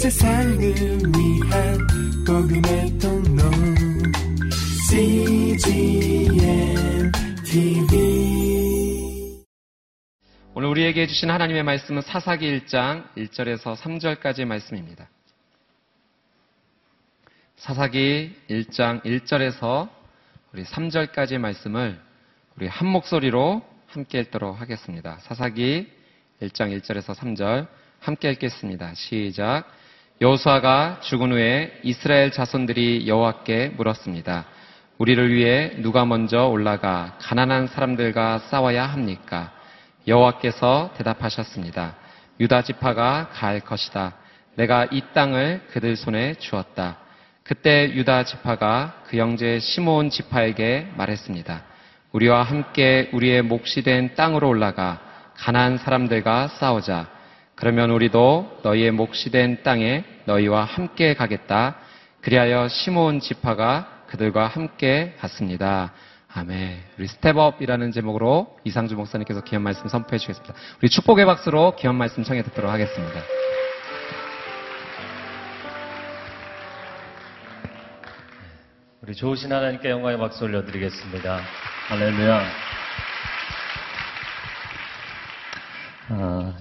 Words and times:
세상을 0.00 0.58
위한 0.58 1.78
복음의 2.26 2.98
통로 2.98 3.42
CGM 4.88 6.32
TV 7.44 9.44
오늘 10.54 10.68
우리에게 10.70 11.06
주신 11.06 11.30
하나님의 11.30 11.64
말씀은 11.64 12.00
사사기 12.00 12.60
1장 12.60 13.14
1절에서 13.14 13.76
3절까지의 13.76 14.46
말씀입니다. 14.46 15.10
사사기 17.56 18.34
1장 18.48 19.04
1절에서 19.04 19.90
우리 20.54 20.64
3절까지의 20.64 21.36
말씀을 21.36 22.00
우리 22.56 22.68
한 22.68 22.88
목소리로 22.88 23.62
함께 23.86 24.20
읽도록 24.20 24.62
하겠습니다. 24.62 25.18
사사기 25.20 25.92
1장 26.40 26.74
1절에서 26.80 27.14
3절 27.14 27.68
함께 27.98 28.30
읽겠습니다. 28.30 28.94
시작. 28.94 29.78
여호수아가 30.22 30.98
죽은 31.00 31.32
후에 31.32 31.80
이스라엘 31.82 32.30
자손들이 32.30 33.08
여호와께 33.08 33.72
물었습니다. 33.74 34.44
우리를 34.98 35.32
위해 35.32 35.72
누가 35.78 36.04
먼저 36.04 36.44
올라가 36.44 37.16
가난한 37.22 37.68
사람들과 37.68 38.40
싸워야 38.50 38.84
합니까? 38.84 39.50
여호와께서 40.06 40.92
대답하셨습니다. 40.98 41.94
유다 42.38 42.64
지파가 42.64 43.30
가할 43.32 43.60
것이다. 43.60 44.12
내가 44.56 44.86
이 44.90 45.00
땅을 45.14 45.62
그들 45.70 45.96
손에 45.96 46.34
주었다. 46.34 46.98
그때 47.42 47.90
유다 47.94 48.24
지파가 48.24 49.04
그 49.06 49.16
형제 49.16 49.58
시몬 49.58 50.10
지파에게 50.10 50.88
말했습니다. 50.98 51.62
우리와 52.12 52.42
함께 52.42 53.08
우리의 53.14 53.40
몫이 53.40 53.80
된 53.80 54.14
땅으로 54.16 54.50
올라가 54.50 55.00
가나안 55.38 55.78
사람들과 55.78 56.48
싸우자. 56.48 57.19
그러면 57.60 57.90
우리도 57.90 58.60
너희의 58.62 58.90
몫이 58.90 59.30
된 59.30 59.62
땅에 59.62 60.02
너희와 60.24 60.64
함께 60.64 61.12
가겠다. 61.12 61.76
그리하여 62.22 62.68
시므온 62.68 63.20
지파가 63.20 64.04
그들과 64.06 64.46
함께 64.46 65.14
갔습니다. 65.20 65.92
아멘. 66.32 66.78
우리 66.98 67.06
step 67.06 67.33
up이라는 67.33 67.92
제목으로 67.92 68.56
이상준 68.64 68.96
목사님께서 68.96 69.44
귀한 69.44 69.62
말씀 69.62 69.88
선포해 69.88 70.18
주겠습니다. 70.18 70.54
우리 70.80 70.88
축복의 70.88 71.26
박수로 71.26 71.76
귀한 71.76 71.96
말씀 71.96 72.24
청해 72.24 72.42
듣도록 72.44 72.70
하겠습니다. 72.70 73.20
우리 79.02 79.14
좋으신 79.14 79.52
하나님께 79.52 79.90
영광의 79.90 80.18
박수 80.18 80.44
올려드리겠습니다. 80.44 81.40
할렐루야. 81.88 82.36
아, 82.36 82.42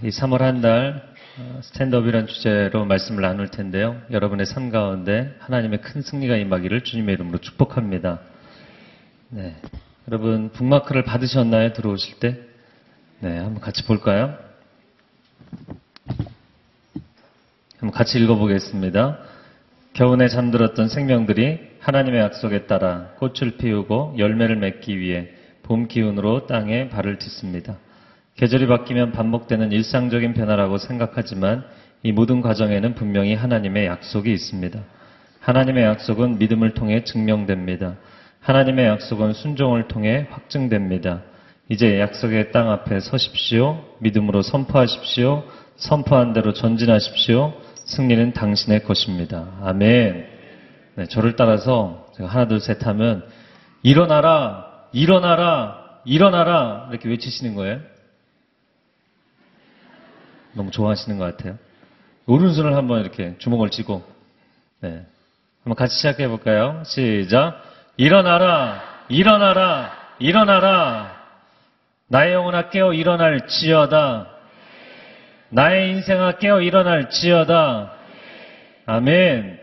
이 0.04 0.10
3월 0.10 0.40
한 0.40 0.62
달 0.62 1.10
스탠드업이란 1.62 2.28
주제로 2.28 2.86
말씀을 2.86 3.22
나눌 3.22 3.50
텐데요. 3.50 4.00
여러분의 4.12 4.46
삶 4.46 4.70
가운데 4.70 5.36
하나님의 5.40 5.82
큰 5.82 6.02
승리가 6.02 6.36
임하기를 6.38 6.84
주님의 6.84 7.16
이름으로 7.16 7.40
축복합니다. 7.40 8.20
네. 9.30 9.56
여러분 10.08 10.52
북마크를 10.52 11.04
받으셨나요? 11.04 11.74
들어오실 11.74 12.20
때? 12.20 12.40
네, 13.22 13.38
한번 13.38 13.60
같이 13.60 13.86
볼까요? 13.86 14.38
한번 17.80 17.92
같이 17.92 18.20
읽어보겠습니다. 18.20 19.20
겨우내 19.94 20.28
잠들었던 20.28 20.90
생명들이 20.90 21.78
하나님의 21.80 22.20
약속에 22.22 22.68
따라 22.68 23.14
꽃을 23.18 23.58
피우고 23.58 24.16
열매를 24.18 24.58
맺기 24.58 25.00
위해 25.00 25.30
봄 25.64 25.88
기운으로 25.88 26.46
땅에 26.46 26.90
발을 26.90 27.18
딛습니다. 27.18 27.78
계절이 28.40 28.68
바뀌면 28.68 29.12
반복되는 29.12 29.74
일상적인 29.74 30.34
변화라고 30.34 30.78
생각하지만 30.78 31.66
이 32.04 32.14
모든 32.14 32.40
과정에는 32.40 32.96
분명히 32.96 33.34
하나님의 33.36 33.86
약속이 33.88 34.32
있습니다. 34.32 34.80
하나님의 35.42 35.84
약속은 35.84 36.40
믿음을 36.40 36.74
통해 36.74 37.04
증명됩니다. 37.04 37.98
하나님의 38.40 38.86
약속은 38.86 39.34
순종을 39.34 39.90
통해 39.90 40.28
확증됩니다. 40.32 41.22
이제 41.68 42.00
약속의 42.00 42.54
땅 42.54 42.72
앞에 42.72 43.02
서십시오. 43.02 43.84
믿음으로 44.00 44.42
선포하십시오. 44.42 45.44
선포한 45.76 46.32
대로 46.32 46.54
전진하십시오. 46.54 47.52
승리는 47.84 48.32
당신의 48.32 48.84
것입니다. 48.86 49.50
아멘. 49.64 50.26
네, 50.96 51.06
저를 51.08 51.36
따라서 51.36 52.08
하나 52.18 52.48
둘 52.48 52.62
셋 52.62 52.88
하면 52.88 53.26
일어나라, 53.84 54.66
일어나라, 54.94 55.76
일어나라 56.06 56.88
이렇게 56.90 57.10
외치시는 57.10 57.56
거예요. 57.56 57.99
너무 60.54 60.72
좋아하시는 60.72 61.18
것 61.18 61.38
같아요. 61.38 61.58
오른손을 62.26 62.76
한번 62.76 63.02
이렇게 63.02 63.36
주먹을 63.40 63.70
쥐고, 63.70 64.04
네. 64.82 65.06
한번 65.64 65.76
같이 65.76 65.96
시작해 65.98 66.28
볼까요? 66.28 66.84
시작. 66.86 67.64
일어나라, 67.98 68.82
일어나라, 69.10 69.92
일어나라. 70.20 71.20
나의 72.08 72.34
영혼아 72.34 72.70
깨어 72.70 72.94
일어날 72.94 73.48
지어다. 73.48 74.28
나의 75.50 75.92
인생아 75.92 76.34
깨어 76.34 76.62
일어날 76.62 77.10
지어다. 77.10 77.94
아멘. 78.86 79.60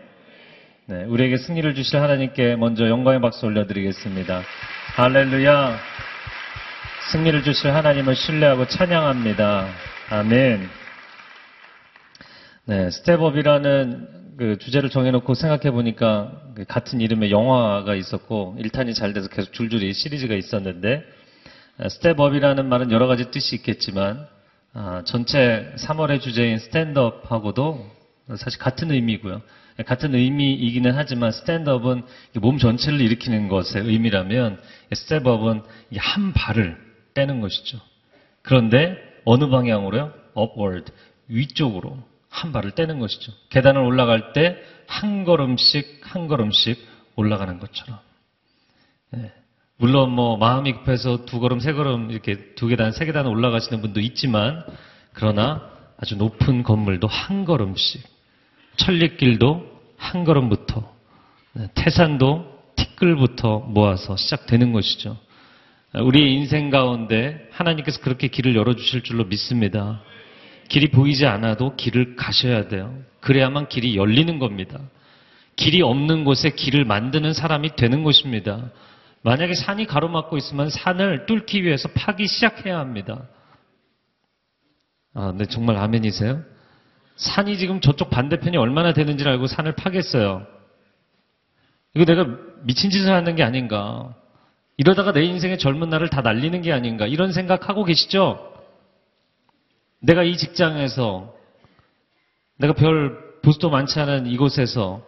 네, 0.85 1.03
우리에게 1.03 1.37
승리를 1.37 1.75
주실 1.75 1.99
하나님께 2.01 2.55
먼저 2.55 2.87
영광의 2.87 3.19
박수 3.19 3.45
올려드리겠습니다. 3.45 4.41
할렐루야. 4.95 5.77
승리를 7.11 7.43
주실 7.43 7.73
하나님을 7.73 8.15
신뢰하고 8.15 8.67
찬양합니다. 8.67 9.67
아멘. 10.09 10.69
네, 12.63 12.89
step 12.91 13.35
up이라는 13.35 14.35
그 14.37 14.57
주제를 14.57 14.89
정해놓고 14.89 15.33
생각해 15.33 15.71
보니까 15.71 16.31
그 16.55 16.63
같은 16.63 17.01
이름의 17.01 17.29
영화가 17.29 17.93
있었고 17.93 18.55
1탄이 18.57 18.95
잘 18.95 19.11
돼서 19.11 19.27
계속 19.27 19.51
줄줄이 19.51 19.91
시리즈가 19.93 20.33
있었는데 20.33 21.03
step 21.89 22.14
up이라는 22.14 22.69
말은 22.69 22.91
여러 22.91 23.07
가지 23.07 23.31
뜻이 23.31 23.57
있겠지만 23.57 24.25
아, 24.73 25.01
전체 25.05 25.73
3월의 25.77 26.21
주제인 26.21 26.57
stand 26.59 27.07
up하고도 27.07 27.85
사실 28.37 28.59
같은 28.59 28.91
의미고요. 28.91 29.41
같은 29.85 30.15
의미이기는 30.15 30.89
하지만 30.95 31.33
stand 31.33 31.68
up은 31.68 32.03
몸 32.35 32.59
전체를 32.59 33.01
일으키는 33.01 33.49
것의 33.49 33.83
의미라면 33.83 34.57
step 34.93 35.24
up은 35.24 35.63
한 35.97 36.31
발을 36.31 36.77
떼는 37.13 37.41
것이죠. 37.41 37.81
그런데 38.41 39.06
어느 39.27 39.49
방향으로요? 39.49 40.13
upward, 40.37 40.91
위쪽으로 41.27 41.97
한 42.29 42.51
발을 42.51 42.71
떼는 42.71 42.99
것이죠. 42.99 43.31
계단을 43.49 43.81
올라갈 43.81 44.33
때 44.33 44.57
한 44.87 45.25
걸음씩 45.25 46.01
한 46.01 46.27
걸음씩 46.27 46.79
올라가는 47.15 47.59
것처럼. 47.59 47.99
네. 49.11 49.31
물론 49.77 50.11
뭐 50.11 50.37
마음이 50.37 50.73
급해서 50.73 51.25
두 51.25 51.39
걸음 51.39 51.59
세 51.59 51.73
걸음 51.73 52.09
이렇게 52.09 52.55
두 52.55 52.67
계단 52.67 52.91
세 52.91 53.05
계단 53.05 53.27
올라가시는 53.27 53.81
분도 53.81 53.99
있지만 53.99 54.65
그러나 55.13 55.69
아주 55.97 56.15
높은 56.15 56.63
건물도 56.63 57.07
한 57.07 57.45
걸음씩 57.45 58.03
천리길도 58.77 59.77
한 59.97 60.23
걸음부터 60.23 60.95
네. 61.53 61.67
태산도 61.75 62.57
티끌부터 62.75 63.59
모아서 63.59 64.15
시작되는 64.15 64.71
것이죠. 64.73 65.17
우리의 65.93 66.33
인생 66.33 66.69
가운데 66.69 67.47
하나님께서 67.51 68.01
그렇게 68.01 68.27
길을 68.27 68.55
열어주실 68.55 69.03
줄로 69.03 69.25
믿습니다. 69.25 70.01
길이 70.67 70.91
보이지 70.91 71.25
않아도 71.25 71.75
길을 71.75 72.15
가셔야 72.15 72.67
돼요. 72.67 72.93
그래야만 73.21 73.69
길이 73.69 73.95
열리는 73.95 74.37
겁니다. 74.39 74.79
길이 75.55 75.81
없는 75.81 76.23
곳에 76.23 76.51
길을 76.51 76.85
만드는 76.85 77.33
사람이 77.33 77.75
되는 77.75 78.03
것입니다. 78.03 78.69
만약에 79.23 79.55
산이 79.55 79.85
가로막고 79.85 80.37
있으면 80.37 80.69
산을 80.69 81.25
뚫기 81.25 81.63
위해서 81.63 81.89
파기 81.89 82.27
시작해야 82.27 82.77
합니다. 82.79 83.27
아, 85.13 85.33
네, 85.35 85.45
정말 85.45 85.77
아멘이세요? 85.77 86.43
산이 87.15 87.57
지금 87.57 87.81
저쪽 87.81 88.11
반대편이 88.11 88.55
얼마나 88.57 88.93
되는지를 88.93 89.31
알고 89.31 89.47
산을 89.47 89.73
파겠어요. 89.73 90.45
이거 91.95 92.05
내가 92.05 92.27
미친 92.61 92.91
짓을 92.91 93.11
하는 93.11 93.35
게 93.35 93.41
아닌가. 93.41 94.13
이러다가 94.77 95.11
내 95.11 95.23
인생의 95.23 95.57
젊은 95.57 95.89
날을 95.89 96.09
다 96.09 96.21
날리는 96.21 96.61
게 96.61 96.71
아닌가. 96.71 97.07
이런 97.07 97.31
생각하고 97.31 97.83
계시죠? 97.83 98.53
내가 99.99 100.23
이 100.23 100.37
직장에서, 100.37 101.33
내가 102.57 102.73
별 102.73 103.17
부스도 103.41 103.69
많지 103.69 103.99
않은 103.99 104.27
이곳에서, 104.27 105.01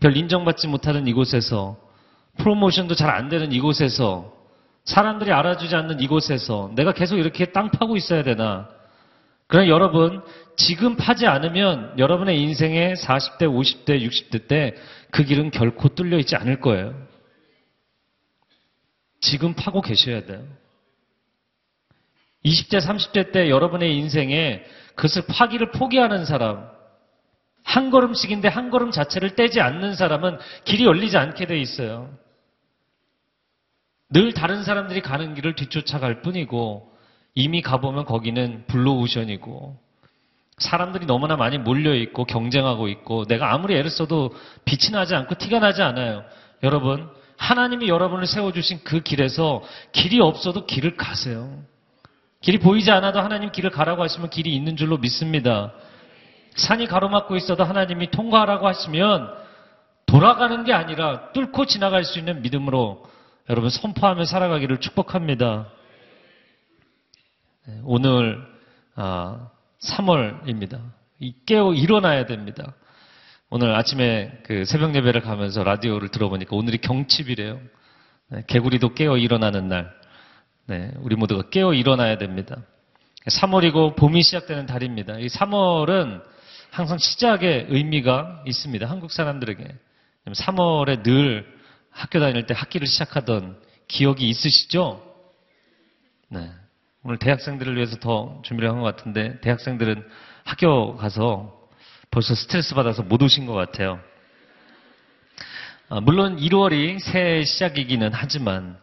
별 0.00 0.16
인정받지 0.16 0.68
못하는 0.68 1.06
이곳에서, 1.06 1.76
프로모션도 2.38 2.94
잘 2.94 3.10
안 3.10 3.28
되는 3.28 3.52
이곳에서, 3.52 4.32
사람들이 4.84 5.30
알아주지 5.30 5.74
않는 5.76 6.00
이곳에서, 6.00 6.72
내가 6.74 6.92
계속 6.92 7.18
이렇게 7.18 7.46
땅 7.46 7.70
파고 7.70 7.96
있어야 7.96 8.22
되나. 8.22 8.68
그러나 9.46 9.68
여러분, 9.68 10.22
지금 10.56 10.96
파지 10.96 11.26
않으면 11.26 11.94
여러분의 11.98 12.40
인생의 12.40 12.96
40대, 12.96 13.42
50대, 13.42 14.00
60대 14.00 14.48
때 14.48 14.74
그 15.12 15.24
길은 15.24 15.50
결코 15.50 15.90
뚫려 15.90 16.18
있지 16.18 16.34
않을 16.36 16.58
거예요. 16.60 16.94
지금 19.22 19.54
파고 19.54 19.80
계셔야 19.80 20.26
돼요. 20.26 20.44
20대, 22.44 22.80
30대 22.80 23.32
때 23.32 23.48
여러분의 23.48 23.96
인생에 23.96 24.62
그것을 24.96 25.22
파기를 25.26 25.70
포기하는 25.70 26.26
사람, 26.26 26.68
한 27.62 27.90
걸음씩인데 27.90 28.48
한 28.48 28.70
걸음 28.70 28.90
자체를 28.90 29.36
떼지 29.36 29.60
않는 29.60 29.94
사람은 29.94 30.38
길이 30.64 30.84
열리지 30.84 31.16
않게 31.16 31.46
돼 31.46 31.58
있어요. 31.58 32.10
늘 34.10 34.34
다른 34.34 34.64
사람들이 34.64 35.00
가는 35.00 35.34
길을 35.34 35.54
뒤쫓아갈 35.54 36.20
뿐이고 36.20 36.92
이미 37.34 37.62
가보면 37.62 38.04
거기는 38.04 38.64
블루오션이고 38.66 39.80
사람들이 40.58 41.06
너무나 41.06 41.36
많이 41.36 41.56
몰려 41.56 41.94
있고 41.94 42.24
경쟁하고 42.24 42.88
있고 42.88 43.24
내가 43.26 43.54
아무리 43.54 43.74
애를 43.76 43.88
써도 43.88 44.34
빛이 44.64 44.92
나지 44.92 45.14
않고 45.14 45.36
티가 45.36 45.60
나지 45.60 45.80
않아요. 45.80 46.24
여러분 46.62 47.08
하나님이 47.42 47.88
여러분을 47.88 48.26
세워주신 48.26 48.84
그 48.84 49.00
길에서 49.00 49.64
길이 49.90 50.20
없어도 50.20 50.64
길을 50.64 50.96
가세요. 50.96 51.64
길이 52.40 52.58
보이지 52.58 52.92
않아도 52.92 53.20
하나님 53.20 53.50
길을 53.50 53.70
가라고 53.70 54.02
하시면 54.04 54.30
길이 54.30 54.54
있는 54.54 54.76
줄로 54.76 54.96
믿습니다. 54.98 55.72
산이 56.54 56.86
가로막고 56.86 57.34
있어도 57.36 57.64
하나님이 57.64 58.12
통과하라고 58.12 58.68
하시면 58.68 59.28
돌아가는 60.06 60.62
게 60.62 60.72
아니라 60.72 61.32
뚫고 61.32 61.66
지나갈 61.66 62.04
수 62.04 62.20
있는 62.20 62.42
믿음으로 62.42 63.04
여러분 63.50 63.70
선포하며 63.70 64.24
살아가기를 64.24 64.78
축복합니다. 64.78 65.66
네, 67.66 67.80
오늘 67.82 68.40
아, 68.94 69.48
3월입니다. 69.82 70.80
깨어 71.46 71.74
일어나야 71.74 72.26
됩니다. 72.26 72.74
오늘 73.54 73.74
아침에 73.74 74.32
그 74.44 74.64
새벽 74.64 74.94
예배를 74.94 75.20
가면서 75.20 75.62
라디오를 75.62 76.08
들어보니까 76.08 76.56
오늘이 76.56 76.78
경칩이래요. 76.78 77.60
네, 78.28 78.44
개구리도 78.46 78.94
깨어 78.94 79.18
일어나는 79.18 79.68
날. 79.68 79.92
네, 80.64 80.90
우리 81.00 81.16
모두가 81.16 81.50
깨어 81.50 81.74
일어나야 81.74 82.16
됩니다. 82.16 82.56
3월이고 83.26 83.94
봄이 83.96 84.22
시작되는 84.22 84.64
달입니다. 84.64 85.18
이 85.18 85.26
3월은 85.26 86.22
항상 86.70 86.96
시작의 86.96 87.66
의미가 87.68 88.44
있습니다. 88.46 88.88
한국 88.88 89.12
사람들에게. 89.12 89.62
3월에 90.28 91.02
늘 91.02 91.46
학교 91.90 92.20
다닐 92.20 92.46
때 92.46 92.54
학기를 92.56 92.86
시작하던 92.86 93.60
기억이 93.86 94.30
있으시죠? 94.30 95.02
네. 96.30 96.50
오늘 97.02 97.18
대학생들을 97.18 97.76
위해서 97.76 97.98
더 97.98 98.40
준비를 98.46 98.70
한 98.70 98.78
것 98.78 98.84
같은데 98.84 99.38
대학생들은 99.42 100.02
학교 100.44 100.96
가서 100.96 101.61
벌써 102.12 102.34
스트레스 102.34 102.74
받아서 102.74 103.02
못 103.02 103.22
오신 103.22 103.46
것 103.46 103.54
같아요. 103.54 103.98
아, 105.88 106.00
물론 106.00 106.36
1월이 106.36 107.00
새해 107.00 107.42
시작이기는 107.42 108.10
하지만 108.12 108.78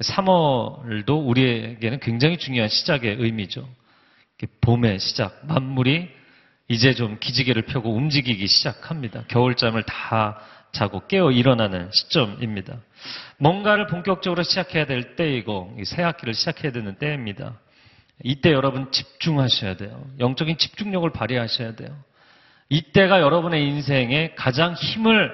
3월도 0.00 1.28
우리에게는 1.28 2.00
굉장히 2.00 2.38
중요한 2.38 2.70
시작의 2.70 3.16
의미죠. 3.18 3.68
봄의 4.62 4.98
시작, 5.00 5.46
만물이 5.46 6.08
이제 6.68 6.94
좀 6.94 7.18
기지개를 7.20 7.62
펴고 7.66 7.94
움직이기 7.94 8.46
시작합니다. 8.46 9.24
겨울잠을 9.28 9.82
다 9.82 10.40
자고 10.72 11.06
깨어 11.06 11.30
일어나는 11.30 11.90
시점입니다. 11.92 12.78
뭔가를 13.36 13.86
본격적으로 13.86 14.42
시작해야 14.42 14.86
될 14.86 15.14
때이고 15.14 15.76
새 15.84 16.02
학기를 16.02 16.32
시작해야 16.32 16.72
되는 16.72 16.94
때입니다. 16.96 17.60
이때 18.24 18.50
여러분 18.50 18.90
집중하셔야 18.90 19.76
돼요. 19.76 20.06
영적인 20.18 20.56
집중력을 20.56 21.10
발휘하셔야 21.12 21.76
돼요. 21.76 21.94
이때가 22.72 23.20
여러분의 23.20 23.68
인생에 23.68 24.32
가장 24.34 24.72
힘을 24.72 25.30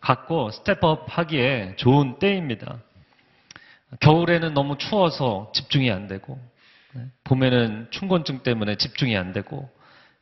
갖고 0.00 0.52
step 0.52 0.88
up 0.88 1.06
하기에 1.08 1.74
좋은 1.74 2.20
때입니다. 2.20 2.78
겨울에는 3.98 4.54
너무 4.54 4.78
추워서 4.78 5.50
집중이 5.52 5.90
안 5.90 6.06
되고, 6.06 6.38
네, 6.92 7.02
봄에는 7.24 7.88
춘곤증 7.90 8.44
때문에 8.44 8.76
집중이 8.76 9.16
안 9.16 9.32
되고, 9.32 9.68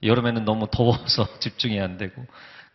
여름에는 0.02 0.46
너무 0.46 0.68
더워서 0.70 1.28
집중이 1.38 1.82
안 1.82 1.98
되고, 1.98 2.24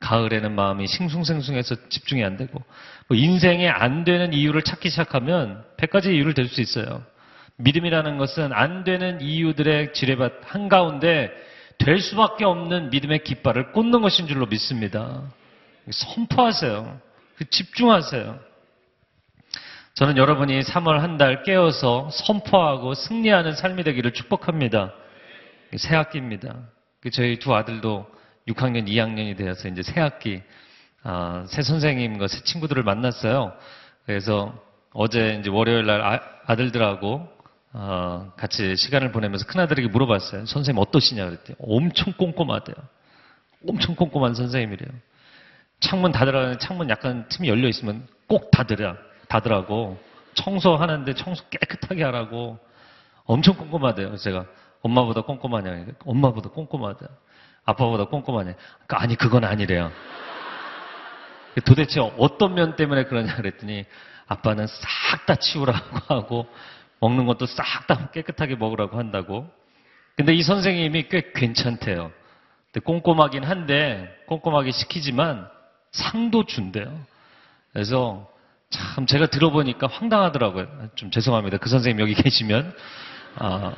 가을에는 0.01 0.53
마음이 0.53 0.85
싱숭생숭해서 0.85 1.89
집중이 1.89 2.23
안 2.23 2.37
되고, 2.37 2.61
뭐 3.07 3.17
인생에 3.17 3.67
안 3.67 4.03
되는 4.03 4.33
이유를 4.33 4.61
찾기 4.61 4.91
시작하면 4.91 5.65
100가지 5.77 6.13
이유를 6.13 6.35
댈 6.35 6.47
수 6.47 6.61
있어요. 6.61 7.03
믿음이라는 7.55 8.19
것은 8.19 8.53
안 8.53 8.83
되는 8.83 9.19
이유들의 9.19 9.93
지뢰밭 9.93 10.41
한가운데 10.43 11.31
될 11.79 11.99
수밖에 11.99 12.45
없는 12.45 12.89
믿음의 12.89 13.23
깃발을 13.23 13.71
꽂는 13.71 14.01
것인 14.01 14.27
줄로 14.27 14.45
믿습니다. 14.45 15.21
선포하세요. 15.89 16.99
그 17.37 17.49
집중하세요. 17.49 18.39
저는 19.95 20.17
여러분이 20.17 20.61
3월 20.61 20.99
한 20.99 21.17
달 21.17 21.43
깨어서 21.43 22.09
선포하고 22.11 22.93
승리하는 22.95 23.55
삶이 23.55 23.83
되기를 23.83 24.13
축복합니다. 24.13 24.93
새 25.77 25.95
학기입니다. 25.95 26.55
그 27.01 27.11
저희 27.11 27.37
두 27.37 27.53
아들도 27.53 28.07
6학년, 28.47 28.87
2학년이 28.87 29.37
되어서 29.37 29.67
이제 29.67 29.83
새 29.83 29.99
학기, 29.99 30.41
아, 31.03 31.45
새 31.47 31.61
선생님과 31.61 32.27
새 32.27 32.43
친구들을 32.43 32.81
만났어요. 32.83 33.53
그래서 34.05 34.53
어제 34.93 35.37
이제 35.39 35.49
월요일 35.49 35.85
날 35.85 36.01
아, 36.45 36.55
들들하고 36.55 37.27
어, 37.73 38.31
같이 38.37 38.75
시간을 38.75 39.11
보내면서 39.11 39.45
큰아들에게 39.47 39.87
물어봤어요. 39.89 40.45
선생님 40.45 40.79
어떠시냐 40.79 41.25
그랬더니 41.25 41.57
엄청 41.59 42.13
꼼꼼하대요. 42.13 42.75
엄청 43.67 43.95
꼼꼼한 43.95 44.35
선생님이래요. 44.35 44.89
창문 45.79 46.11
닫으라는 46.11 46.59
창문 46.59 46.89
약간 46.89 47.27
틈이 47.29 47.49
열려 47.49 47.67
있으면 47.67 48.07
꼭 48.27 48.51
닫으라. 48.51 48.95
닫으라고. 49.27 49.97
청소하는데 50.35 51.13
청소 51.15 51.43
깨끗하게 51.49 52.03
하라고. 52.03 52.59
엄청 53.25 53.55
꼼꼼하대요. 53.55 54.17
제가 54.17 54.45
엄마보다 54.81 55.21
꼼꼼하냐. 55.21 55.85
엄마보다 56.05 56.49
꼼꼼하다. 56.49 57.07
아빠보다 57.65 58.05
꼼꼼하냐. 58.05 58.53
그러니까 58.53 59.01
아니 59.01 59.15
그건 59.15 59.43
아니래요. 59.45 59.91
도대체 61.65 61.99
어떤 62.17 62.55
면 62.55 62.75
때문에 62.75 63.05
그러냐 63.05 63.35
그랬더니 63.35 63.85
아빠는 64.27 64.67
싹 64.67 65.03
다 65.25 65.35
치우라고 65.35 65.99
하고 66.07 66.47
먹는 67.03 67.25
것도 67.25 67.45
싹 67.45 67.85
다 67.85 68.09
깨끗하게 68.11 68.55
먹으라고 68.55 68.97
한다고. 68.97 69.49
근데 70.15 70.33
이 70.33 70.41
선생님이 70.41 71.09
꽤 71.09 71.31
괜찮대요. 71.33 72.11
꼼꼼하긴 72.83 73.43
한데 73.43 74.09
꼼꼼하게 74.27 74.71
시키지만 74.71 75.49
상도 75.91 76.45
준대요. 76.45 76.97
그래서 77.73 78.29
참 78.69 79.05
제가 79.05 79.27
들어보니까 79.27 79.87
황당하더라고요. 79.87 80.91
좀 80.95 81.11
죄송합니다. 81.11 81.57
그 81.57 81.67
선생님 81.69 81.99
여기 81.99 82.13
계시면 82.13 82.73
아, 83.35 83.73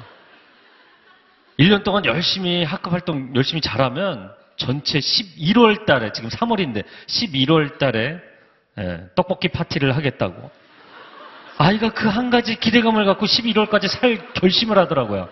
1년 1.58 1.84
동안 1.84 2.06
열심히 2.06 2.64
학급 2.64 2.94
활동 2.94 3.36
열심히 3.36 3.60
잘하면 3.60 4.32
전체 4.58 5.00
11월 5.00 5.86
달에 5.86 6.12
지금 6.12 6.30
3월인데 6.30 6.84
11월 7.08 7.80
달에 7.80 8.20
예, 8.78 9.08
떡볶이 9.16 9.48
파티를 9.48 9.96
하겠다고. 9.96 10.52
아이가 11.58 11.94
그 11.94 12.08
한 12.10 12.30
가지 12.30 12.56
기대감을 12.60 13.06
갖고 13.06 13.26
11월까지 13.26 13.88
살 13.88 14.34
결심을 14.34 14.78
하더라고요. 14.78 15.30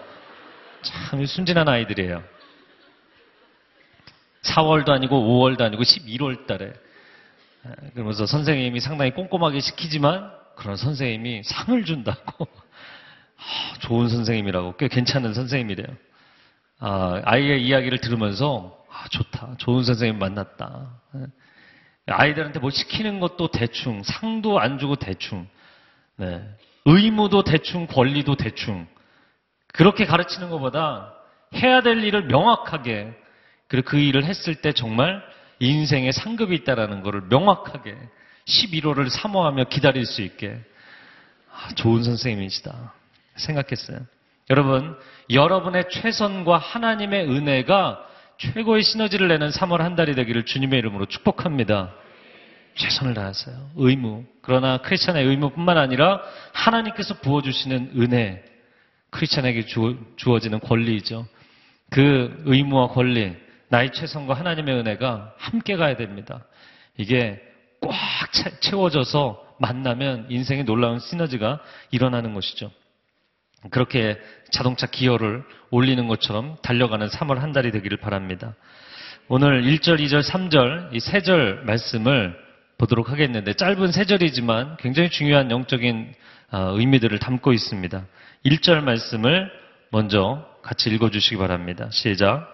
참 0.82 1.26
순진한 1.26 1.68
아이들이에요. 1.68 2.24
4월도 4.44 4.90
아니고 4.90 5.16
5월도 5.18 5.62
아니고 5.62 5.84
11월 5.84 6.46
달에. 6.48 6.74
그러면서 7.94 8.26
선생님이 8.26 8.80
상당히 8.82 9.12
꼼꼼하게 9.12 9.62
시키지만 9.62 10.32
그런 10.56 10.76
선생님이 10.76 11.44
상을 11.44 11.86
준다고. 11.86 12.48
아, 13.38 13.80
좋은 13.80 14.10
선생님이라고 14.10 14.78
꽤 14.78 14.88
괜찮은 14.88 15.34
선생님이래요. 15.34 15.88
아, 16.80 17.22
아이의 17.24 17.66
이야기를 17.66 18.00
들으면서 18.00 18.78
아, 18.90 19.08
좋다. 19.10 19.56
좋은 19.58 19.84
선생님 19.84 20.20
만났다. 20.20 20.90
아이들한테 22.08 22.60
뭐 22.60 22.70
시키는 22.70 23.22
것도 23.22 23.52
대충, 23.52 24.04
상도 24.04 24.60
안 24.60 24.78
주고 24.78 24.96
대충. 24.96 25.48
네. 26.18 26.42
의무도 26.86 27.44
대충, 27.44 27.88
권리도 27.88 28.36
대충. 28.36 28.88
그렇게 29.74 30.06
가르치는 30.06 30.50
것보다 30.50 31.14
해야 31.56 31.82
될 31.82 32.04
일을 32.04 32.26
명확하게, 32.26 33.14
그리고 33.68 33.90
그 33.90 33.98
일을 33.98 34.26
했을 34.26 34.56
때 34.56 34.74
정말 34.74 35.24
인생에 35.60 36.12
상급이 36.12 36.56
있다라는 36.56 37.02
것을 37.02 37.22
명확하게 37.30 37.96
11호를 38.48 39.10
사모하며 39.10 39.66
기다릴 39.66 40.06
수 40.06 40.22
있게 40.22 40.60
아, 41.52 41.74
좋은 41.76 42.04
선생님이시다 42.04 42.94
생각했어요. 43.36 44.00
여러분, 44.50 44.98
여러분의 45.30 45.90
최선과 45.90 46.58
하나님의 46.58 47.30
은혜가 47.30 48.06
최고의 48.38 48.84
시너지를 48.84 49.30
내는 49.30 49.50
3월 49.50 49.78
한 49.78 49.96
달이 49.96 50.16
되기를 50.16 50.46
주님의 50.46 50.80
이름으로 50.80 51.06
축복합니다. 51.06 51.94
최선을 52.76 53.14
다하세요. 53.14 53.72
의무. 53.76 54.26
그러나 54.42 54.78
크리스천의 54.78 55.26
의무뿐만 55.26 55.78
아니라 55.78 56.22
하나님께서 56.54 57.16
부어주시는 57.16 57.94
은혜, 57.98 58.44
크리스천에게 59.12 59.66
주어지는 60.16 60.60
권리이죠. 60.60 61.28
그 61.90 62.42
의무와 62.46 62.88
권리, 62.90 63.36
나의 63.70 63.92
최선과 63.92 64.34
하나님의 64.34 64.76
은혜가 64.76 65.34
함께 65.38 65.76
가야 65.76 65.96
됩니다. 65.96 66.44
이게 66.98 67.40
꽉 67.82 67.92
채워져서 68.62 69.56
만나면 69.60 70.28
인생의 70.30 70.64
놀라운 70.64 71.00
시너지가 71.00 71.60
일어나는 71.92 72.34
것이죠. 72.34 72.72
그렇게 73.70 74.20
자동차 74.52 74.88
기어를 74.88 75.44
올리는 75.70 76.08
것처럼 76.08 76.58
달려가는 76.62 77.08
3월 77.08 77.36
한 77.38 77.54
달이 77.54 77.72
되기를 77.72 77.98
바랍니다. 77.98 78.56
오늘 79.30 79.64
1절, 79.64 80.00
2절, 80.02 80.22
3절 80.22 80.94
이 80.94 80.98
세 81.00 81.22
절 81.22 81.64
말씀을 81.64 82.43
보도록 82.84 83.10
하겠는데 83.10 83.54
짧은 83.54 83.94
세 83.94 84.04
절이지만 84.04 84.76
굉장히 84.78 85.10
중요한 85.10 85.52
영적인 85.52 86.14
아, 86.52 86.72
의미들을 86.76 87.18
담고 87.18 87.54
있습니다. 87.54 88.06
1절 88.46 88.84
말씀을 88.84 89.50
먼저 89.90 90.46
같이 90.62 90.90
읽어 90.90 91.10
주시기 91.10 91.38
바랍니다. 91.38 91.88
시작. 91.92 92.52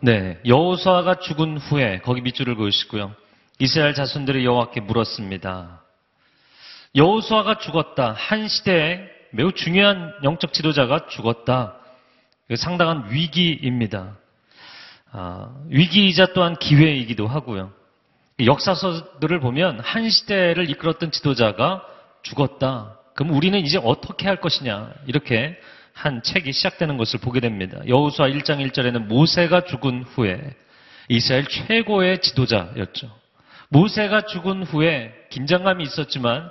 네, 0.00 0.38
여호수아가 0.46 1.18
죽은 1.18 1.58
후에 1.58 2.00
거기 2.00 2.22
밑줄을 2.22 2.56
그으시고요. 2.56 3.14
이스라엘 3.58 3.94
자손들이 3.94 4.44
여호와께 4.44 4.80
물었습니다. 4.80 5.82
여호수아가 6.94 7.58
죽었다. 7.58 8.12
한 8.12 8.48
시대에 8.48 9.13
매우 9.34 9.50
중요한 9.50 10.14
영적 10.22 10.52
지도자가 10.52 11.08
죽었다. 11.08 11.74
상당한 12.56 13.10
위기입니다. 13.10 14.16
아, 15.10 15.52
위기이자 15.68 16.26
또한 16.34 16.54
기회이기도 16.54 17.26
하고요. 17.26 17.72
역사서들을 18.38 19.40
보면 19.40 19.80
한 19.80 20.08
시대를 20.08 20.70
이끌었던 20.70 21.10
지도자가 21.10 21.84
죽었다. 22.22 22.96
그럼 23.14 23.34
우리는 23.34 23.58
이제 23.58 23.76
어떻게 23.82 24.28
할 24.28 24.40
것이냐 24.40 24.92
이렇게 25.06 25.58
한 25.92 26.22
책이 26.22 26.52
시작되는 26.52 26.96
것을 26.96 27.18
보게 27.18 27.40
됩니다. 27.40 27.80
여호수아 27.88 28.28
1장 28.28 28.64
1절에는 28.70 29.06
모세가 29.06 29.64
죽은 29.64 30.04
후에 30.04 30.54
이스라엘 31.08 31.46
최고의 31.48 32.20
지도자였죠. 32.20 33.10
모세가 33.68 34.26
죽은 34.26 34.62
후에 34.62 35.12
긴장감이 35.30 35.82
있었지만 35.82 36.50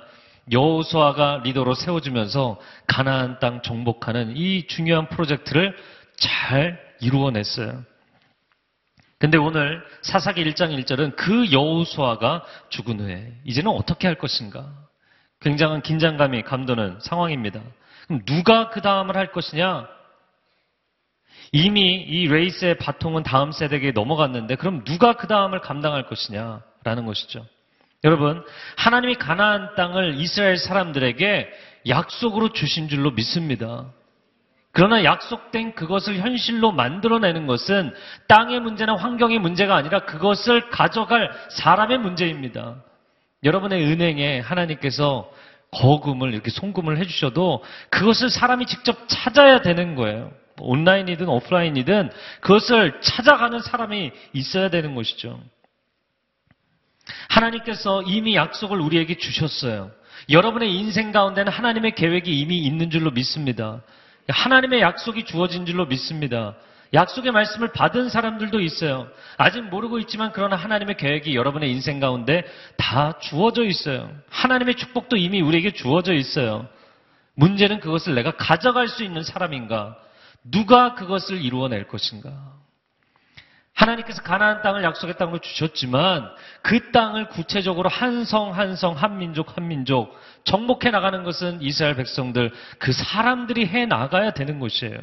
여호수아가 0.50 1.40
리더로 1.44 1.74
세워지면서 1.74 2.60
가나안 2.86 3.38
땅 3.38 3.62
정복하는 3.62 4.36
이 4.36 4.66
중요한 4.66 5.08
프로젝트를 5.08 5.76
잘 6.16 6.78
이루어냈어요. 7.00 7.82
근데 9.18 9.38
오늘 9.38 9.82
사사기 10.02 10.44
1장 10.44 10.78
1절은 10.78 11.16
그 11.16 11.50
여호수아가 11.50 12.44
죽은 12.68 13.00
후에 13.00 13.32
이제는 13.44 13.70
어떻게 13.70 14.06
할 14.06 14.16
것인가? 14.16 14.70
굉장한 15.40 15.82
긴장감이 15.82 16.42
감도는 16.42 16.98
상황입니다. 17.00 17.60
그럼 18.06 18.22
누가 18.26 18.68
그 18.68 18.82
다음을 18.82 19.16
할 19.16 19.32
것이냐? 19.32 19.88
이미 21.52 21.94
이 22.02 22.26
레이스의 22.26 22.78
바통은 22.78 23.22
다음 23.22 23.52
세대에게 23.52 23.92
넘어갔는데 23.92 24.56
그럼 24.56 24.84
누가 24.84 25.14
그 25.14 25.26
다음을 25.26 25.60
감당할 25.60 26.06
것이냐라는 26.06 27.06
것이죠. 27.06 27.46
여러분, 28.04 28.44
하나님이 28.76 29.14
가나안 29.14 29.74
땅을 29.74 30.14
이스라엘 30.18 30.58
사람들에게 30.58 31.48
약속으로 31.88 32.52
주신 32.52 32.88
줄로 32.88 33.10
믿습니다. 33.10 33.86
그러나 34.72 35.04
약속된 35.04 35.74
그것을 35.74 36.18
현실로 36.18 36.72
만들어내는 36.72 37.46
것은 37.46 37.94
땅의 38.26 38.60
문제나 38.60 38.96
환경의 38.96 39.38
문제가 39.38 39.76
아니라 39.76 40.00
그것을 40.00 40.68
가져갈 40.68 41.30
사람의 41.50 41.98
문제입니다. 41.98 42.82
여러분의 43.44 43.84
은행에 43.84 44.40
하나님께서 44.40 45.30
거금을 45.70 46.32
이렇게 46.34 46.50
송금을 46.50 46.98
해주셔도 46.98 47.62
그것을 47.90 48.30
사람이 48.30 48.66
직접 48.66 48.98
찾아야 49.06 49.60
되는 49.60 49.94
거예요. 49.94 50.32
온라인이든 50.60 51.28
오프라인이든 51.28 52.10
그것을 52.40 53.00
찾아가는 53.00 53.60
사람이 53.60 54.12
있어야 54.32 54.70
되는 54.70 54.94
것이죠. 54.94 55.40
하나님께서 57.28 58.02
이미 58.02 58.34
약속을 58.34 58.80
우리에게 58.80 59.16
주셨어요. 59.16 59.90
여러분의 60.30 60.74
인생 60.74 61.12
가운데는 61.12 61.52
하나님의 61.52 61.94
계획이 61.94 62.38
이미 62.38 62.58
있는 62.58 62.90
줄로 62.90 63.10
믿습니다. 63.10 63.82
하나님의 64.28 64.80
약속이 64.80 65.24
주어진 65.24 65.66
줄로 65.66 65.86
믿습니다. 65.86 66.54
약속의 66.94 67.32
말씀을 67.32 67.72
받은 67.72 68.08
사람들도 68.08 68.60
있어요. 68.60 69.08
아직 69.36 69.62
모르고 69.62 69.98
있지만 70.00 70.30
그러나 70.32 70.56
하나님의 70.56 70.96
계획이 70.96 71.34
여러분의 71.34 71.70
인생 71.70 71.98
가운데 71.98 72.44
다 72.76 73.18
주어져 73.18 73.64
있어요. 73.64 74.10
하나님의 74.30 74.76
축복도 74.76 75.16
이미 75.16 75.40
우리에게 75.42 75.72
주어져 75.72 76.14
있어요. 76.14 76.68
문제는 77.34 77.80
그것을 77.80 78.14
내가 78.14 78.36
가져갈 78.36 78.86
수 78.88 79.02
있는 79.02 79.24
사람인가? 79.24 79.96
누가 80.44 80.94
그것을 80.94 81.42
이루어낼 81.42 81.88
것인가? 81.88 82.30
하나님께서 83.74 84.22
가나안 84.22 84.62
땅을 84.62 84.84
약속의 84.84 85.16
땅으로 85.16 85.38
주셨지만 85.40 86.30
그 86.62 86.92
땅을 86.92 87.28
구체적으로 87.28 87.88
한성 87.88 88.56
한성 88.56 88.94
한 88.94 89.18
민족 89.18 89.56
한 89.56 89.66
민족 89.68 90.16
정복해 90.44 90.90
나가는 90.90 91.24
것은 91.24 91.60
이스라엘 91.60 91.96
백성들 91.96 92.52
그 92.78 92.92
사람들이 92.92 93.66
해 93.66 93.86
나가야 93.86 94.32
되는 94.32 94.60
것이에요. 94.60 94.98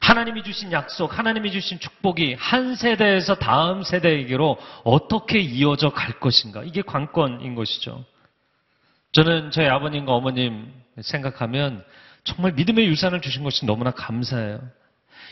하나님이 0.00 0.44
주신 0.44 0.70
약속, 0.72 1.18
하나님이 1.18 1.50
주신 1.50 1.80
축복이 1.80 2.34
한 2.38 2.76
세대에서 2.76 3.34
다음 3.34 3.82
세대에게로 3.82 4.56
어떻게 4.84 5.40
이어져 5.40 5.90
갈 5.90 6.20
것인가. 6.20 6.62
이게 6.62 6.82
관건인 6.82 7.56
것이죠. 7.56 8.04
저는 9.12 9.50
저희 9.50 9.66
아버님과 9.66 10.12
어머님 10.12 10.72
생각하면 11.00 11.84
정말 12.22 12.52
믿음의 12.52 12.86
유산을 12.86 13.20
주신 13.20 13.42
것이 13.42 13.66
너무나 13.66 13.90
감사해요. 13.90 14.60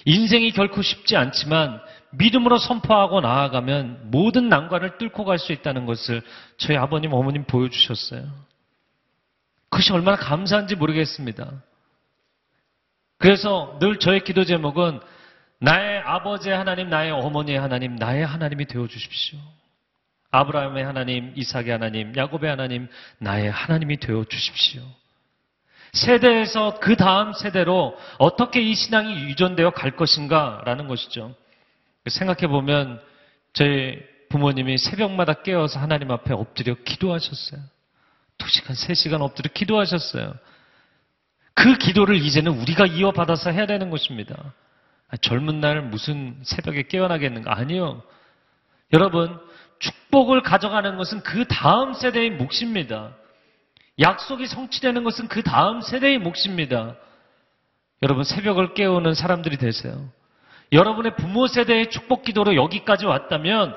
인생이 0.04 0.52
결코 0.52 0.82
쉽지 0.82 1.16
않지만 1.16 1.80
믿음으로 2.12 2.58
선포하고 2.58 3.20
나아가면 3.20 4.10
모든 4.10 4.48
난관을 4.48 4.98
뚫고 4.98 5.24
갈 5.24 5.38
수 5.38 5.52
있다는 5.52 5.86
것을 5.86 6.22
저희 6.56 6.76
아버님, 6.76 7.12
어머님 7.12 7.44
보여주셨어요. 7.44 8.26
그것이 9.70 9.92
얼마나 9.92 10.16
감사한지 10.16 10.76
모르겠습니다. 10.76 11.62
그래서 13.18 13.76
늘 13.80 13.98
저의 13.98 14.24
기도 14.24 14.44
제목은 14.44 15.00
나의 15.58 16.00
아버지의 16.00 16.56
하나님, 16.56 16.88
나의 16.88 17.10
어머니의 17.10 17.58
하나님, 17.58 17.96
나의 17.96 18.24
하나님이 18.24 18.66
되어 18.66 18.86
주십시오. 18.86 19.38
아브라함의 20.30 20.84
하나님, 20.84 21.32
이삭의 21.34 21.70
하나님, 21.70 22.14
야곱의 22.14 22.48
하나님, 22.50 22.88
나의 23.18 23.50
하나님이 23.50 23.98
되어 23.98 24.24
주십시오. 24.24 24.82
세대에서 25.96 26.78
그 26.78 26.94
다음 26.96 27.32
세대로 27.32 27.96
어떻게 28.18 28.60
이 28.60 28.74
신앙이 28.74 29.14
유전되어 29.24 29.70
갈 29.70 29.96
것인가라는 29.96 30.88
것이죠. 30.88 31.34
생각해 32.08 32.46
보면 32.46 33.00
저희 33.52 33.98
부모님이 34.28 34.78
새벽마다 34.78 35.34
깨어서 35.34 35.80
하나님 35.80 36.10
앞에 36.10 36.34
엎드려 36.34 36.74
기도하셨어요. 36.84 37.60
두 38.38 38.48
시간, 38.48 38.76
세 38.76 38.94
시간 38.94 39.22
엎드려 39.22 39.50
기도하셨어요. 39.52 40.34
그 41.54 41.78
기도를 41.78 42.16
이제는 42.16 42.52
우리가 42.52 42.84
이어받아서 42.86 43.50
해야 43.50 43.66
되는 43.66 43.88
것입니다. 43.88 44.52
젊은 45.22 45.60
날 45.60 45.80
무슨 45.80 46.36
새벽에 46.42 46.82
깨어나겠는가? 46.82 47.56
아니요. 47.56 48.02
여러분, 48.92 49.38
축복을 49.78 50.42
가져가는 50.42 50.96
것은 50.96 51.22
그 51.22 51.46
다음 51.46 51.94
세대의 51.94 52.32
몫입니다. 52.32 53.14
약속이 53.98 54.46
성취되는 54.46 55.04
것은 55.04 55.28
그 55.28 55.42
다음 55.42 55.80
세대의 55.80 56.18
몫입니다. 56.18 56.96
여러분, 58.02 58.24
새벽을 58.24 58.74
깨우는 58.74 59.14
사람들이 59.14 59.56
되세요. 59.56 60.08
여러분의 60.72 61.16
부모 61.16 61.46
세대의 61.46 61.90
축복 61.90 62.22
기도로 62.24 62.56
여기까지 62.56 63.06
왔다면, 63.06 63.74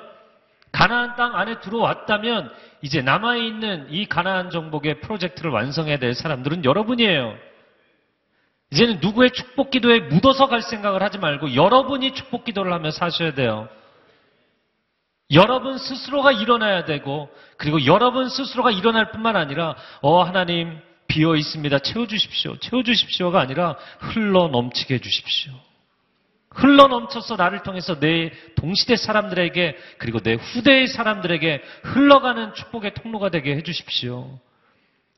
가나안 0.71 1.15
땅 1.15 1.35
안에 1.35 1.61
들어왔다면, 1.61 2.51
이제 2.81 3.01
남아 3.01 3.37
있는 3.37 3.87
이 3.89 4.05
가나안 4.07 4.49
정복의 4.49 5.01
프로젝트를 5.01 5.51
완성해야 5.51 5.97
될 5.97 6.13
사람들은 6.13 6.65
여러분이에요. 6.65 7.35
이제는 8.71 8.99
누구의 9.01 9.31
축복 9.31 9.71
기도에 9.71 9.99
묻어서 9.99 10.47
갈 10.47 10.61
생각을 10.61 11.01
하지 11.01 11.17
말고 11.17 11.55
여러분이 11.55 12.13
축복 12.13 12.43
기도를 12.43 12.71
하며 12.71 12.91
사셔야 12.91 13.33
돼요. 13.33 13.67
여러분 15.31 15.77
스스로가 15.77 16.31
일어나야 16.31 16.85
되고 16.85 17.29
그리고 17.57 17.85
여러분 17.85 18.29
스스로가 18.29 18.71
일어날 18.71 19.11
뿐만 19.11 19.35
아니라 19.35 19.75
어 20.01 20.23
하나님 20.23 20.79
비어 21.07 21.35
있습니다. 21.35 21.79
채워 21.79 22.07
주십시오. 22.07 22.57
채워 22.57 22.83
주십시오가 22.83 23.39
아니라 23.39 23.75
흘러 23.99 24.47
넘치게 24.47 24.95
해 24.95 24.99
주십시오. 24.99 25.53
흘러 26.51 26.87
넘쳐서 26.87 27.35
나를 27.35 27.61
통해서 27.61 27.99
내 27.99 28.31
동시대 28.55 28.95
사람들에게 28.95 29.77
그리고 29.97 30.19
내 30.19 30.33
후대의 30.33 30.87
사람들에게 30.87 31.61
흘러가는 31.83 32.53
축복의 32.53 32.95
통로가 32.95 33.29
되게 33.29 33.55
해 33.55 33.61
주십시오. 33.61 34.39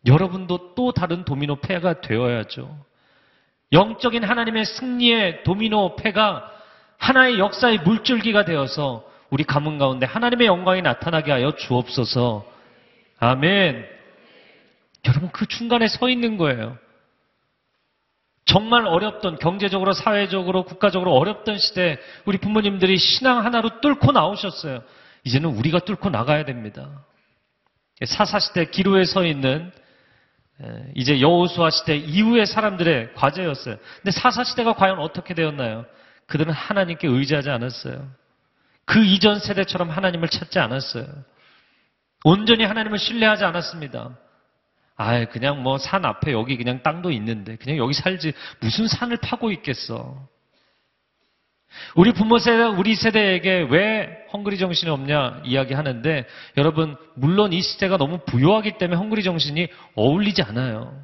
여러분도 0.05 0.75
또 0.75 0.91
다른 0.91 1.23
도미노 1.23 1.57
패가 1.61 2.01
되어야죠. 2.01 2.75
영적인 3.71 4.23
하나님의 4.23 4.65
승리의 4.65 5.43
도미노 5.43 5.95
패가 5.95 6.51
하나의 6.97 7.39
역사의 7.39 7.79
물줄기가 7.79 8.43
되어서 8.43 9.09
우리 9.31 9.43
가문 9.45 9.79
가운데 9.79 10.05
하나님의 10.05 10.45
영광이 10.45 10.81
나타나게 10.81 11.31
하여 11.31 11.55
주옵소서. 11.55 12.45
아멘. 13.17 13.85
여러분 15.07 15.31
그 15.31 15.47
중간에 15.47 15.87
서 15.87 16.09
있는 16.09 16.37
거예요. 16.37 16.77
정말 18.45 18.85
어렵던 18.85 19.39
경제적으로 19.39 19.93
사회적으로 19.93 20.63
국가적으로 20.63 21.13
어렵던 21.13 21.57
시대 21.57 21.97
우리 22.25 22.37
부모님들이 22.37 22.97
신앙 22.97 23.45
하나로 23.45 23.79
뚫고 23.79 24.11
나오셨어요. 24.11 24.83
이제는 25.23 25.49
우리가 25.49 25.79
뚫고 25.79 26.09
나가야 26.09 26.43
됩니다. 26.43 27.05
사사 28.05 28.39
시대 28.39 28.65
기로에 28.65 29.05
서 29.05 29.25
있는 29.25 29.71
에, 30.61 30.91
이제 30.95 31.21
여호수아 31.21 31.69
시대 31.69 31.95
이후의 31.95 32.47
사람들의 32.47 33.13
과제였어요. 33.13 33.77
근데 33.97 34.11
사사 34.11 34.43
시대가 34.43 34.73
과연 34.73 34.99
어떻게 34.99 35.33
되었나요? 35.33 35.85
그들은 36.25 36.51
하나님께 36.51 37.07
의지하지 37.07 37.49
않았어요. 37.49 38.20
그 38.85 39.03
이전 39.03 39.39
세대처럼 39.39 39.89
하나님을 39.89 40.29
찾지 40.29 40.59
않았어요. 40.59 41.05
온전히 42.23 42.63
하나님을 42.65 42.99
신뢰하지 42.99 43.43
않았습니다. 43.45 44.17
아, 44.97 45.25
그냥 45.25 45.63
뭐 45.63 45.77
산 45.77 46.05
앞에 46.05 46.31
여기 46.31 46.57
그냥 46.57 46.83
땅도 46.83 47.11
있는데 47.11 47.55
그냥 47.55 47.77
여기 47.77 47.93
살지 47.93 48.33
무슨 48.59 48.87
산을 48.87 49.17
파고 49.17 49.51
있겠어. 49.51 50.27
우리 51.95 52.11
부모 52.11 52.37
세대, 52.37 52.63
우리 52.63 52.95
세대에게 52.95 53.67
왜 53.69 54.25
헝그리 54.33 54.57
정신이 54.57 54.91
없냐 54.91 55.41
이야기하는데 55.45 56.25
여러분 56.57 56.97
물론 57.15 57.53
이 57.53 57.61
시대가 57.61 57.97
너무 57.97 58.19
부유하기 58.25 58.77
때문에 58.77 58.99
헝그리 58.99 59.23
정신이 59.23 59.67
어울리지 59.95 60.43
않아요. 60.43 61.01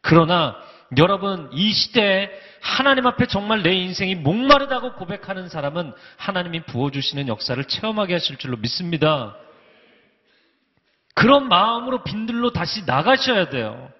그러나 0.00 0.56
여러분 0.96 1.50
이 1.52 1.72
시대에 1.72 2.30
하나님 2.60 3.06
앞에 3.06 3.26
정말 3.26 3.62
내 3.62 3.72
인생이 3.72 4.14
목마르다고 4.14 4.94
고백하는 4.94 5.48
사람은 5.48 5.92
하나님이 6.16 6.62
부어주시는 6.64 7.28
역사를 7.28 7.62
체험하게 7.62 8.14
하실 8.14 8.36
줄로 8.36 8.56
믿습니다. 8.56 9.36
그런 11.14 11.48
마음으로 11.48 12.04
빈들로 12.04 12.52
다시 12.52 12.84
나가셔야 12.84 13.50
돼요. 13.50 13.92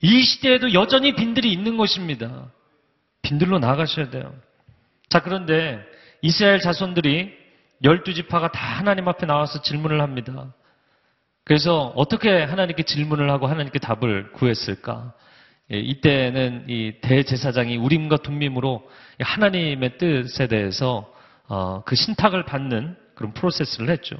이 0.00 0.22
시대에도 0.22 0.72
여전히 0.72 1.14
빈들이 1.14 1.52
있는 1.52 1.76
것입니다. 1.76 2.50
빈들로 3.22 3.58
나가셔야 3.58 4.10
돼요. 4.10 4.34
자, 5.08 5.20
그런데 5.20 5.80
이스라엘 6.22 6.60
자손들이 6.60 7.32
열두 7.82 8.14
지파가 8.14 8.52
다 8.52 8.60
하나님 8.78 9.08
앞에 9.08 9.26
나와서 9.26 9.60
질문을 9.62 10.00
합니다. 10.00 10.54
그래서 11.44 11.92
어떻게 11.96 12.42
하나님께 12.42 12.84
질문을 12.84 13.30
하고 13.30 13.46
하나님께 13.46 13.78
답을 13.78 14.32
구했을까? 14.32 15.12
예, 15.72 15.78
이때는 15.78 16.66
이 16.68 16.92
대제사장이 17.00 17.76
우림과 17.76 18.18
둠밈으로 18.18 18.88
하나님의 19.20 19.98
뜻에 19.98 20.46
대해서 20.46 21.12
어, 21.48 21.82
그 21.84 21.96
신탁을 21.96 22.44
받는 22.44 22.96
그런 23.14 23.32
프로세스를 23.32 23.90
했죠. 23.90 24.16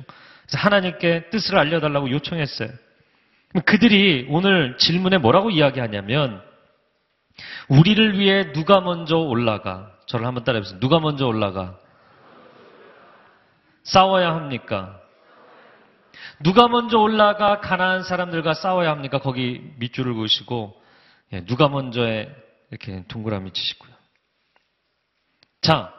그래서 0.46 0.58
하나님께 0.58 1.30
뜻을 1.30 1.58
알려달라고 1.58 2.10
요청했어요. 2.10 2.68
그들이 3.64 4.26
오늘 4.28 4.76
질문에 4.78 5.18
뭐라고 5.18 5.50
이야기하냐면 5.50 6.42
우리를 7.68 8.18
위해 8.18 8.52
누가 8.52 8.80
먼저 8.80 9.16
올라가? 9.16 9.92
저를 10.06 10.26
한번 10.26 10.44
따라해보세요. 10.44 10.80
누가 10.80 11.00
먼저 11.00 11.26
올라가? 11.26 11.78
싸워야 13.84 14.34
합니까? 14.34 15.00
누가 16.42 16.68
먼저 16.68 16.98
올라가 16.98 17.60
가난한 17.60 18.02
사람들과 18.02 18.54
싸워야 18.54 18.90
합니까? 18.90 19.18
거기 19.18 19.72
밑줄을 19.78 20.14
그으시고 20.14 20.80
예, 21.32 21.44
누가 21.44 21.68
먼저에 21.68 22.34
이렇게 22.70 23.04
동그라미 23.08 23.52
치시고요. 23.52 23.92
자, 25.60 25.92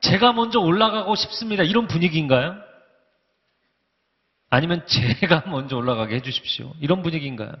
제가 0.00 0.32
먼저 0.32 0.60
올라가고 0.60 1.14
싶습니다. 1.14 1.62
이런 1.62 1.86
분위기인가요? 1.86 2.56
아니면 4.48 4.86
제가 4.86 5.44
먼저 5.50 5.76
올라가게 5.76 6.16
해주십시오. 6.16 6.74
이런 6.80 7.02
분위기인가요? 7.02 7.52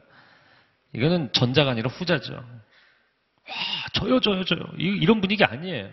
이거는 0.92 1.32
전자가 1.32 1.70
아니라 1.70 1.88
후자죠. 1.88 2.34
와, 2.34 3.54
저요, 3.94 4.20
저요, 4.20 4.44
저요. 4.44 4.60
이런 4.76 5.20
분위기 5.20 5.44
아니에요. 5.44 5.90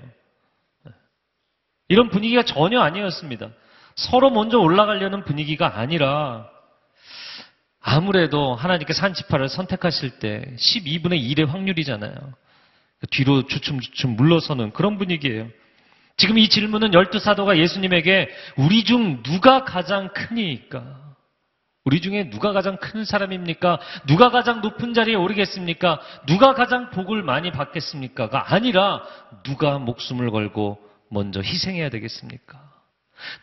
이런 1.88 2.09
분위기가 2.09 2.43
전혀 2.43 2.81
아니었습니다. 2.81 3.50
서로 3.95 4.29
먼저 4.29 4.59
올라가려는 4.59 5.24
분위기가 5.24 5.77
아니라 5.77 6.50
아무래도 7.89 8.53
하나님께 8.53 8.91
산지파를 8.91 9.48
선택하실 9.48 10.20
때 10.20 10.44
12분의 10.57 11.24
1의 11.24 11.48
확률이잖아요. 11.48 12.14
뒤로 13.11 13.48
주춤주춤 13.48 14.18
물러서는 14.18 14.74
그런 14.74 14.98
분위기예요. 14.98 15.48
지금 16.18 16.38
이 16.38 16.50
질문은 16.50 16.94
열두 16.94 17.20
사도가 17.20 17.57
예수님에게 17.57 18.27
우리 18.57 18.83
중 18.83 19.24
누가 19.24 19.64
가장 19.64 20.09
크니까? 20.09 21.16
우리 21.85 22.01
중에 22.01 22.29
누가 22.29 22.51
가장 22.51 22.75
큰 22.75 23.05
사람입니까? 23.05 23.79
누가 24.05 24.31
가장 24.31 24.59
높은 24.59 24.94
자리에 24.94 25.16
오르겠습니까? 25.16 26.01
누가 26.25 26.53
가장 26.53 26.90
복을 26.90 27.24
많이 27.24 27.51
받겠습니까?가 27.51 28.53
아니라 28.53 29.01
누가 29.44 29.79
목숨을 29.79 30.29
걸고 30.31 30.77
먼저 31.09 31.40
희생해야 31.40 31.90
되겠습니까? 31.90 32.59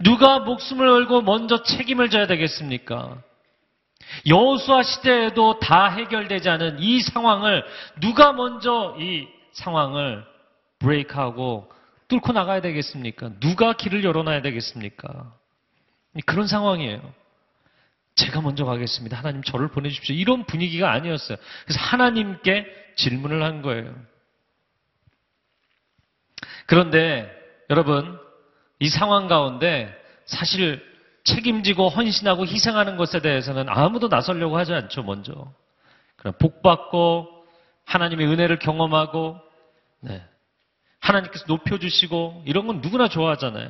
누가 0.00 0.40
목숨을 0.40 0.86
걸고 0.86 1.22
먼저 1.22 1.62
책임을 1.62 2.10
져야 2.10 2.26
되겠습니까? 2.26 3.22
여호수아 4.26 4.82
시대에도 4.82 5.58
다 5.58 5.88
해결되지 5.88 6.48
않은 6.48 6.78
이 6.80 7.00
상황을 7.00 7.64
누가 8.00 8.32
먼저 8.32 8.96
이 8.98 9.28
상황을 9.52 10.24
브레이크하고 10.78 11.70
뚫고 12.08 12.32
나가야 12.32 12.60
되겠습니까? 12.60 13.30
누가 13.40 13.72
길을 13.72 14.04
열어놔야 14.04 14.42
되겠습니까? 14.42 15.32
그런 16.26 16.46
상황이에요. 16.46 17.00
제가 18.14 18.40
먼저 18.40 18.64
가겠습니다. 18.64 19.16
하나님 19.16 19.42
저를 19.42 19.68
보내주십시오. 19.68 20.14
이런 20.14 20.44
분위기가 20.44 20.92
아니었어요. 20.92 21.36
그래서 21.64 21.80
하나님께 21.80 22.66
질문을 22.96 23.42
한 23.42 23.62
거예요. 23.62 23.94
그런데 26.66 27.30
여러분, 27.70 28.18
이 28.78 28.88
상황 28.88 29.26
가운데 29.26 29.92
사실 30.26 30.82
책임지고 31.24 31.88
헌신하고 31.88 32.46
희생하는 32.46 32.96
것에 32.96 33.20
대해서는 33.20 33.68
아무도 33.68 34.08
나서려고 34.08 34.56
하지 34.56 34.72
않죠, 34.72 35.02
먼저. 35.02 35.52
그럼 36.16 36.34
복받고 36.38 37.28
하나님의 37.86 38.26
은혜를 38.26 38.58
경험하고 38.58 39.38
네. 40.00 40.22
하나님께서 41.00 41.44
높여주시고 41.48 42.44
이런 42.46 42.66
건 42.66 42.80
누구나 42.80 43.08
좋아하잖아요. 43.08 43.68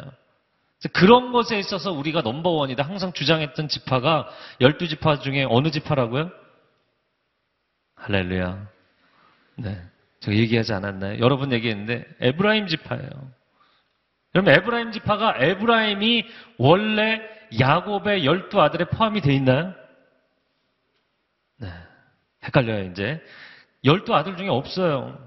그런 0.93 1.33
것에 1.33 1.59
있어서 1.59 1.93
우리가 1.93 2.21
넘버원이다. 2.21 2.83
항상 2.83 3.13
주장했던 3.13 3.69
지파가 3.69 4.29
열두 4.61 4.89
지파 4.89 5.21
중에 5.21 5.47
어느 5.49 5.71
지파라고요? 5.71 6.31
할렐루야. 7.97 8.67
네. 9.57 9.81
제가 10.21 10.37
얘기하지 10.37 10.73
않았나요? 10.75 11.21
여러분 11.21 11.53
얘기했는데 11.53 12.07
에브라임 12.21 12.67
지파예요. 12.67 13.09
여러분 14.35 14.53
에브라임 14.53 14.93
지파가 14.93 15.37
에브라임이 15.39 16.25
원래 16.59 17.21
야곱의 17.61 18.25
열두 18.25 18.61
아들에 18.61 18.85
포함이 18.87 19.21
돼 19.21 19.35
있나요? 19.35 19.75
네. 21.59 21.69
헷갈려요, 22.45 22.91
이제. 22.91 23.23
열두 23.85 24.15
아들 24.15 24.37
중에 24.37 24.49
없어요. 24.49 25.19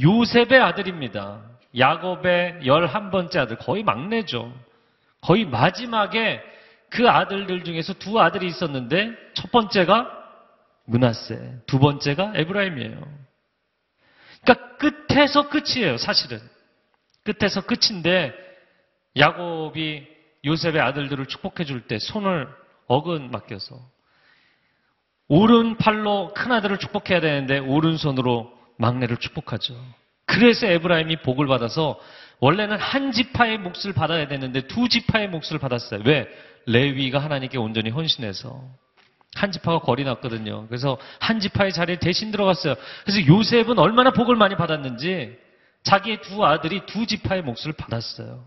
요셉의 0.00 0.60
아들입니다. 0.60 1.42
야곱의 1.76 2.60
열한 2.66 3.10
번째 3.10 3.38
아들, 3.40 3.56
거의 3.56 3.82
막내죠. 3.82 4.52
거의 5.20 5.44
마지막에 5.44 6.42
그 6.90 7.08
아들들 7.08 7.64
중에서 7.64 7.94
두 7.94 8.20
아들이 8.20 8.46
있었는데 8.46 9.12
첫 9.34 9.50
번째가 9.50 10.10
문하세, 10.84 11.62
두 11.66 11.78
번째가 11.78 12.32
에브라임이에요. 12.34 13.00
그러니까 14.42 14.76
끝에서 14.76 15.48
끝이에요, 15.48 15.96
사실은. 15.96 16.40
끝에서 17.24 17.62
끝인데 17.62 18.34
야곱이 19.16 20.11
요셉의 20.44 20.80
아들들을 20.80 21.26
축복해 21.26 21.64
줄 21.64 21.86
때 21.86 21.98
손을 21.98 22.48
어근 22.86 23.30
맡겨서 23.30 23.78
오른팔로 25.28 26.34
큰 26.34 26.52
아들을 26.52 26.78
축복해야 26.78 27.20
되는데 27.20 27.58
오른손으로 27.58 28.52
막내를 28.76 29.16
축복하죠. 29.16 29.74
그래서 30.26 30.66
에브라임이 30.66 31.22
복을 31.22 31.46
받아서 31.46 31.98
원래는 32.40 32.76
한 32.76 33.12
지파의 33.12 33.58
몫을 33.58 33.92
받아야 33.94 34.26
되는데 34.28 34.62
두 34.66 34.88
지파의 34.88 35.28
몫을 35.28 35.58
받았어요. 35.60 36.02
왜? 36.04 36.28
레위가 36.66 37.18
하나님께 37.18 37.56
온전히 37.58 37.90
헌신해서 37.90 38.62
한 39.34 39.52
지파가 39.52 39.78
거리 39.78 40.04
났거든요. 40.04 40.66
그래서 40.66 40.98
한 41.18 41.40
지파의 41.40 41.72
자리에 41.72 41.98
대신 41.98 42.30
들어갔어요. 42.30 42.74
그래서 43.04 43.26
요셉은 43.26 43.78
얼마나 43.78 44.10
복을 44.10 44.36
많이 44.36 44.56
받았는지 44.56 45.38
자기의 45.84 46.20
두 46.20 46.44
아들이 46.44 46.84
두 46.86 47.06
지파의 47.06 47.42
몫을 47.42 47.72
받았어요. 47.76 48.44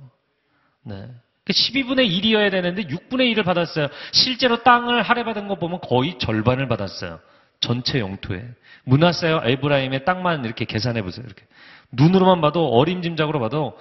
네. 0.84 1.10
12분의 1.50 2.10
1이어야 2.10 2.50
되는데 2.50 2.84
6분의 2.84 3.34
1을 3.34 3.46
받았어요. 3.46 3.88
실제로 4.12 4.64
땅을 4.64 5.04
할애받은 5.04 5.48
거 5.48 5.56
보면 5.56 5.80
거의 5.82 6.18
절반을 6.18 6.68
받았어요. 6.68 7.20
전체 7.60 8.00
영토에. 8.00 8.44
문하세요 8.84 9.42
에브라임의 9.44 10.06
땅만 10.06 10.46
이렇게 10.46 10.66
계산해 10.66 11.02
보세요. 11.02 11.26
이렇게. 11.26 11.44
눈으로만 11.92 12.42
봐도 12.42 12.68
어림짐작으로 12.70 13.40
봐도 13.40 13.78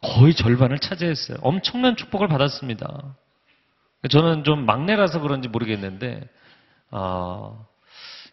거의 0.00 0.34
절반을 0.34 0.78
차지했어요. 0.78 1.38
엄청난 1.42 1.96
축복을 1.96 2.28
받았습니다. 2.28 3.16
저는 4.10 4.44
좀 4.44 4.64
막내라서 4.64 5.20
그런지 5.20 5.48
모르겠는데 5.48 6.28
아, 6.90 7.52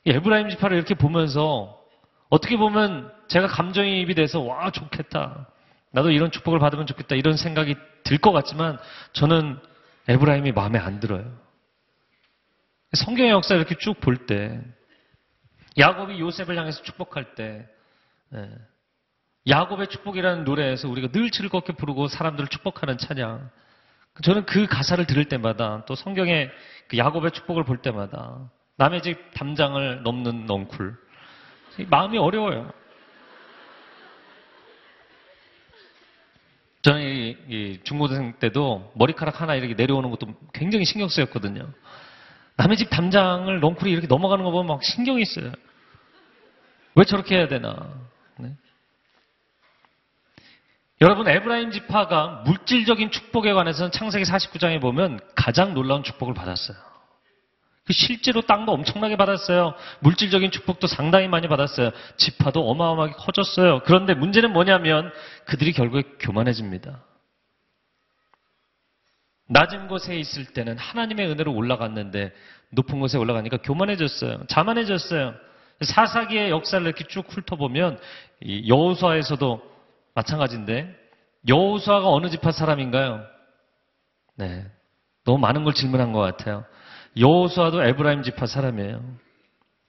에브라임 0.05 0.49
지파를 0.49 0.77
이렇게 0.77 0.93
보면서 0.93 1.79
어떻게 2.29 2.57
보면 2.57 3.11
제가 3.27 3.47
감정이입이 3.47 4.13
돼서 4.15 4.41
와 4.41 4.71
좋겠다. 4.71 5.47
나도 5.91 6.11
이런 6.11 6.31
축복을 6.31 6.59
받으면 6.59 6.85
좋겠다. 6.85 7.15
이런 7.15 7.37
생각이 7.37 7.75
들 8.05 8.17
것 8.19 8.31
같지만 8.31 8.77
저는 9.13 9.59
에브라임이 10.07 10.53
마음에 10.53 10.79
안 10.79 11.01
들어요. 11.01 11.25
성경의 12.93 13.31
역사 13.31 13.55
이렇게 13.55 13.75
쭉 13.75 13.99
볼 13.99 14.25
때, 14.25 14.61
야곱이 15.77 16.19
요셉을 16.19 16.57
향해서 16.57 16.81
축복할 16.83 17.35
때, 17.35 17.67
예, 18.33 18.49
야곱의 19.49 19.87
축복이라는 19.89 20.45
노래에서 20.45 20.87
우리가 20.87 21.09
늘 21.09 21.29
즐겁게 21.29 21.73
부르고 21.73 22.07
사람들을 22.07 22.47
축복하는 22.47 22.97
찬양. 22.97 23.49
저는 24.23 24.45
그 24.45 24.65
가사를 24.65 25.05
들을 25.05 25.25
때마다 25.25 25.83
또 25.85 25.95
성경의 25.95 26.49
그 26.87 26.97
야곱의 26.97 27.31
축복을 27.31 27.63
볼 27.65 27.81
때마다 27.81 28.49
남의 28.77 29.01
집 29.01 29.33
담장을 29.33 30.03
넘는 30.03 30.45
넝쿨. 30.45 30.95
마음이 31.89 32.17
어려워요. 32.17 32.71
저는 36.85 37.01
이, 37.01 37.37
이 37.49 37.79
중고등 37.83 38.33
때도 38.37 38.91
머리카락 38.93 39.41
하나 39.41 39.55
이렇게 39.55 39.73
내려오는 39.73 40.11
것도 40.11 40.27
굉장히 40.53 40.85
신경 40.85 41.09
쓰였거든요. 41.09 41.67
남의 42.57 42.77
집 42.77 42.91
담장을 42.91 43.59
넝쿨이 43.59 43.91
이렇게 43.91 44.05
넘어가는 44.05 44.45
거 44.45 44.51
보면 44.51 44.67
막 44.67 44.83
신경이 44.83 45.25
쓰여요. 45.25 45.51
왜 46.93 47.03
저렇게 47.03 47.37
해야 47.37 47.47
되나. 47.47 47.91
네. 48.37 48.51
여러분, 51.01 51.27
에브라임 51.27 51.71
지파가 51.71 52.43
물질적인 52.45 53.09
축복에 53.09 53.53
관해서는 53.53 53.91
창세기 53.91 54.23
49장에 54.23 54.79
보면 54.79 55.19
가장 55.33 55.73
놀라운 55.73 56.03
축복을 56.03 56.35
받았어요. 56.35 56.77
그 57.85 57.93
실제로 57.93 58.41
땅도 58.41 58.71
엄청나게 58.71 59.15
받았어요. 59.15 59.75
물질적인 59.99 60.49
축복도 60.49 60.87
상당히 60.87 61.27
많이 61.27 61.47
받았어요. 61.47 61.91
지파도 62.17 62.67
어마어마하게 62.69 63.13
커졌어요. 63.13 63.81
그런데 63.85 64.15
문제는 64.15 64.51
뭐냐면 64.51 65.11
그들이 65.45 65.71
결국에 65.71 66.03
교만해집니다. 66.19 67.03
낮은 69.47 69.87
곳에 69.87 70.17
있을 70.17 70.45
때는 70.45 70.79
하나님의 70.79 71.29
은혜로 71.29 71.53
올라갔는데 71.53 72.33
높은 72.71 72.99
곳에 72.99 73.19
올라가니까 73.19 73.57
교만해졌어요. 73.57 74.47
자만해졌어요. 74.47 75.35
사사기의 75.81 76.49
역사를 76.49 76.83
이렇게 76.83 77.05
쭉 77.07 77.25
훑어보면 77.29 77.99
여호수아에서도 78.67 79.61
마찬가지인데 80.15 80.95
여호수아가 81.47 82.09
어느 82.09 82.29
지파 82.29 82.51
사람인가요? 82.51 83.23
네, 84.37 84.65
너무 85.23 85.37
많은 85.37 85.63
걸 85.63 85.73
질문한 85.75 86.13
것 86.13 86.21
같아요. 86.21 86.65
여호수아도 87.17 87.83
에브라임 87.83 88.23
지파 88.23 88.45
사람이에요. 88.45 89.01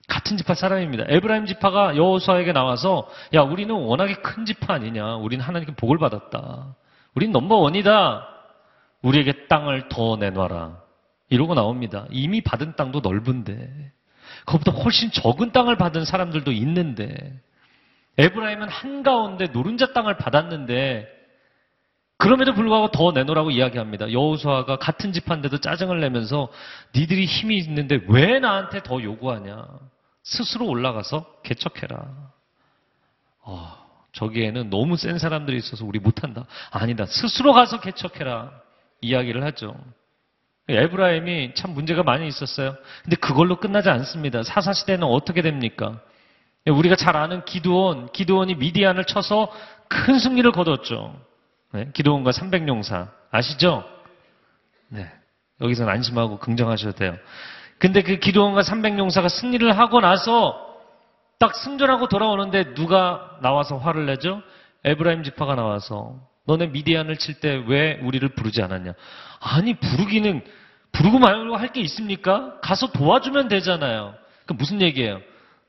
같은 0.07 0.37
지파 0.37 0.53
사람입니다. 0.53 1.05
에브라임 1.07 1.45
지파가 1.45 1.97
여호수아에게 1.97 2.53
나와서 2.53 3.07
야 3.33 3.41
우리는 3.41 3.73
워낙에 3.73 4.15
큰 4.15 4.45
지파 4.45 4.75
아니냐? 4.75 5.17
우리는 5.17 5.43
하나님께 5.43 5.75
복을 5.75 5.97
받았다. 5.97 6.75
우린 7.13 7.31
넘버 7.31 7.55
원이다. 7.55 8.27
우리에게 9.01 9.47
땅을 9.47 9.89
더 9.89 10.15
내놔라. 10.15 10.81
이러고 11.29 11.55
나옵니다. 11.55 12.05
이미 12.09 12.41
받은 12.41 12.75
땅도 12.77 13.01
넓은데 13.01 13.91
그것보다 14.45 14.71
훨씬 14.71 15.11
적은 15.11 15.51
땅을 15.51 15.75
받은 15.75 16.05
사람들도 16.05 16.51
있는데 16.53 17.41
에브라임은 18.17 18.69
한가운데 18.69 19.47
노른자 19.47 19.93
땅을 19.93 20.17
받았는데 20.17 21.16
그럼에도 22.17 22.53
불구하고 22.53 22.89
더 22.91 23.11
내놓으라고 23.11 23.51
이야기합니다. 23.51 24.11
여호수아가 24.11 24.77
같은 24.77 25.13
집한데도 25.13 25.59
짜증을 25.59 25.99
내면서 25.99 26.49
니들이 26.95 27.25
힘이 27.25 27.57
있는데 27.59 27.99
왜 28.07 28.39
나한테 28.39 28.81
더 28.81 29.01
요구하냐? 29.01 29.67
스스로 30.23 30.67
올라가서 30.67 31.25
개척해라. 31.43 32.05
어, 33.43 33.87
저기에는 34.13 34.69
너무 34.69 34.97
센 34.97 35.19
사람들이 35.19 35.57
있어서 35.57 35.85
우리 35.85 35.99
못한다. 35.99 36.45
아니다. 36.71 37.05
스스로 37.05 37.53
가서 37.53 37.79
개척해라. 37.79 38.51
이야기를 39.01 39.43
하죠. 39.45 39.75
에브라임이 40.69 41.53
참 41.53 41.71
문제가 41.71 42.03
많이 42.03 42.27
있었어요. 42.27 42.75
근데 43.03 43.15
그걸로 43.15 43.57
끝나지 43.57 43.89
않습니다. 43.89 44.43
사사시대는 44.43 45.03
어떻게 45.03 45.41
됩니까? 45.41 46.01
우리가 46.65 46.95
잘 46.95 47.15
아는 47.15 47.45
기드온, 47.45 48.11
기드온이 48.11 48.55
미디안을 48.55 49.05
쳐서 49.05 49.49
큰 49.87 50.19
승리를 50.19 50.51
거뒀죠. 50.51 51.15
네, 51.73 51.89
기드온과 51.93 52.31
300용사 52.31 53.09
아시죠? 53.31 53.83
네, 54.89 55.09
여기서는 55.61 55.91
안심하고 55.91 56.39
긍정하셔도 56.39 56.93
돼요. 56.95 57.15
근데 57.79 58.01
그 58.01 58.17
기드온과 58.17 58.61
300용사가 58.61 59.29
승리를 59.29 59.77
하고 59.77 59.99
나서 59.99 60.63
딱 61.39 61.55
승전하고 61.55 62.07
돌아오는데 62.07 62.73
누가 62.73 63.37
나와서 63.41 63.77
화를 63.77 64.05
내죠? 64.07 64.41
에브라임 64.83 65.23
지파가 65.23 65.55
나와서 65.55 66.15
너네 66.45 66.67
미디안을 66.67 67.17
칠 67.17 67.39
때 67.41 67.63
왜 67.67 67.99
우리를 68.01 68.27
부르지 68.29 68.61
않았냐? 68.63 68.93
아니 69.39 69.73
부르기는 69.75 70.41
부르고 70.93 71.19
말고 71.19 71.57
할 71.57 71.73
게 71.73 71.81
있습니까? 71.81 72.59
가서 72.61 72.87
도와주면 72.91 73.49
되잖아요. 73.49 74.15
그 74.45 74.53
무슨 74.53 74.81
얘기예요? 74.81 75.19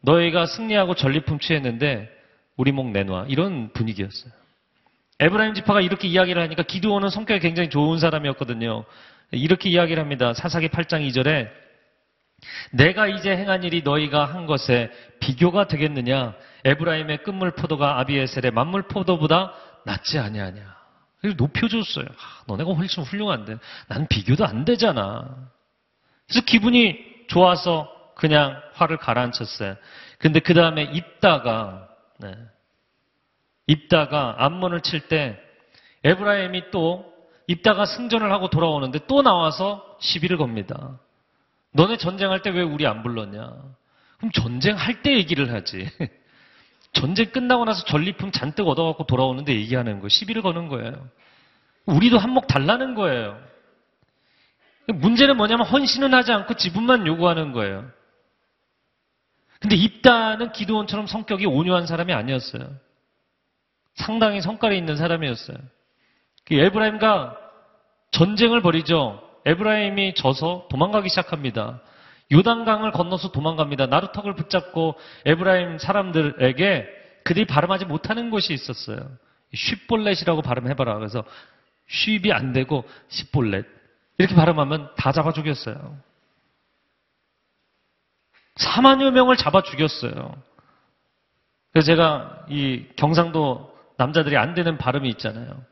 너희가 0.01 0.47
승리하고 0.47 0.95
전리품 0.95 1.41
취했는데 1.41 2.09
우리 2.57 2.73
목 2.73 2.91
내놔. 2.93 3.27
이런 3.29 3.71
분위기였어요. 3.73 4.33
에브라임 5.20 5.54
지파가 5.54 5.81
이렇게 5.81 6.09
이야기를 6.09 6.40
하니까 6.42 6.62
기드온은 6.62 7.09
성격이 7.09 7.40
굉장히 7.40 7.70
좋은 7.70 7.98
사람이었거든요. 7.98 8.85
이렇게 9.33 9.68
이야기를 9.68 10.00
합니다. 10.00 10.33
사사기 10.33 10.68
8장 10.68 11.07
2절에 11.09 11.48
내가 12.72 13.09
이제 13.09 13.37
행한 13.37 13.64
일이 13.64 13.83
너희가 13.83 14.24
한 14.24 14.46
것에 14.46 14.90
비교가 15.20 15.66
되겠느냐? 15.66 16.35
에브라임의 16.64 17.24
끝물 17.24 17.50
포도가 17.52 17.98
아비에셀의 18.00 18.52
만물 18.52 18.83
포도보다 18.83 19.52
낫지 19.85 20.18
아니하냐? 20.18 20.78
높여줬어요. 21.37 22.07
아, 22.07 22.42
너네가 22.46 22.72
훨씬 22.72 23.02
훌륭한데 23.02 23.57
난 23.88 24.07
비교도 24.07 24.46
안 24.46 24.64
되잖아. 24.64 25.50
그래서 26.28 26.44
기분이 26.44 26.96
좋아서 27.26 27.90
그냥 28.14 28.61
화를 28.74 28.98
가라앉혔어요. 28.98 29.76
근데 30.18 30.40
그 30.40 30.54
다음에 30.54 30.83
입다가 30.83 31.88
네. 32.18 32.35
입다가 33.68 34.35
암문을 34.38 34.81
칠 34.81 35.09
때 35.09 35.38
에브라임이 36.02 36.70
또 36.72 37.12
입다가 37.46 37.87
승전을 37.87 38.33
하고 38.33 38.50
돌아오는데 38.50 39.00
또 39.07 39.22
나와서 39.22 39.96
시비를 40.00 40.37
겁니다. 40.37 40.98
너네 41.72 41.96
전쟁할 41.98 42.42
때 42.42 42.50
왜 42.50 42.62
우리 42.62 42.87
안 42.87 43.02
불렀냐? 43.02 43.52
그럼 44.18 44.33
전쟁할 44.33 45.02
때 45.02 45.16
얘기를 45.16 45.52
하지. 45.52 45.88
전쟁 46.92 47.31
끝나고 47.31 47.64
나서 47.64 47.85
전리품 47.85 48.33
잔뜩 48.33 48.66
얻어갖고 48.66 49.04
돌아오는데 49.04 49.54
얘기하는 49.54 49.94
거예요. 50.00 50.09
시비를 50.09 50.42
거는 50.42 50.68
거예요. 50.68 51.09
우리도 51.87 52.18
한몫 52.18 52.46
달라는 52.48 52.94
거예요. 52.94 53.38
문제는 54.88 55.37
뭐냐면 55.37 55.66
헌신은 55.66 56.14
하지 56.14 56.33
않고 56.33 56.54
지분만 56.54 57.07
요구하는 57.07 57.52
거예요. 57.52 57.90
근데 59.61 59.76
입다는 59.76 60.52
기도원처럼 60.52 61.07
성격이 61.07 61.46
온유한 61.46 61.87
사람이 61.87 62.12
아니었어요. 62.12 62.68
상당히 63.99 64.41
성깔이 64.41 64.79
있는 64.79 64.97
사람이었어요. 64.97 65.57
그 66.45 66.55
에브라임과 66.55 67.37
전쟁을 68.13 68.63
벌이죠. 68.63 69.23
에브라임이 69.45 70.15
져서 70.15 70.69
도망가기 70.71 71.09
시작합니다. 71.09 71.81
요단강을 72.33 72.93
건너서 72.93 73.33
도망갑니다. 73.33 73.87
나루턱을 73.87 74.35
붙잡고 74.35 74.95
에브라임 75.27 75.79
사람들에게 75.79 76.87
그들이 77.25 77.47
발음하지 77.47 77.87
못하는 77.87 78.31
곳이 78.31 78.53
있었어요. 78.53 78.99
쉽볼렛이라고 79.55 80.43
발음해봐라. 80.43 80.95
그래서 80.95 81.25
쉽이 81.89 82.33
안 82.33 82.53
되고 82.53 82.85
십볼렛 83.09 83.67
이렇게 84.19 84.35
발음하면 84.35 84.91
다 84.97 85.13
잡아 85.13 85.33
죽였어요. 85.33 85.99
4만여 88.57 89.11
명을 89.11 89.37
잡아 89.37 89.63
죽였어요. 89.63 90.35
그래서 91.73 91.87
제가 91.87 92.47
이 92.49 92.85
경상도 92.97 93.78
남자들이 93.99 94.37
안 94.37 94.55
되는 94.55 94.79
발음이 94.79 95.09
있잖아요. 95.11 95.63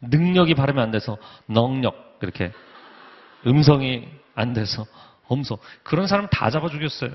능력이 0.00 0.54
발음이 0.54 0.80
안 0.80 0.90
돼서 0.90 1.18
넉력 1.46 2.18
이렇게 2.22 2.52
음성이 3.46 4.08
안 4.34 4.52
돼서 4.52 4.86
엄소 5.26 5.58
그런 5.82 6.06
사람 6.06 6.28
다 6.28 6.50
잡아 6.50 6.68
죽였어요. 6.68 7.10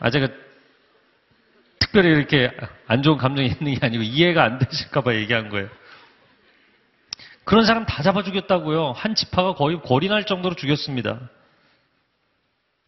아 0.00 0.10
제가 0.10 0.28
특별히 1.78 2.10
이렇게 2.10 2.50
안 2.86 3.02
좋은 3.02 3.16
감정이 3.16 3.48
있는 3.48 3.74
게 3.74 3.86
아니고 3.86 4.02
이해가 4.02 4.42
안 4.42 4.58
되실까봐 4.58 5.14
얘기한 5.14 5.48
거예요. 5.48 5.68
그런 7.44 7.64
사람 7.64 7.86
다 7.86 8.02
잡아 8.02 8.24
죽였다고요. 8.24 8.92
한 8.92 9.14
지파가 9.14 9.54
거의 9.54 9.80
거리 9.80 10.08
날 10.08 10.26
정도로 10.26 10.56
죽였습니다. 10.56 11.30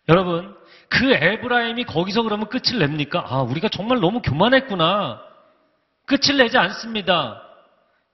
여러분, 0.09 0.57
그 0.88 1.12
에브라임이 1.12 1.85
거기서 1.85 2.22
그러면 2.22 2.48
끝을 2.48 2.79
냅니까? 2.79 3.24
아, 3.29 3.42
우리가 3.42 3.68
정말 3.68 4.01
너무 4.01 4.22
교만했구나. 4.22 5.20
끝을 6.07 6.38
내지 6.38 6.57
않습니다. 6.57 7.42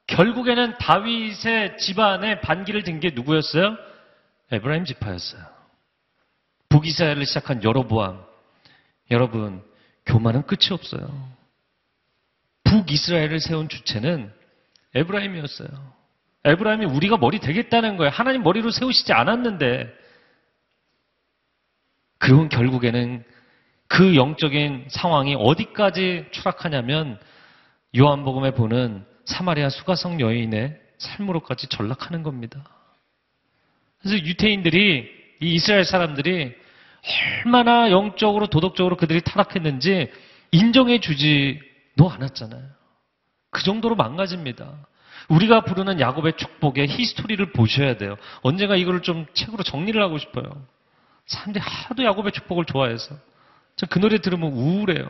결국에는 0.06 0.76
다윗의 0.78 1.78
집안에 1.78 2.40
반기를 2.40 2.82
든 2.82 3.00
게 3.00 3.10
누구였어요? 3.14 3.76
에브라임 4.52 4.84
지파였어요. 4.84 5.42
북이스라엘을 6.68 7.24
시작한 7.24 7.62
여로보암. 7.62 8.20
여러분, 9.10 9.62
교만은 10.06 10.42
끝이 10.46 10.68
없어요. 10.72 11.08
북이스라엘을 12.64 13.40
세운 13.40 13.68
주체는 13.68 14.32
에브라임이었어요. 14.94 15.68
에브라임이 16.44 16.84
우리가 16.86 17.16
머리 17.16 17.38
되겠다는 17.38 17.96
거예요. 17.96 18.10
하나님 18.10 18.42
머리로 18.42 18.70
세우시지 18.70 19.12
않았는데. 19.12 20.03
그리고 22.24 22.48
결국에는 22.48 23.22
그 23.86 24.16
영적인 24.16 24.86
상황이 24.88 25.36
어디까지 25.38 26.28
추락하냐면 26.30 27.20
요한복음에 27.98 28.52
보는 28.52 29.04
사마리아 29.26 29.68
수가성 29.68 30.20
여인의 30.20 30.74
삶으로까지 30.96 31.68
전락하는 31.68 32.22
겁니다. 32.22 32.64
그래서 34.00 34.24
유태인들이 34.24 35.10
이 35.42 35.54
이스라엘 35.54 35.84
사람들이 35.84 36.54
얼마나 37.44 37.90
영적으로 37.90 38.46
도덕적으로 38.46 38.96
그들이 38.96 39.20
타락했는지 39.20 40.10
인정해 40.50 41.00
주지도 41.00 42.08
않았잖아요. 42.08 42.62
그 43.50 43.62
정도로 43.64 43.96
망가집니다. 43.96 44.86
우리가 45.28 45.64
부르는 45.64 46.00
야곱의 46.00 46.38
축복의 46.38 46.88
히스토리를 46.88 47.52
보셔야 47.52 47.98
돼요. 47.98 48.16
언젠가 48.40 48.76
이거를 48.76 49.02
좀 49.02 49.26
책으로 49.34 49.62
정리를 49.62 50.00
하고 50.02 50.16
싶어요. 50.16 50.66
사람들이 51.26 51.62
하도 51.64 52.04
야곱의 52.04 52.32
축복을 52.32 52.64
좋아해서. 52.64 53.16
전 53.76 53.88
그 53.88 53.98
노래 53.98 54.18
들으면 54.18 54.52
우울해요. 54.52 55.08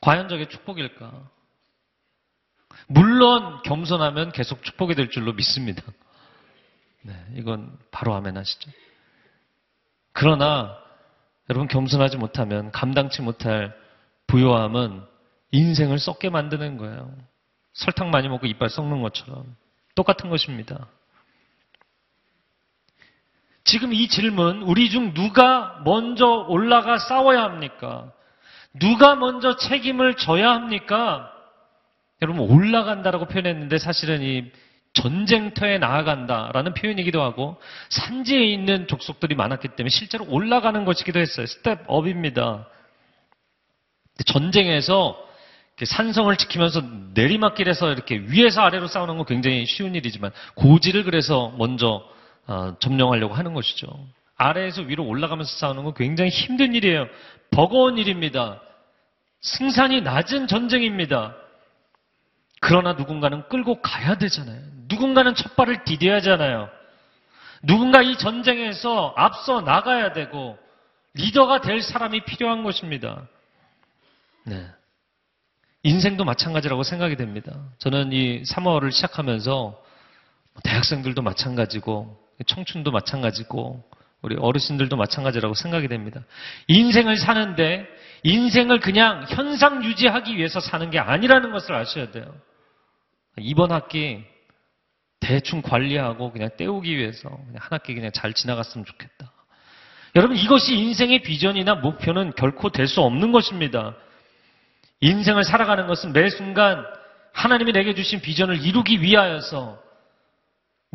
과연 0.00 0.28
저게 0.28 0.48
축복일까? 0.48 1.30
물론 2.86 3.62
겸손하면 3.62 4.30
계속 4.32 4.62
축복이 4.62 4.94
될 4.94 5.10
줄로 5.10 5.32
믿습니다. 5.32 5.82
네, 7.02 7.26
이건 7.34 7.76
바로 7.90 8.14
아멘 8.14 8.36
하시죠. 8.36 8.70
그러나 10.12 10.76
여러분 11.50 11.68
겸손하지 11.68 12.16
못하면 12.16 12.70
감당치 12.70 13.22
못할 13.22 13.76
부요함은 14.26 15.02
인생을 15.50 15.98
썩게 15.98 16.30
만드는 16.30 16.76
거예요. 16.76 17.12
설탕 17.72 18.10
많이 18.10 18.28
먹고 18.28 18.46
이빨 18.46 18.68
썩는 18.68 19.02
것처럼 19.02 19.56
똑같은 19.94 20.30
것입니다. 20.30 20.88
지금 23.66 23.92
이 23.92 24.08
질문, 24.08 24.62
우리 24.62 24.88
중 24.90 25.12
누가 25.12 25.80
먼저 25.84 26.24
올라가 26.48 26.98
싸워야 26.98 27.42
합니까? 27.42 28.12
누가 28.72 29.16
먼저 29.16 29.56
책임을 29.56 30.16
져야 30.16 30.52
합니까? 30.52 31.32
여러분, 32.22 32.48
올라간다라고 32.48 33.26
표현했는데 33.26 33.78
사실은 33.78 34.22
이 34.22 34.44
전쟁터에 34.92 35.78
나아간다라는 35.78 36.74
표현이기도 36.74 37.20
하고 37.20 37.60
산지에 37.90 38.46
있는 38.46 38.86
족속들이 38.86 39.34
많았기 39.34 39.68
때문에 39.68 39.90
실제로 39.90 40.24
올라가는 40.28 40.84
것이기도 40.84 41.18
했어요. 41.18 41.44
스텝업입니다. 41.44 42.68
전쟁에서 44.24 45.18
산성을 45.84 46.34
지키면서 46.36 46.82
내리막길에서 47.14 47.92
이렇게 47.92 48.16
위에서 48.16 48.62
아래로 48.62 48.86
싸우는 48.86 49.16
건 49.18 49.26
굉장히 49.26 49.66
쉬운 49.66 49.94
일이지만 49.94 50.30
고지를 50.54 51.04
그래서 51.04 51.52
먼저 51.58 52.02
어, 52.46 52.76
점령하려고 52.78 53.34
하는 53.34 53.54
것이죠. 53.54 53.86
아래에서 54.36 54.82
위로 54.82 55.06
올라가면서 55.06 55.50
싸우는 55.58 55.84
건 55.84 55.94
굉장히 55.94 56.30
힘든 56.30 56.74
일이에요. 56.74 57.06
버거운 57.50 57.98
일입니다. 57.98 58.60
승산이 59.40 60.02
낮은 60.02 60.46
전쟁입니다. 60.46 61.34
그러나 62.60 62.92
누군가는 62.94 63.48
끌고 63.48 63.80
가야 63.80 64.16
되잖아요. 64.16 64.60
누군가는 64.88 65.34
첫 65.34 65.56
발을 65.56 65.84
디뎌야 65.84 66.16
하잖아요. 66.16 66.68
누군가 67.62 68.02
이 68.02 68.16
전쟁에서 68.16 69.14
앞서 69.16 69.60
나가야 69.60 70.12
되고 70.12 70.58
리더가 71.14 71.62
될 71.62 71.80
사람이 71.80 72.24
필요한 72.24 72.62
것입니다. 72.62 73.26
네. 74.44 74.66
인생도 75.82 76.24
마찬가지라고 76.24 76.82
생각이 76.82 77.16
됩니다. 77.16 77.52
저는 77.78 78.12
이 78.12 78.42
3월을 78.42 78.92
시작하면서 78.92 79.82
대학생들도 80.64 81.22
마찬가지고 81.22 82.25
청춘도 82.44 82.90
마찬가지고 82.90 83.82
우리 84.22 84.36
어르신들도 84.36 84.96
마찬가지라고 84.96 85.54
생각이 85.54 85.88
됩니다. 85.88 86.22
인생을 86.68 87.16
사는데 87.16 87.86
인생을 88.22 88.80
그냥 88.80 89.24
현상 89.28 89.84
유지하기 89.84 90.36
위해서 90.36 90.60
사는 90.60 90.90
게 90.90 90.98
아니라는 90.98 91.52
것을 91.52 91.74
아셔야 91.74 92.10
돼요. 92.10 92.34
이번 93.38 93.72
학기 93.72 94.24
대충 95.20 95.62
관리하고 95.62 96.32
그냥 96.32 96.50
때우기 96.56 96.96
위해서 96.96 97.28
그냥 97.28 97.56
한 97.58 97.68
학기 97.70 97.94
그냥 97.94 98.10
잘 98.12 98.32
지나갔으면 98.32 98.84
좋겠다. 98.84 99.32
여러분 100.14 100.36
이것이 100.36 100.74
인생의 100.74 101.22
비전이나 101.22 101.76
목표는 101.76 102.32
결코 102.36 102.70
될 102.70 102.88
수 102.88 103.02
없는 103.02 103.32
것입니다. 103.32 103.94
인생을 105.00 105.44
살아가는 105.44 105.86
것은 105.86 106.12
매 106.12 106.30
순간 106.30 106.84
하나님이 107.32 107.72
내게 107.72 107.94
주신 107.94 108.20
비전을 108.20 108.64
이루기 108.64 109.02
위하여서 109.02 109.78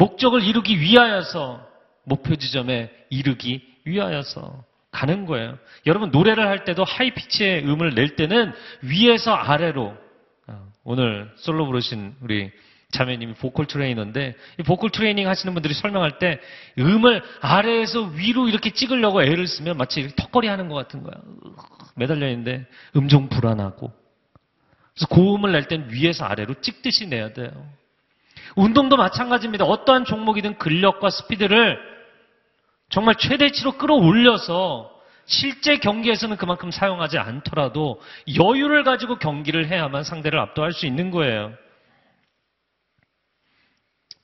목적을 0.02 0.44
이루기 0.44 0.80
위하여서 0.80 1.64
목표 2.06 2.36
지점에 2.36 2.90
이르기 3.12 3.62
위하여서 3.86 4.64
가는 4.90 5.28
거예요. 5.28 5.60
여러분 5.86 6.10
노래를 6.10 6.48
할 6.48 6.64
때도 6.64 6.84
high 6.84 7.12
pitch의 7.12 7.66
음을 7.68 7.94
낼 7.94 8.16
때는 8.16 8.52
위에서 8.82 9.32
아래로 9.32 9.96
아, 10.48 10.64
오늘 10.84 11.32
솔로 11.36 11.68
부르신 11.68 12.16
우리 12.22 12.50
자매님이 12.92 13.36
보컬 13.36 13.68
트레이너인데 13.68 14.36
이 14.60 14.64
보컬 14.64 14.90
트레이닝 14.90 15.28
하시는 15.28 15.54
분들이 15.54 15.76
설명할 15.76 16.18
때 16.18 16.40
음을 16.80 17.22
아래에서 17.40 18.02
위로 18.02 18.50
이렇게 18.50 18.72
찍으려고 18.72 19.22
애를 19.22 19.46
쓰면 19.46 19.78
마치 19.78 20.14
턱걸이 20.16 20.48
하는 20.48 20.68
것 20.68 20.74
같은 20.74 21.04
거야. 21.04 21.14
매달려 21.96 22.28
있는데 22.30 22.66
음정 22.96 23.30
불안하고 23.30 23.94
그래서 24.96 25.08
고음을 25.10 25.52
낼 25.52 25.68
땐 25.68 25.90
위에서 25.92 26.26
아래로 26.26 26.56
찍듯이 26.62 27.06
내야 27.08 27.34
돼요. 27.34 27.52
운동도 28.56 28.98
마찬가지입니다. 28.98 29.66
어떠한 29.66 30.06
종목이든 30.06 30.58
근력과 30.58 31.10
스피드를 31.10 31.80
정말 32.90 33.16
최대치로 33.16 33.74
끌어올려서 33.74 34.92
실제 35.26 35.78
경기에서는 35.78 36.36
그만큼 36.38 36.72
사용하지 36.72 37.18
않더라도 37.18 38.02
여유를 38.38 38.84
가지고 38.84 39.18
경기를 39.18 39.68
해야만 39.68 40.04
상대를 40.04 40.40
압도할 40.40 40.74
수 40.74 40.86
있는 40.86 41.10
거예요. 41.12 41.54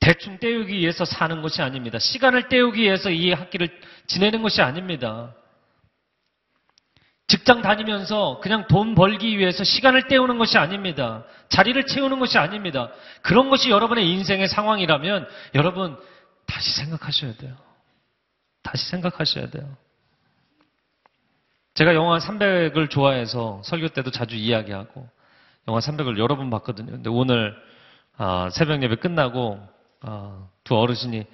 대충 0.00 0.38
때우기 0.38 0.72
위해서 0.74 1.04
사는 1.04 1.42
것이 1.42 1.60
아닙니다. 1.62 1.98
시간을 1.98 2.48
때우기 2.48 2.82
위해서 2.82 3.10
이 3.10 3.32
학기를 3.32 3.68
지내는 4.06 4.42
것이 4.42 4.62
아닙니다. 4.62 5.34
직장 7.28 7.60
다니면서 7.60 8.40
그냥 8.42 8.66
돈 8.68 8.94
벌기 8.94 9.38
위해서 9.38 9.62
시간을 9.62 10.08
때우는 10.08 10.38
것이 10.38 10.56
아닙니다. 10.56 11.24
자리를 11.50 11.86
채우는 11.86 12.18
것이 12.18 12.38
아닙니다. 12.38 12.90
그런 13.22 13.50
것이 13.50 13.70
여러분의 13.70 14.10
인생의 14.10 14.48
상황이라면 14.48 15.28
여러분 15.54 15.96
다시 16.46 16.72
생각하셔야 16.72 17.34
돼요. 17.34 17.54
다시 18.62 18.88
생각하셔야 18.90 19.50
돼요. 19.50 19.76
제가 21.74 21.94
영화 21.94 22.18
300을 22.18 22.88
좋아해서 22.88 23.60
설교 23.62 23.88
때도 23.88 24.10
자주 24.10 24.34
이야기하고 24.34 25.06
영화 25.68 25.80
300을 25.80 26.18
여러 26.18 26.36
번 26.36 26.48
봤거든요. 26.48 26.92
근데 26.92 27.10
오늘 27.10 27.54
아, 28.16 28.48
새벽 28.50 28.82
예배 28.82 28.96
끝나고 28.96 29.60
아, 30.00 30.48
두 30.64 30.76
어르신이 30.76 31.26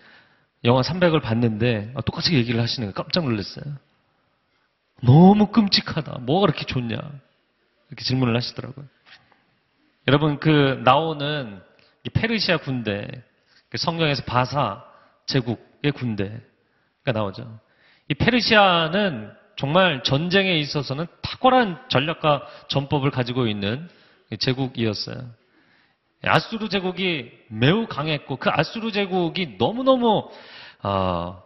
영화 0.65 0.83
300을 0.83 1.23
봤는데 1.23 1.93
아, 1.95 2.01
똑같이 2.01 2.35
얘기를 2.35 2.61
하시는 2.61 2.93
거 2.93 3.01
깜짝 3.01 3.25
놀랐어요. 3.25 3.65
너무 5.05 5.47
끔찍하다. 5.49 6.19
뭐가 6.21 6.47
그렇게 6.47 6.65
좋냐? 6.65 6.97
이렇게 7.89 8.05
질문을 8.05 8.35
하시더라고요. 8.37 8.87
여러분, 10.09 10.39
그, 10.39 10.81
나오는 10.85 11.61
페르시아 12.13 12.59
군대, 12.59 13.07
그 13.69 13.79
성경에서 13.79 14.25
바사 14.25 14.85
제국의 15.27 15.93
군대가 15.93 17.13
나오죠. 17.13 17.59
이 18.09 18.15
페르시아는 18.15 19.33
정말 19.57 20.03
전쟁에 20.03 20.59
있어서는 20.59 21.07
탁월한 21.23 21.89
전략과 21.89 22.47
전법을 22.69 23.11
가지고 23.11 23.47
있는 23.47 23.89
제국이었어요. 24.39 25.31
아수르 26.23 26.69
제국이 26.69 27.31
매우 27.49 27.87
강했고 27.87 28.37
그 28.37 28.51
아수르 28.51 28.93
제국이 28.93 29.57
너무너무 29.59 30.29
어, 30.83 31.43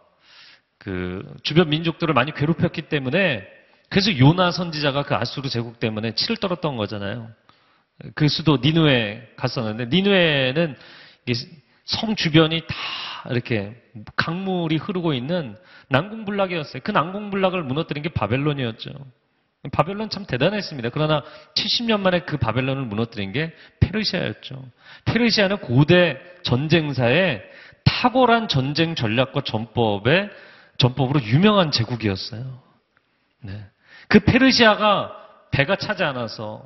그 0.79 1.23
주변 1.43 1.69
민족들을 1.69 2.13
많이 2.13 2.33
괴롭혔기 2.33 2.83
때문에 2.83 3.45
그래서 3.89 4.17
요나 4.17 4.51
선지자가 4.51 5.03
그 5.03 5.15
아수르 5.15 5.49
제국 5.49 5.79
때문에 5.79 6.13
치를 6.15 6.37
떨었던 6.37 6.77
거잖아요. 6.77 7.29
그 8.15 8.27
수도 8.27 8.57
니누에 8.63 9.33
갔었는데 9.35 9.85
니누에는 9.95 10.75
성 11.85 12.15
주변이 12.15 12.61
다 12.61 12.75
이렇게 13.29 13.75
강물이 14.15 14.77
흐르고 14.77 15.13
있는 15.13 15.57
난공불락이었어요. 15.89 16.81
그 16.83 16.91
난공불락을 16.91 17.63
무너뜨린 17.63 18.03
게 18.03 18.09
바벨론이었죠. 18.09 18.91
바벨론 19.73 20.09
참 20.09 20.25
대단했습니다. 20.25 20.89
그러나 20.89 21.21
70년 21.55 21.99
만에 21.99 22.21
그 22.21 22.37
바벨론을 22.37 22.83
무너뜨린 22.85 23.33
게 23.33 23.53
페르시아였죠. 23.81 24.63
페르시아는 25.05 25.57
고대 25.57 26.17
전쟁사의 26.43 27.43
탁월한 27.83 28.47
전쟁 28.47 28.95
전략과 28.95 29.41
전법의 29.41 30.29
전법으로 30.79 31.21
유명한 31.23 31.71
제국이었어요. 31.71 32.61
네. 33.41 33.65
그 34.07 34.19
페르시아가 34.19 35.15
배가 35.51 35.75
차지 35.75 36.03
않아서 36.03 36.65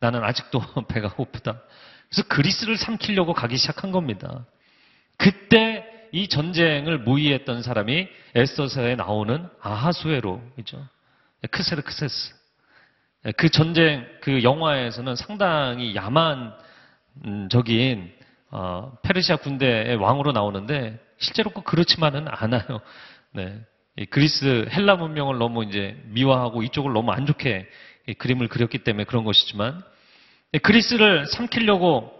나는 0.00 0.22
아직도 0.22 0.60
배가 0.88 1.08
고프다. 1.08 1.60
그래서 2.08 2.28
그리스를 2.28 2.76
삼키려고 2.76 3.34
가기 3.34 3.56
시작한 3.56 3.90
겁니다. 3.90 4.46
그때 5.16 5.84
이 6.12 6.28
전쟁을 6.28 6.98
모의했던 6.98 7.62
사람이 7.62 8.08
에스더서에 8.34 8.94
나오는 8.94 9.48
아하수에로이죠. 9.60 10.86
크세르크세스. 11.50 12.34
그 13.36 13.48
전쟁, 13.50 14.06
그 14.22 14.42
영화에서는 14.42 15.16
상당히 15.16 15.94
야만적인 15.94 16.58
어, 18.50 18.96
페르시아 19.02 19.36
군대의 19.36 19.96
왕으로 19.96 20.32
나오는데 20.32 20.98
실제로 21.18 21.50
꼭 21.50 21.64
그렇지만은 21.64 22.26
않아요. 22.28 22.80
네. 23.32 23.58
이 23.96 24.06
그리스 24.06 24.68
헬라 24.70 24.96
문명을 24.96 25.38
너무 25.38 25.64
이제 25.64 25.96
미화하고 26.06 26.62
이쪽을 26.62 26.92
너무 26.92 27.10
안 27.12 27.26
좋게 27.26 27.66
이 28.08 28.14
그림을 28.14 28.48
그렸기 28.48 28.78
때문에 28.78 29.04
그런 29.04 29.24
것이지만 29.24 29.82
네, 30.52 30.58
그리스를 30.58 31.26
삼키려고 31.26 32.12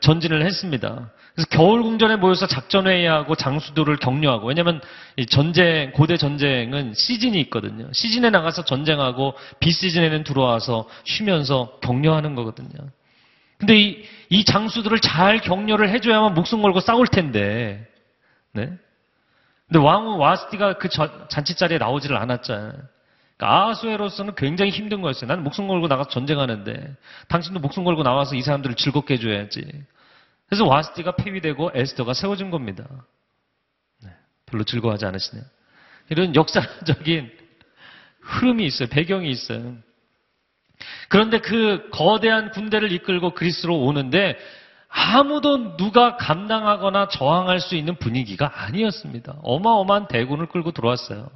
전진을 0.00 0.44
했습니다. 0.44 1.10
그래서 1.34 1.48
겨울 1.50 1.82
궁전에 1.82 2.16
모여서 2.16 2.46
작전 2.46 2.86
회의하고 2.86 3.34
장수들을 3.34 3.96
격려하고 3.96 4.48
왜냐하면 4.48 4.80
이 5.16 5.26
전쟁 5.26 5.92
고대 5.92 6.16
전쟁은 6.16 6.94
시즌이 6.94 7.40
있거든요. 7.42 7.88
시즌에 7.92 8.30
나가서 8.30 8.64
전쟁하고 8.64 9.34
비시즌에는 9.60 10.24
들어와서 10.24 10.88
쉬면서 11.04 11.78
격려하는 11.82 12.34
거거든요. 12.34 12.90
근데 13.58 13.78
이, 13.78 14.04
이 14.28 14.44
장수들을 14.44 14.98
잘 15.00 15.40
격려를 15.40 15.90
해줘야만 15.90 16.34
목숨 16.34 16.62
걸고 16.62 16.80
싸울 16.80 17.06
텐데, 17.06 17.86
네? 18.52 18.72
근데 19.72 19.86
왕후 19.86 20.18
와스티가 20.18 20.74
그 20.74 20.90
저- 20.90 21.28
잔치 21.28 21.54
자리에 21.54 21.78
나오지를 21.78 22.18
않았잖아요. 22.18 22.72
그러니까 23.38 23.66
아하수에로서는 23.68 24.34
굉장히 24.34 24.70
힘든 24.70 25.00
거였어요. 25.00 25.28
나는 25.28 25.44
목숨 25.44 25.66
걸고 25.66 25.88
나가서 25.88 26.10
전쟁하는데, 26.10 26.94
당신도 27.28 27.60
목숨 27.60 27.82
걸고 27.82 28.02
나와서 28.02 28.34
이 28.36 28.42
사람들을 28.42 28.76
즐겁게 28.76 29.14
해줘야지. 29.14 29.64
그래서 30.46 30.66
와스티가 30.66 31.12
폐위되고 31.12 31.70
에스더가 31.74 32.12
세워진 32.12 32.50
겁니다. 32.50 32.84
네, 34.02 34.10
별로 34.44 34.62
즐거워하지 34.62 35.06
않으시네요. 35.06 35.42
이런 36.10 36.34
역사적인 36.34 37.32
흐름이 38.20 38.66
있어요. 38.66 38.90
배경이 38.90 39.30
있어요. 39.30 39.74
그런데 41.08 41.38
그 41.38 41.88
거대한 41.92 42.50
군대를 42.50 42.92
이끌고 42.92 43.30
그리스로 43.32 43.80
오는데 43.80 44.36
아무도 44.92 45.76
누가 45.78 46.16
감당하거나 46.16 47.08
저항할 47.08 47.60
수 47.60 47.76
있는 47.76 47.96
분위기가 47.96 48.52
아니었습니다. 48.64 49.36
어마어마한 49.42 50.08
대군을 50.08 50.46
끌고 50.46 50.72
들어왔어요. 50.72 51.30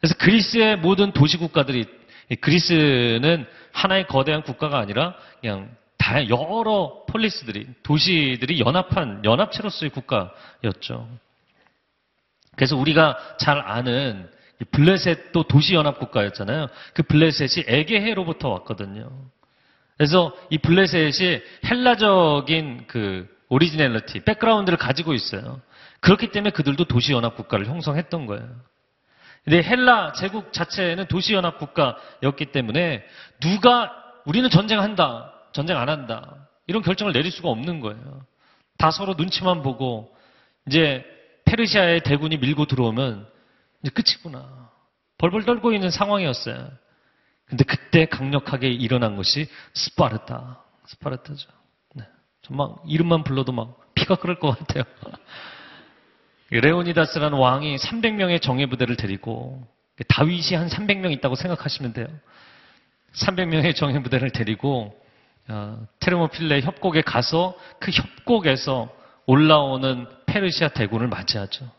그래서 0.00 0.14
그리스의 0.18 0.78
모든 0.78 1.12
도시국가들이 1.12 1.84
이 2.30 2.36
그리스는 2.36 3.46
하나의 3.72 4.06
거대한 4.06 4.42
국가가 4.42 4.78
아니라 4.78 5.14
그냥 5.40 5.70
다 5.98 6.26
여러 6.28 7.04
폴리스들이 7.06 7.66
도시들이 7.82 8.60
연합한 8.60 9.24
연합체로서의 9.24 9.90
국가였죠. 9.90 11.08
그래서 12.56 12.76
우리가 12.76 13.18
잘 13.38 13.58
아는 13.58 14.28
이 14.60 14.64
블레셋도 14.64 15.44
도시연합 15.44 15.98
국가였잖아요. 15.98 16.68
그 16.94 17.02
블레셋이 17.02 17.66
에게해로부터 17.68 18.48
왔거든요. 18.48 19.10
그래서 20.02 20.34
이 20.50 20.58
블레셋이 20.58 21.42
헬라적인 21.64 22.86
그 22.88 23.28
originality, 23.48 24.24
background를 24.24 24.76
가지고 24.76 25.14
있어요. 25.14 25.60
그렇기 26.00 26.32
때문에 26.32 26.50
그들도 26.50 26.86
도시연합 26.86 27.36
국가를 27.36 27.66
형성했던 27.66 28.26
거예요. 28.26 28.48
근데 29.44 29.62
헬라 29.62 30.14
제국 30.14 30.52
자체는 30.52 31.06
도시연합 31.06 31.56
국가였기 31.58 32.46
때문에 32.46 33.04
누가 33.38 33.92
우리는 34.24 34.50
전쟁한다, 34.50 35.34
전쟁 35.52 35.78
안 35.78 35.88
한다 35.88 36.48
이런 36.66 36.82
결정을 36.82 37.12
내릴 37.12 37.30
수가 37.30 37.48
없는 37.50 37.78
거예요. 37.78 38.26
다 38.78 38.90
서로 38.90 39.14
눈치만 39.14 39.62
보고 39.62 40.12
이제 40.66 41.04
페르시아의 41.44 42.00
대군이 42.00 42.38
밀고 42.38 42.64
들어오면 42.64 43.28
이제 43.84 43.92
끝이구나. 43.94 44.68
벌벌 45.18 45.44
떨고 45.44 45.72
있는 45.72 45.90
상황이었어요. 45.90 46.81
근데 47.52 47.64
그때 47.64 48.06
강력하게 48.06 48.68
일어난 48.68 49.14
것이 49.14 49.46
스파르타. 49.74 50.62
스파르타죠. 50.86 51.50
네. 51.96 52.04
정말 52.40 52.68
이름만 52.88 53.24
불러도 53.24 53.52
막 53.52 53.78
피가 53.94 54.14
끓을 54.14 54.38
것 54.38 54.58
같아요. 54.58 54.84
레오니다스라는 56.50 57.36
왕이 57.36 57.76
300명의 57.76 58.40
정예 58.40 58.64
부대를 58.64 58.96
데리고 58.96 59.62
다윗이 60.08 60.54
한 60.54 60.68
300명 60.68 61.12
있다고 61.12 61.34
생각하시면 61.34 61.92
돼요. 61.92 62.06
300명의 63.16 63.76
정예 63.76 64.02
부대를 64.02 64.30
데리고 64.30 64.98
어, 65.48 65.86
테르모필레 66.00 66.62
협곡에 66.62 67.02
가서 67.02 67.54
그 67.80 67.90
협곡에서 67.90 68.88
올라오는 69.26 70.06
페르시아 70.24 70.68
대군을 70.68 71.06
맞이하죠. 71.08 71.70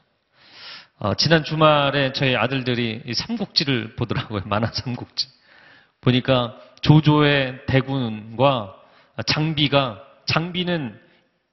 어, 0.99 1.15
지난 1.15 1.43
주말에 1.43 2.13
저희 2.13 2.35
아들들이 2.35 3.01
이 3.07 3.13
삼국지를 3.15 3.95
보더라고요. 3.95 4.43
만화 4.45 4.67
삼국지. 4.71 5.41
보니까 6.03 6.57
조조의 6.81 7.65
대군과 7.65 8.75
장비가 9.25 10.03
장비는 10.25 10.99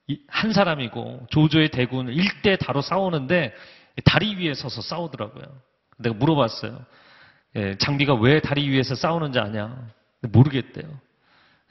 이- 0.09 0.19
한 0.29 0.53
사람이고 0.53 1.27
조조의 1.31 1.69
대군을 1.71 2.15
일대 2.15 2.57
다로 2.57 2.81
싸우는데 2.83 3.55
다리 4.05 4.35
위에 4.37 4.55
서서 4.55 4.83
싸우더라고요. 4.83 5.45
내가 5.99 6.15
물어봤어요. 6.17 6.85
예, 7.57 7.77
장비가 7.79 8.15
왜 8.15 8.41
다리 8.41 8.69
위에서 8.69 8.95
싸우는지 8.95 9.39
아냐? 9.39 9.77
모르겠대요. 10.23 10.89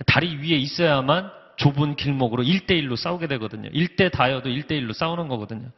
다리 0.05 0.35
위에 0.37 0.57
있어야만 0.57 1.31
좁은 1.57 1.95
길목으로 1.95 2.43
1대1로 2.43 2.95
싸우게 2.95 3.27
되거든요. 3.27 3.69
1대 3.69 4.11
다여도 4.11 4.49
1대1로 4.49 4.93
싸우는 4.93 5.27
거거든요. 5.27 5.69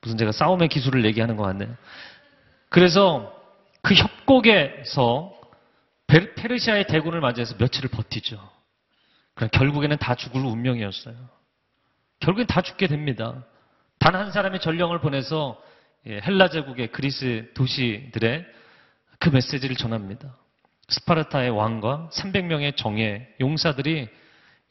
무슨 0.00 0.16
제가 0.16 0.32
싸움의 0.32 0.68
기술을 0.68 1.04
얘기하는 1.04 1.36
것 1.36 1.44
같네요. 1.44 1.76
그래서 2.68 3.32
그 3.82 3.94
협곡에서 3.94 5.32
베- 5.32 5.39
페르시아의 6.36 6.86
대군을 6.86 7.20
맞이해서 7.20 7.56
며칠을 7.58 7.90
버티죠. 7.90 8.40
그럼 9.34 9.50
결국에는 9.52 9.96
다 9.98 10.14
죽을 10.14 10.44
운명이었어요. 10.44 11.16
결국엔 12.20 12.46
다 12.46 12.60
죽게 12.62 12.86
됩니다. 12.86 13.44
단 13.98 14.14
한 14.14 14.32
사람의 14.32 14.60
전령을 14.60 15.00
보내서 15.00 15.62
예, 16.06 16.20
헬라 16.22 16.48
제국의 16.48 16.92
그리스 16.92 17.50
도시들의 17.54 18.46
그 19.18 19.28
메시지를 19.28 19.76
전합니다. 19.76 20.34
스파르타의 20.88 21.50
왕과 21.50 22.08
300명의 22.12 22.76
정예 22.76 23.28
용사들이 23.40 24.08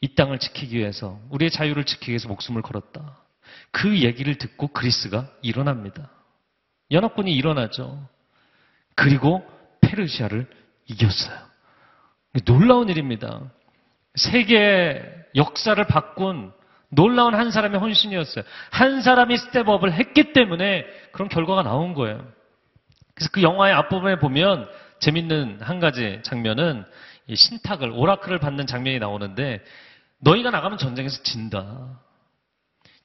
이 0.02 0.14
땅을 0.14 0.38
지키기 0.40 0.76
위해서 0.76 1.20
우리의 1.30 1.50
자유를 1.50 1.84
지키기 1.84 2.10
위해서 2.10 2.28
목숨을 2.28 2.62
걸었다. 2.62 3.18
그 3.70 4.00
얘기를 4.00 4.34
듣고 4.36 4.68
그리스가 4.68 5.30
일어납니다. 5.42 6.10
연합군이 6.90 7.32
일어나죠. 7.32 8.08
그리고 8.96 9.46
페르시아를 9.80 10.48
이겼어요. 10.90 11.38
놀라운 12.44 12.88
일입니다. 12.88 13.40
세계 14.14 15.02
역사를 15.36 15.82
바꾼 15.86 16.52
놀라운 16.88 17.34
한 17.34 17.50
사람의 17.50 17.78
헌신이었어요. 17.80 18.44
한 18.70 19.00
사람이 19.00 19.36
스텝업을 19.36 19.92
했기 19.92 20.32
때문에 20.32 20.84
그런 21.12 21.28
결과가 21.28 21.62
나온 21.62 21.94
거예요. 21.94 22.26
그래서 23.14 23.30
그 23.32 23.42
영화의 23.42 23.74
앞부분에 23.74 24.18
보면 24.18 24.68
재밌는 24.98 25.60
한 25.62 25.78
가지 25.78 26.20
장면은 26.22 26.84
이 27.26 27.36
신탁을 27.36 27.90
오라클을 27.90 28.40
받는 28.40 28.66
장면이 28.66 28.98
나오는데 28.98 29.62
너희가 30.18 30.50
나가면 30.50 30.78
전쟁에서 30.78 31.22
진다. 31.22 32.00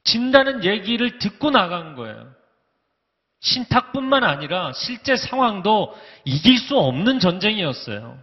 진다는 0.04 0.64
얘기를 0.64 1.20
듣고 1.20 1.52
나간 1.52 1.96
거예요. 1.96 2.28
신탁뿐만 3.46 4.24
아니라 4.24 4.74
실제 4.74 5.16
상황도 5.16 5.96
이길 6.26 6.58
수 6.58 6.78
없는 6.80 7.20
전쟁이었어요. 7.20 8.20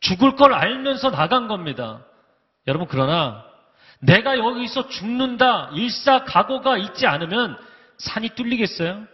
죽을 0.00 0.36
걸 0.36 0.54
알면서 0.54 1.10
나간 1.10 1.48
겁니다. 1.48 2.02
여러분 2.66 2.88
그러나 2.88 3.44
내가 4.00 4.38
여기서 4.38 4.88
죽는다 4.88 5.70
일사 5.74 6.24
각오가 6.24 6.78
있지 6.78 7.06
않으면 7.06 7.58
산이 7.98 8.30
뚫리겠어요? 8.30 9.06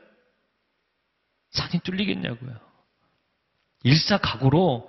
산이 1.50 1.80
뚫리겠냐고요. 1.82 2.54
일사 3.82 4.18
각오로 4.18 4.88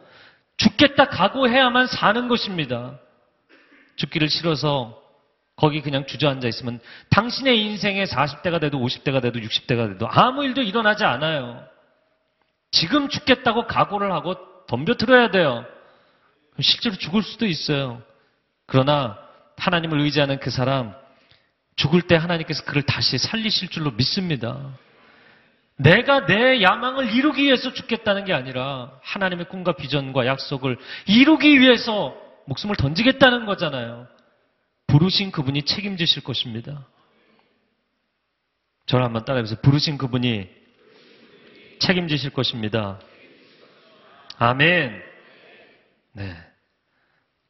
죽겠다 0.58 1.06
각오해야만 1.08 1.88
사는 1.88 2.28
것입니다. 2.28 3.00
죽기를 3.96 4.30
싫어서 4.30 5.02
거기 5.60 5.82
그냥 5.82 6.06
주저앉아 6.06 6.48
있으면 6.48 6.80
당신의 7.10 7.62
인생에 7.62 8.06
40대가 8.06 8.62
돼도 8.62 8.80
50대가 8.80 9.22
돼도 9.22 9.42
60대가 9.42 9.90
돼도 9.92 10.08
아무 10.10 10.46
일도 10.46 10.62
일어나지 10.62 11.04
않아요. 11.04 11.62
지금 12.72 13.10
죽겠다고 13.10 13.68
각오를 13.68 14.14
하고 14.14 14.36
덤벼들어야 14.68 15.32
돼요. 15.32 15.66
실제로 16.62 16.96
죽을 16.96 17.24
수도 17.24 17.46
있어요. 17.46 18.02
그러나 18.68 19.18
하나님을 19.58 20.00
의지하는 20.00 20.40
그 20.40 20.50
사람 20.50 20.96
죽을 21.76 22.04
때 22.04 22.16
하나님께서 22.16 22.64
그를 22.64 22.82
다시 22.84 23.18
살리실 23.18 23.68
줄로 23.68 23.92
믿습니다. 23.92 24.58
내가 25.76 26.26
내 26.26 26.62
야망을 26.62 27.14
이루기 27.14 27.44
위해서 27.44 27.74
죽겠다는 27.74 28.24
게 28.24 28.34
아니라 28.34 28.92
하나님의 29.02 29.50
꿈과 29.50 29.74
비전과 29.74 30.26
약속을 30.26 30.78
이루기 31.08 31.60
위해서 31.60 32.16
목숨을 32.46 32.78
던지겠다는 32.78 33.46
거잖아요. 33.46 34.08
부르신 34.90 35.32
그분이 35.32 35.64
책임지실 35.64 36.24
것입니다. 36.24 36.88
저를 38.88 39.06
한번 39.06 39.24
따라해보세요. 39.24 39.60
부르신 39.62 39.98
그분이 39.98 40.50
책임지실 41.80 42.32
것입니다. 42.32 43.00
아멘. 44.38 45.02
네. 46.14 46.36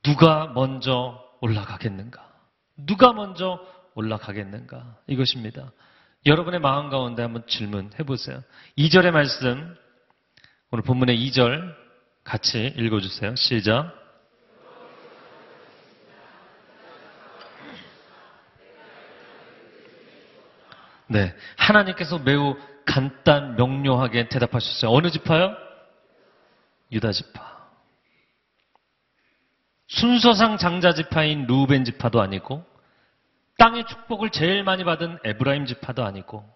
누가 0.04 0.48
먼저 0.48 1.24
올라가겠는가? 1.42 2.30
누가 2.78 3.14
먼저 3.14 3.60
올라가겠는가? 3.96 4.98
이것입니다. 5.08 5.72
여러분의 6.26 6.60
마음 6.60 6.90
가운데 6.90 7.22
한번 7.22 7.48
질문해 7.48 8.04
보세요. 8.06 8.44
2절의 8.78 9.12
말씀, 9.12 9.76
오늘 10.72 10.84
본문의 10.84 11.18
2절 11.28 11.74
같이 12.24 12.74
읽어주세요. 12.78 13.36
시작. 13.36 13.99
네. 21.10 21.36
하나님께서 21.58 22.20
매우 22.20 22.56
간단, 22.86 23.56
명료하게 23.56 24.30
대답하셨어요. 24.30 24.92
어느 24.92 25.10
지파요? 25.10 25.56
유다 26.92 27.12
지파. 27.12 27.50
순서상 29.88 30.58
장자 30.58 30.94
지파인 30.94 31.46
루벤 31.48 31.84
지파도 31.84 32.22
아니고, 32.22 32.64
땅의 33.58 33.86
축복을 33.88 34.30
제일 34.30 34.64
많이 34.64 34.84
받은 34.84 35.20
에브라임 35.24 35.66
지파도 35.66 36.06
아니고, 36.06 36.48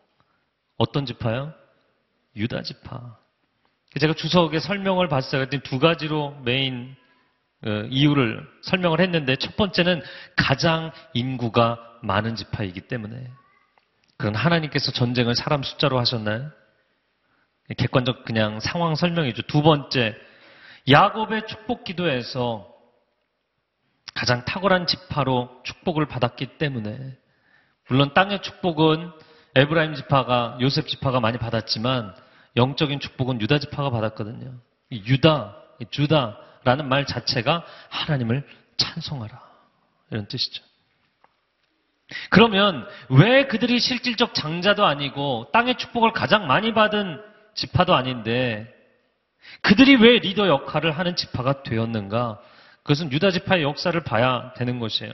어떤 0.78 1.06
지파요? 1.06 1.54
유다 2.36 2.62
지파. 2.62 3.18
제가 4.00 4.14
주석에 4.14 4.60
설명을 4.60 5.08
봤어요. 5.08 5.42
그랬더니 5.42 5.64
두 5.64 5.80
가지로 5.80 6.36
메인 6.44 6.96
어, 7.66 7.70
이유를 7.90 8.46
설명을 8.64 9.00
했는데 9.00 9.36
첫 9.38 9.56
번째는 9.56 10.02
가장 10.36 10.92
인구가 11.14 11.80
많은 12.02 12.36
지파이기 12.36 12.82
때문에 12.82 13.30
그건 14.18 14.36
하나님께서 14.36 14.92
전쟁을 14.92 15.36
사람 15.36 15.64
숫자로 15.64 16.00
하셨나요? 16.00 16.52
객관적 17.78 18.26
그냥 18.26 18.60
상황 18.60 18.96
설명이죠. 18.96 19.44
두 19.44 19.62
번째, 19.62 20.16
야곱의 20.90 21.48
축복 21.48 21.84
기도에서 21.84 22.70
가장 24.14 24.46
탁월한 24.46 24.86
지파로 24.86 25.50
축복을 25.64 26.06
받았기 26.06 26.58
때문에 26.58 27.18
물론 27.90 28.14
땅의 28.14 28.42
축복은 28.42 29.12
에브라임 29.56 29.96
지파가 29.96 30.58
요셉 30.62 30.88
지파가 30.88 31.20
많이 31.20 31.38
받았지만 31.38 32.16
영적인 32.56 33.00
축복은 33.00 33.42
유다 33.42 33.60
지파가 33.60 33.90
받았거든요. 33.90 34.60
이 34.90 35.04
유다, 35.06 35.56
이 35.80 35.86
주다라는 35.90 36.88
말 36.88 37.06
자체가 37.06 37.66
하나님을 37.90 38.48
찬송하라 38.78 39.42
이런 40.12 40.28
뜻이죠. 40.28 40.64
그러면 42.30 42.86
왜 43.10 43.48
그들이 43.48 43.80
실질적 43.80 44.34
장자도 44.34 44.86
아니고 44.86 45.48
땅의 45.54 45.78
축복을 45.78 46.14
가장 46.14 46.48
많이 46.48 46.74
받은 46.74 47.22
지파도 47.56 47.94
아닌데 47.94 48.68
그들이 49.62 49.96
왜 49.96 50.20
리더 50.20 50.48
역할을 50.48 50.92
하는 50.92 51.16
지파가 51.16 51.64
되었는가? 51.64 52.40
그것은 52.84 53.12
유다 53.12 53.32
지파의 53.32 53.64
역사를 53.64 53.98
봐야 54.04 54.54
되는 54.54 54.80
것이에요. 54.80 55.12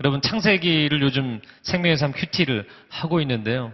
여러분 0.00 0.22
창세기를 0.22 1.02
요즘 1.02 1.40
생명의 1.62 1.96
삶 1.96 2.12
QT를 2.12 2.68
하고 2.88 3.20
있는데요. 3.20 3.72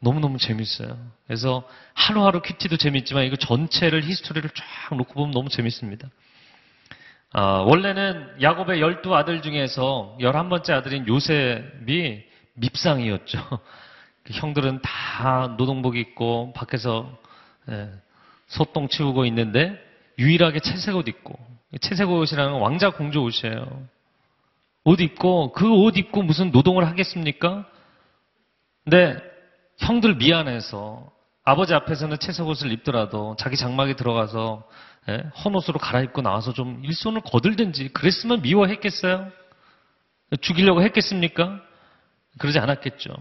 너무너무 0.00 0.38
재밌어요. 0.38 0.96
그래서 1.26 1.66
하루하루 1.94 2.42
QT도 2.42 2.76
재밌지만 2.76 3.24
이거 3.24 3.36
전체를 3.36 4.04
history를 4.04 4.48
쫙 4.50 4.96
놓고 4.96 5.14
보면 5.14 5.30
너무 5.32 5.48
재밌습니다. 5.48 6.08
아, 7.36 7.64
원래는 7.66 8.36
야곱의 8.40 8.80
열두 8.80 9.12
아들 9.16 9.42
중에서 9.42 10.16
열한 10.20 10.48
번째 10.48 10.72
아들인 10.72 11.04
요셉이 11.08 12.22
밉상이었죠. 12.54 13.38
그 14.22 14.32
형들은 14.32 14.80
다 14.82 15.56
노동복 15.58 15.96
입고 15.96 16.52
밖에서 16.54 17.10
예, 17.68 17.90
소똥 18.46 18.86
치우고 18.88 19.24
있는데 19.26 19.76
유일하게 20.16 20.60
채색 20.60 20.94
옷 20.94 21.08
입고 21.08 21.36
채색 21.80 22.08
옷이라는 22.08 22.52
왕자 22.60 22.90
공주 22.90 23.20
옷이에요. 23.20 23.82
옷 24.84 25.00
입고 25.00 25.52
그 25.52 25.66
옷 25.68 25.96
입고 25.96 26.22
무슨 26.22 26.52
노동을 26.52 26.86
하겠습니까? 26.86 27.66
근데 28.84 29.16
형들 29.78 30.14
미안해서 30.14 31.10
아버지 31.44 31.74
앞에서는 31.74 32.18
채색 32.18 32.46
옷을 32.46 32.72
입더라도 32.72 33.36
자기 33.38 33.56
장막에 33.56 33.94
들어가서 33.96 34.66
예, 35.10 35.22
헌옷으로 35.44 35.78
갈아입고 35.78 36.22
나와서 36.22 36.54
좀 36.54 36.82
일손을 36.82 37.20
거들든지 37.20 37.88
그랬으면 37.88 38.40
미워했겠어요? 38.40 39.30
죽이려고 40.40 40.82
했겠습니까? 40.82 41.60
그러지 42.38 42.58
않았겠죠. 42.58 43.14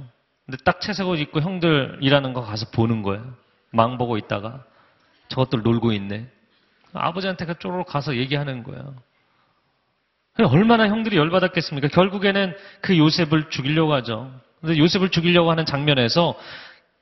근데 0.46 0.58
딱 0.64 0.80
채색 0.80 1.08
옷 1.08 1.18
입고 1.18 1.42
형들 1.42 2.00
일하는 2.02 2.34
거 2.34 2.42
가서 2.42 2.70
보는 2.72 3.02
거예요. 3.02 3.36
망 3.72 3.98
보고 3.98 4.18
있다가 4.18 4.64
저것들 5.28 5.62
놀고 5.62 5.92
있네. 5.92 6.30
아버지한테 6.94 7.46
쪼르륵 7.56 7.88
가서 7.88 8.16
얘기하는 8.16 8.64
거예요. 8.64 8.96
얼마나 10.38 10.88
형들이 10.88 11.18
열받았겠습니까? 11.18 11.90
결국에는 11.90 12.56
그 12.82 12.98
요셉을 12.98 13.50
죽이려고 13.50 13.94
하죠. 13.94 14.32
근데 14.62 14.78
요셉을 14.78 15.10
죽이려고 15.10 15.52
하는 15.52 15.66
장면에서 15.66 16.36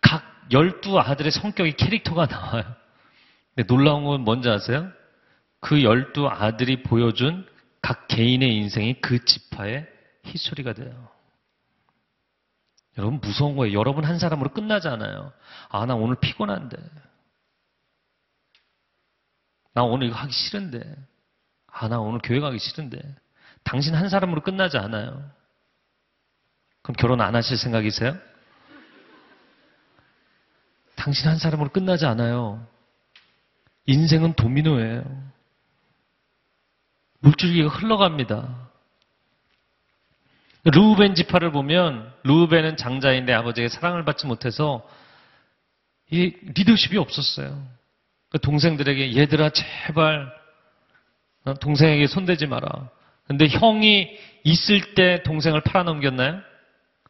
각 0.02 0.31
열두 0.52 1.00
아들의 1.00 1.32
성격이 1.32 1.74
캐릭터가 1.74 2.26
나와요. 2.26 2.64
근데 3.56 3.68
놀라운 3.68 4.04
건 4.04 4.22
뭔지 4.22 4.50
아세요? 4.50 4.92
그 5.60 5.84
열두 5.84 6.28
아들이 6.28 6.84
보여준 6.84 7.48
각 7.82 8.08
개인의 8.08 8.56
인생이 8.58 9.02
그 9.02 9.24
지파의 9.24 9.88
히스토리가 10.26 10.74
돼요. 10.74 11.10
여러분 12.98 13.20
무서운 13.22 13.56
거예요. 13.56 13.78
여러분 13.78 14.04
한 14.04 14.20
사람으로 14.20 14.50
끝나지 14.50 14.88
않아요. 14.88 15.32
아, 15.70 15.86
나 15.86 15.96
오늘 15.96 16.16
피곤한데. 16.20 16.78
나 19.74 19.84
오늘 19.84 20.08
이거 20.08 20.16
하기 20.18 20.32
싫은데. 20.32 20.96
아, 21.68 21.88
나 21.88 22.00
오늘 22.00 22.20
교회 22.22 22.40
가기 22.40 22.60
싫은데. 22.60 23.00
당신 23.64 23.96
한 23.96 24.10
사람으로 24.10 24.42
끝나지 24.42 24.78
않아요. 24.78 25.30
그럼 26.82 26.96
결혼 26.98 27.22
안 27.22 27.36
하실 27.36 27.58
생각이세요? 27.58 28.18
당신 31.02 31.30
한 31.30 31.40
사람으로 31.40 31.70
끝나지 31.70 32.06
않아요. 32.06 32.64
인생은 33.88 34.34
도미노예요. 34.34 35.04
물줄기가 37.22 37.70
흘러갑니다. 37.70 38.70
루우벤 40.64 41.16
지파를 41.16 41.52
보면 41.52 42.14
루우벤은 42.24 42.78
장자인데 42.78 43.34
아버지에게 43.34 43.68
사랑을 43.70 44.06
받지 44.06 44.28
못해서 44.28 44.88
이 46.12 46.36
리더십이 46.56 47.00
없었어요. 47.00 47.68
그 48.30 48.40
동생들에게 48.40 49.18
얘들아 49.18 49.50
제발 49.50 50.32
어, 51.46 51.56
동생에게 51.56 52.06
손대지 52.06 52.46
마라. 52.46 52.90
근데 53.26 53.48
형이 53.48 54.08
있을 54.44 54.94
때 54.94 55.24
동생을 55.24 55.62
팔아넘겼나요? 55.62 56.42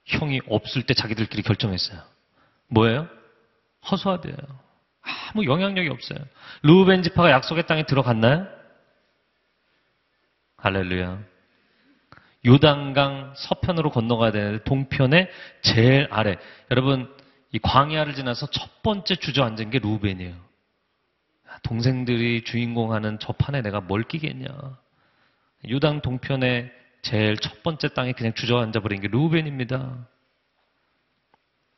형이 0.05 0.39
없을 0.47 0.83
때 0.83 0.93
자기들끼리 0.93 1.41
결정했어요. 1.41 1.99
뭐예요? 2.69 3.20
허수아비예요. 3.89 4.37
아무 5.33 5.45
영향력이 5.45 5.89
없어요. 5.89 6.19
루벤 6.63 7.03
지파가 7.03 7.31
약속의 7.31 7.65
땅에 7.67 7.85
들어갔나요? 7.85 8.47
할렐루야. 10.57 11.19
요단강 12.45 13.33
서편으로 13.35 13.91
건너가야 13.91 14.31
되는데 14.31 14.63
동편의 14.63 15.29
제일 15.61 16.07
아래. 16.11 16.37
여러분 16.69 17.11
이 17.51 17.59
광야를 17.59 18.15
지나서 18.15 18.49
첫 18.51 18.81
번째 18.83 19.15
주저앉은 19.15 19.69
게 19.71 19.79
루벤이에요. 19.79 20.35
동생들이 21.63 22.43
주인공하는 22.43 23.19
저 23.19 23.33
판에 23.33 23.61
내가 23.61 23.81
뭘 23.81 24.03
끼겠냐. 24.03 24.47
요단 25.69 26.01
동편의 26.01 26.71
제일 27.01 27.37
첫 27.37 27.61
번째 27.63 27.89
땅에 27.89 28.13
그냥 28.13 28.33
주저앉아 28.33 28.79
버린 28.79 29.01
게 29.01 29.07
루벤입니다. 29.07 30.07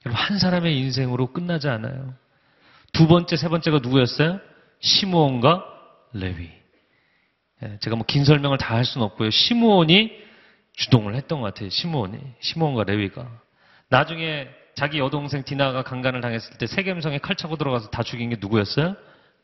한 0.05 0.37
사람의 0.39 0.77
인생으로 0.79 1.31
끝나지 1.33 1.67
않아요. 1.69 2.13
두 2.91 3.07
번째, 3.07 3.35
세 3.35 3.47
번째가 3.49 3.79
누구였어요? 3.79 4.39
시므온과 4.81 5.63
레위. 6.13 6.51
예, 7.63 7.77
제가 7.79 7.95
뭐 7.95 8.05
긴 8.05 8.25
설명을 8.25 8.57
다 8.57 8.75
할 8.75 8.85
수는 8.85 9.05
없고요. 9.07 9.29
시므온이 9.29 10.11
주동을 10.73 11.15
했던 11.15 11.39
것 11.41 11.53
같아요. 11.53 11.69
시므온이. 11.69 12.19
시므온과 12.41 12.83
레위가. 12.83 13.29
나중에 13.89 14.47
자기 14.75 14.99
여동생 14.99 15.43
디나가 15.43 15.83
강간을 15.83 16.19
당했을 16.21 16.57
때 16.57 16.65
세겜성에 16.67 17.19
칼 17.19 17.35
차고 17.35 17.57
들어가서 17.57 17.89
다 17.89 18.03
죽인 18.03 18.29
게 18.29 18.37
누구였어요? 18.39 18.95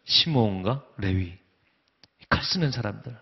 시므온과 0.06 0.84
레위. 0.98 1.34
칼 2.30 2.44
쓰는 2.44 2.72
사람들. 2.72 3.16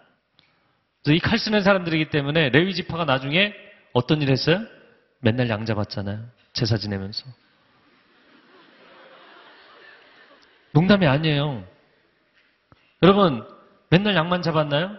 이 1.10 1.20
칼 1.20 1.38
쓰는 1.40 1.62
사람들이기 1.62 2.10
때문에 2.10 2.50
레위 2.50 2.74
지파가 2.74 3.06
나중에 3.06 3.54
어떤 3.94 4.22
일 4.22 4.30
했어요? 4.32 4.62
맨날 5.22 5.50
양 5.50 5.66
잡았잖아요. 5.66 6.20
제사 6.58 6.76
지내면서. 6.76 7.24
농담이 10.72 11.06
아니에요. 11.06 11.64
여러분, 13.04 13.48
맨날 13.90 14.16
양만 14.16 14.42
잡았나요? 14.42 14.98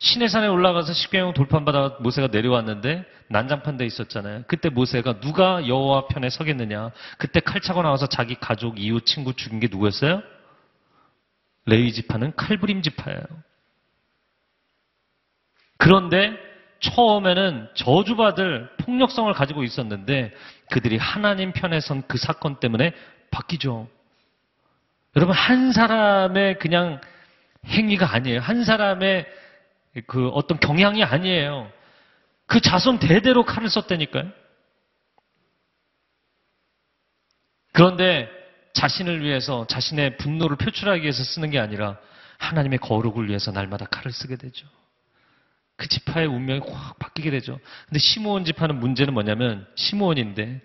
시내산에 0.00 0.48
올라가서 0.48 0.92
십계명 0.92 1.34
돌판받아 1.34 1.96
모세가 2.00 2.28
내려왔는데 2.28 3.04
난장판 3.28 3.78
돼 3.78 3.86
있었잖아요. 3.86 4.44
그때 4.46 4.68
모세가 4.68 5.20
누가 5.20 5.66
여호와 5.66 6.08
편에 6.08 6.28
서겠느냐? 6.28 6.90
그때 7.18 7.40
칼 7.40 7.60
차고 7.60 7.82
나와서 7.82 8.06
자기 8.06 8.34
가족, 8.34 8.78
이웃, 8.78 9.04
친구 9.06 9.34
죽인 9.34 9.60
게 9.60 9.68
누구였어요? 9.70 10.22
레위 11.66 11.92
지파는 11.92 12.34
칼부림 12.36 12.82
지파예요. 12.82 13.22
그런데 15.78 16.49
처음에는 16.80 17.68
저주받을 17.74 18.70
폭력성을 18.78 19.32
가지고 19.32 19.62
있었는데 19.64 20.32
그들이 20.70 20.96
하나님 20.96 21.52
편에 21.52 21.80
선 21.80 22.02
그 22.08 22.18
사건 22.18 22.58
때문에 22.58 22.92
바뀌죠. 23.30 23.88
여러분 25.16 25.34
한 25.34 25.72
사람의 25.72 26.58
그냥 26.58 27.00
행위가 27.66 28.12
아니에요. 28.14 28.40
한 28.40 28.64
사람의 28.64 29.26
그 30.06 30.28
어떤 30.28 30.58
경향이 30.58 31.04
아니에요. 31.04 31.70
그 32.46 32.60
자손 32.60 32.98
대대로 32.98 33.44
칼을 33.44 33.68
썼다니까요. 33.68 34.30
그런데 37.72 38.28
자신을 38.72 39.22
위해서 39.22 39.66
자신의 39.66 40.16
분노를 40.16 40.56
표출하기 40.56 41.02
위해서 41.02 41.22
쓰는 41.22 41.50
게 41.50 41.58
아니라 41.58 41.98
하나님의 42.38 42.78
거룩을 42.78 43.28
위해서 43.28 43.52
날마다 43.52 43.84
칼을 43.86 44.12
쓰게 44.12 44.36
되죠. 44.36 44.66
그 45.80 45.88
지파의 45.88 46.26
운명이 46.26 46.60
확 46.70 46.98
바뀌게 46.98 47.30
되죠. 47.30 47.58
근데 47.88 47.98
시므온 47.98 48.44
지파는 48.44 48.78
문제는 48.80 49.14
뭐냐면 49.14 49.66
시므온인데 49.76 50.60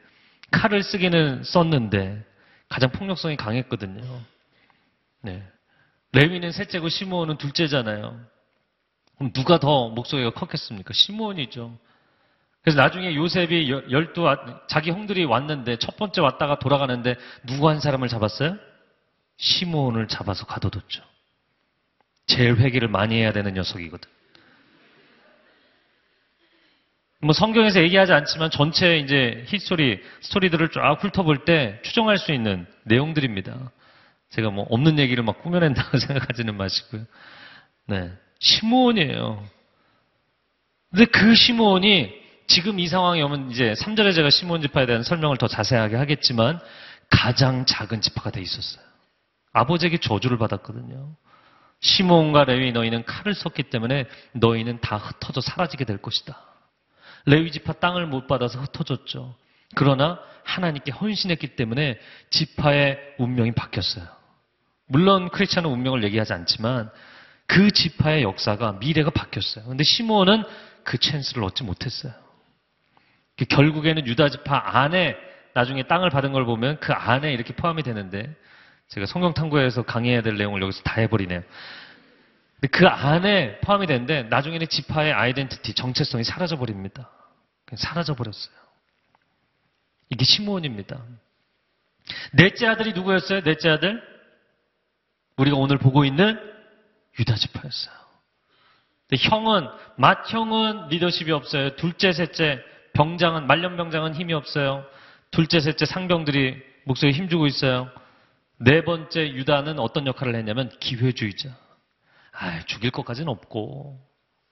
칼을 0.51 0.83
쓰기는 0.83 1.41
썼는데 1.41 2.21
가장 2.67 2.91
폭력성이 2.91 3.37
강했거든요. 3.37 4.03
네. 5.21 5.41
레위는 6.11 6.51
셋째고 6.51 6.89
시므온은 6.89 7.37
둘째잖아요. 7.37 8.19
그럼 9.15 9.31
누가 9.31 9.57
더 9.57 9.87
목소리가 9.87 10.31
컸겠습니까? 10.31 10.93
시므온이죠. 10.93 11.77
그래서 12.61 12.81
나중에 12.81 13.15
요셉이 13.15 13.71
여- 13.71 13.89
열두 13.89 14.27
아- 14.27 14.67
자기 14.67 14.91
형들이 14.91 15.23
왔는데 15.23 15.77
첫 15.77 15.95
번째 15.95 16.19
왔다가 16.19 16.59
돌아가는데 16.59 17.15
누구 17.45 17.69
한 17.69 17.79
사람을 17.79 18.09
잡았어요? 18.09 18.57
시므온을 19.37 20.09
잡아서 20.09 20.45
가둬뒀죠. 20.45 21.03
제일 22.27 22.57
회개를 22.57 22.89
많이 22.89 23.15
해야 23.15 23.31
되는 23.31 23.53
녀석이거든. 23.53 24.09
뭐 27.25 27.33
성경에서 27.33 27.81
얘기하지 27.81 28.13
않지만 28.13 28.51
전체 28.51 28.99
이제 28.99 29.43
history 29.47 29.99
스토리들을 30.21 30.69
쫙 30.69 31.03
훑어볼 31.03 31.43
때 31.43 31.79
추정할 31.81 32.19
수 32.19 32.31
있는 32.31 32.67
내용들입니다. 32.83 33.71
제가 34.29 34.51
뭐 34.51 34.67
없는 34.69 34.99
얘기를 34.99 35.23
막 35.23 35.41
꾸며낸다고 35.41 35.97
생각하지는 35.97 36.55
마시고요. 36.55 37.05
네. 37.87 38.11
시므온이에요. 38.39 39.43
근데 40.91 41.05
그 41.05 41.33
시므온이 41.33 42.13
지금 42.47 42.79
이 42.79 42.87
상황이 42.87 43.23
오면 43.23 43.49
이제 43.49 43.73
3절에 43.73 44.13
제가 44.13 44.29
시므온 44.29 44.61
지파에 44.61 44.85
대한 44.85 45.01
설명을 45.01 45.37
더 45.37 45.47
자세하게 45.47 45.95
하겠지만 45.95 46.59
가장 47.09 47.65
작은 47.65 48.01
지파가 48.01 48.29
돼 48.29 48.41
있었어요. 48.41 48.85
아버지에게 49.51 49.97
저주를 49.97 50.37
받았거든요. 50.37 51.15
시므온과 51.79 52.43
레위 52.43 52.71
너희는 52.71 53.03
칼을 53.05 53.33
썼기 53.33 53.63
때문에 53.63 54.05
너희는 54.33 54.79
다 54.81 54.97
흩어져 54.97 55.41
사라지게 55.41 55.85
될 55.85 55.97
것이다. 55.97 56.54
레위 57.25 57.51
지파 57.51 57.73
땅을 57.73 58.05
못 58.07 58.27
받아서 58.27 58.59
흩어졌죠. 58.59 59.35
그러나 59.75 60.19
하나님께 60.43 60.91
헌신했기 60.91 61.55
때문에 61.55 61.99
지파의 62.29 62.99
운명이 63.17 63.53
바뀌었어요. 63.53 64.05
물론 64.87 65.29
크리스찬은 65.29 65.69
운명을 65.69 66.03
얘기하지 66.03 66.33
않지만 66.33 66.89
그 67.47 67.71
지파의 67.71 68.23
역사가 68.23 68.73
미래가 68.73 69.09
바뀌었어요. 69.09 69.65
근데 69.65 69.83
시므온은 69.83 70.43
그 70.83 70.97
찬스를 70.97 71.43
얻지 71.43 71.63
못했어요. 71.63 72.13
결국에는 73.49 74.05
유다 74.07 74.29
지파 74.29 74.77
안에 74.77 75.17
나중에 75.53 75.83
땅을 75.83 76.09
받은 76.09 76.31
걸 76.31 76.45
보면 76.45 76.79
그 76.79 76.93
안에 76.93 77.33
이렇게 77.33 77.53
포함이 77.53 77.83
되는데 77.83 78.33
제가 78.89 79.05
성경 79.07 79.33
탐구에서 79.33 79.83
강의해야 79.83 80.21
될 80.21 80.37
내용을 80.37 80.61
여기서 80.61 80.83
다 80.83 81.01
해버리네요. 81.01 81.41
그 82.71 82.87
안에 82.87 83.59
포함이 83.59 83.87
되는데 83.87 84.23
나중에는 84.23 84.67
지파의 84.67 85.13
아이덴티티, 85.13 85.73
정체성이 85.73 86.23
사라져 86.23 86.57
버립니다. 86.57 87.09
사라져 87.75 88.15
버렸어요. 88.15 88.55
이게 90.09 90.23
시므온입니다. 90.23 91.01
넷째 92.33 92.67
아들이 92.67 92.93
누구였어요? 92.93 93.41
넷째 93.41 93.69
아들? 93.69 94.01
우리가 95.37 95.57
오늘 95.57 95.77
보고 95.77 96.05
있는 96.05 96.39
유다 97.19 97.35
지파였어요. 97.35 97.95
형은 99.17 99.67
맏형은 99.97 100.87
리더십이 100.89 101.31
없어요. 101.31 101.75
둘째, 101.75 102.11
셋째 102.11 102.61
병장은 102.93 103.47
말년 103.47 103.77
병장은 103.77 104.15
힘이 104.15 104.33
없어요. 104.33 104.85
둘째, 105.31 105.59
셋째 105.59 105.85
상병들이 105.85 106.61
목소리 106.85 107.11
힘주고 107.11 107.47
있어요. 107.47 107.89
네 108.57 108.83
번째 108.83 109.33
유다는 109.33 109.79
어떤 109.79 110.07
역할을 110.07 110.35
했냐면 110.35 110.69
기회주의자. 110.79 111.49
아, 112.37 112.63
죽일 112.65 112.91
것까지는 112.91 113.29
없고 113.29 113.99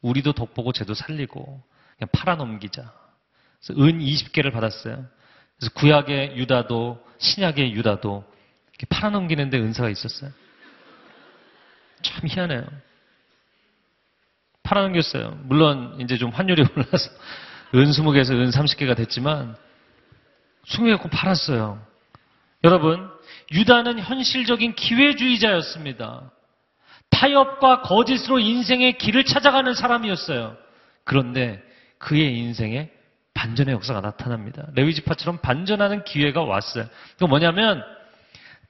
우리도 0.02 0.34
덕보고 0.34 0.72
쟤도 0.72 0.94
살리고 0.94 1.64
그냥 1.98 2.10
팔아넘기자. 2.12 2.94
그래서 3.62 3.82
은 3.82 4.00
20개를 4.00 4.52
받았어요. 4.52 5.06
그래서 5.58 5.74
구약의 5.76 6.38
유다도 6.38 7.06
신약의 7.20 7.74
유다도 7.74 8.24
이렇게 8.72 8.86
팔아넘기는데 8.90 9.58
은사가 9.58 9.90
있었어요. 9.90 10.32
참 12.02 12.28
희한해요. 12.28 12.66
팔아넘겼어요. 14.64 15.40
물론 15.44 16.00
이제 16.02 16.18
좀 16.18 16.32
환율이 16.32 16.64
올라서 16.76 17.10
은 17.76 17.86
20개에서 17.92 18.32
은 18.32 18.50
30개가 18.50 18.96
됐지만 18.96 19.56
숭배갖고 20.66 21.10
팔았어요. 21.10 21.86
여러분, 22.64 23.10
유다는 23.52 24.00
현실적인 24.00 24.74
기회주의자였습니다. 24.76 26.32
타협과 27.24 27.82
거짓으로 27.82 28.40
인생의 28.40 28.98
길을 28.98 29.24
찾아가는 29.24 29.74
사람이었어요. 29.74 30.58
그런데 31.06 31.64
그의 31.98 32.38
인생에 32.38 32.90
반전의 33.34 33.74
역사가 33.74 34.02
나타납니다. 34.02 34.68
레위지파처럼 34.76 35.38
반전하는 35.38 36.04
기회가 36.04 36.44
왔어요. 36.44 36.86
그 37.18 37.24
뭐냐면 37.24 37.82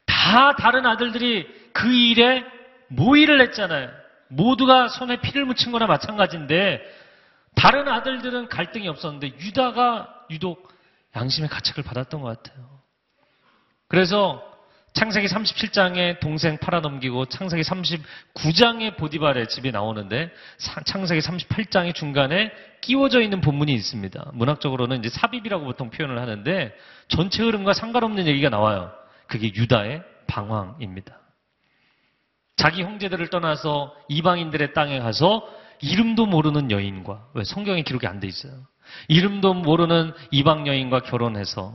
다 0.06 0.56
다른 0.56 0.86
아들들이 0.86 1.47
그 1.74 1.91
일에 1.91 2.43
모의를 2.89 3.41
했잖아요. 3.41 3.89
모두가 4.28 4.88
손에 4.88 5.20
피를 5.20 5.45
묻힌 5.45 5.72
거나 5.72 5.88
마찬가지인데 5.88 6.80
다른 7.56 7.88
아들들은 7.88 8.49
갈등이 8.49 8.88
없었는데 8.88 9.39
유다가 9.39 10.14
유독 10.30 10.72
양심의 11.16 11.49
가책을 11.49 11.84
받았던 11.84 12.22
것 12.22 12.43
같아요. 12.43 12.68
그래서 13.88 14.53
창세기 14.93 15.27
37장에 15.27 16.19
동생 16.19 16.57
팔아넘기고 16.57 17.25
창세기 17.25 17.63
39장에 17.63 18.95
보디발의 18.95 19.47
집이 19.47 19.71
나오는데 19.71 20.31
창세기 20.85 21.19
38장의 21.19 21.95
중간에 21.95 22.51
끼워져 22.81 23.21
있는 23.21 23.41
본문이 23.41 23.73
있습니다. 23.73 24.31
문학적으로는 24.33 24.99
이제 24.99 25.09
삽입이라고 25.09 25.65
보통 25.65 25.89
표현을 25.89 26.19
하는데 26.19 26.73
전체 27.07 27.43
흐름과 27.43 27.73
상관없는 27.73 28.27
얘기가 28.27 28.49
나와요. 28.49 28.91
그게 29.27 29.47
유다의 29.53 30.03
방황입니다. 30.27 31.19
자기 32.55 32.83
형제들을 32.83 33.29
떠나서 33.29 33.95
이방인들의 34.09 34.73
땅에 34.73 34.99
가서 34.99 35.43
이름도 35.81 36.27
모르는 36.27 36.69
여인과 36.69 37.29
왜 37.33 37.43
성경에 37.43 37.81
기록이 37.81 38.05
안 38.05 38.19
돼 38.19 38.27
있어요. 38.27 38.53
이름도 39.07 39.55
모르는 39.55 40.13
이방 40.29 40.67
여인과 40.67 41.01
결혼해서 41.01 41.73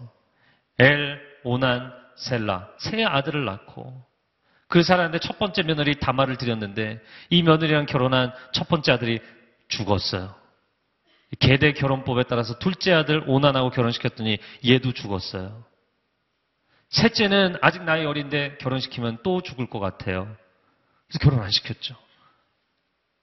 엘, 0.78 1.20
오난, 1.42 1.92
셀라 2.18 2.68
세 2.78 3.04
아들을 3.04 3.44
낳고 3.44 4.04
그 4.68 4.82
사람한테 4.82 5.18
첫 5.18 5.38
번째 5.38 5.62
며느리 5.62 5.98
다말을 5.98 6.36
드렸는데 6.36 7.00
이 7.30 7.42
며느리랑 7.42 7.86
결혼한 7.86 8.32
첫 8.52 8.68
번째 8.68 8.92
아들이 8.92 9.20
죽었어요. 9.68 10.34
계대 11.40 11.72
결혼법에 11.72 12.24
따라서 12.24 12.58
둘째 12.58 12.92
아들 12.92 13.22
오난하고 13.26 13.70
결혼시켰더니 13.70 14.38
얘도 14.66 14.92
죽었어요. 14.92 15.64
셋째는 16.90 17.58
아직 17.60 17.82
나이 17.82 18.04
어린데 18.04 18.58
결혼시키면 18.58 19.18
또 19.22 19.42
죽을 19.42 19.68
것 19.68 19.78
같아요. 19.78 20.34
그래서 21.06 21.18
결혼 21.20 21.42
안 21.42 21.50
시켰죠. 21.50 21.96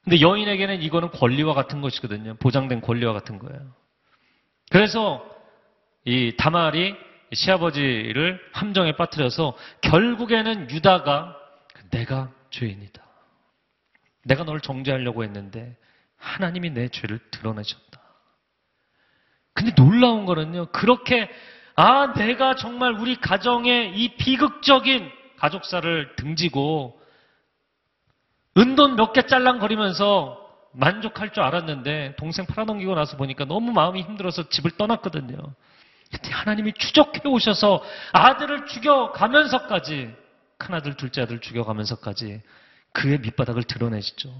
근데 0.03 0.21
여인에게는 0.21 0.83
이거는 0.83 1.09
권리와 1.09 1.55
같은 1.55 1.81
것이거든요. 1.81 2.35
보장된 2.35 2.81
권리와 2.81 3.13
같은 3.13 3.39
거예요. 3.39 3.73
그래서 4.69 5.25
이 6.05 6.35
다말이 6.37 6.95
시아버지를 7.33 8.39
함정에 8.53 8.95
빠뜨려서 8.95 9.55
결국에는 9.81 10.69
유다가 10.71 11.35
내가 11.91 12.31
죄인이다. 12.51 13.03
내가 14.25 14.43
널 14.43 14.59
정죄하려고 14.61 15.23
했는데 15.23 15.77
하나님이 16.17 16.71
내 16.71 16.89
죄를 16.89 17.19
드러내셨다. 17.31 17.99
근데 19.53 19.73
놀라운 19.75 20.25
거는요. 20.25 20.67
그렇게 20.67 21.29
아 21.75 22.13
내가 22.13 22.55
정말 22.55 22.93
우리 22.93 23.15
가정의 23.19 23.97
이 23.97 24.15
비극적인 24.15 25.11
가족사를 25.37 26.15
등지고 26.15 26.99
은돈 28.57 28.95
몇 28.95 29.13
개 29.13 29.25
짤랑거리면서 29.25 30.41
만족할 30.71 31.31
줄 31.33 31.43
알았는데 31.43 32.15
동생 32.17 32.45
팔아넘기고 32.45 32.95
나서 32.95 33.17
보니까 33.17 33.45
너무 33.45 33.71
마음이 33.71 34.01
힘들어서 34.01 34.49
집을 34.49 34.71
떠났거든요. 34.71 35.37
그때 36.11 36.31
하나님이 36.31 36.73
추적해 36.73 37.27
오셔서 37.27 37.83
아들을 38.13 38.67
죽여가면서까지 38.67 40.13
큰아들, 40.57 40.95
둘째 40.95 41.21
아들 41.21 41.39
죽여가면서까지 41.39 42.41
그의 42.93 43.19
밑바닥을 43.19 43.63
드러내시죠. 43.63 44.33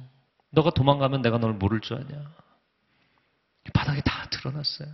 너가 0.52 0.72
도망가면 0.72 1.22
내가 1.22 1.38
널 1.38 1.54
모를 1.54 1.82
줄 1.82 1.98
아냐. 1.98 2.32
바닥에 3.74 4.02
다 4.02 4.28
드러났어요. 4.30 4.88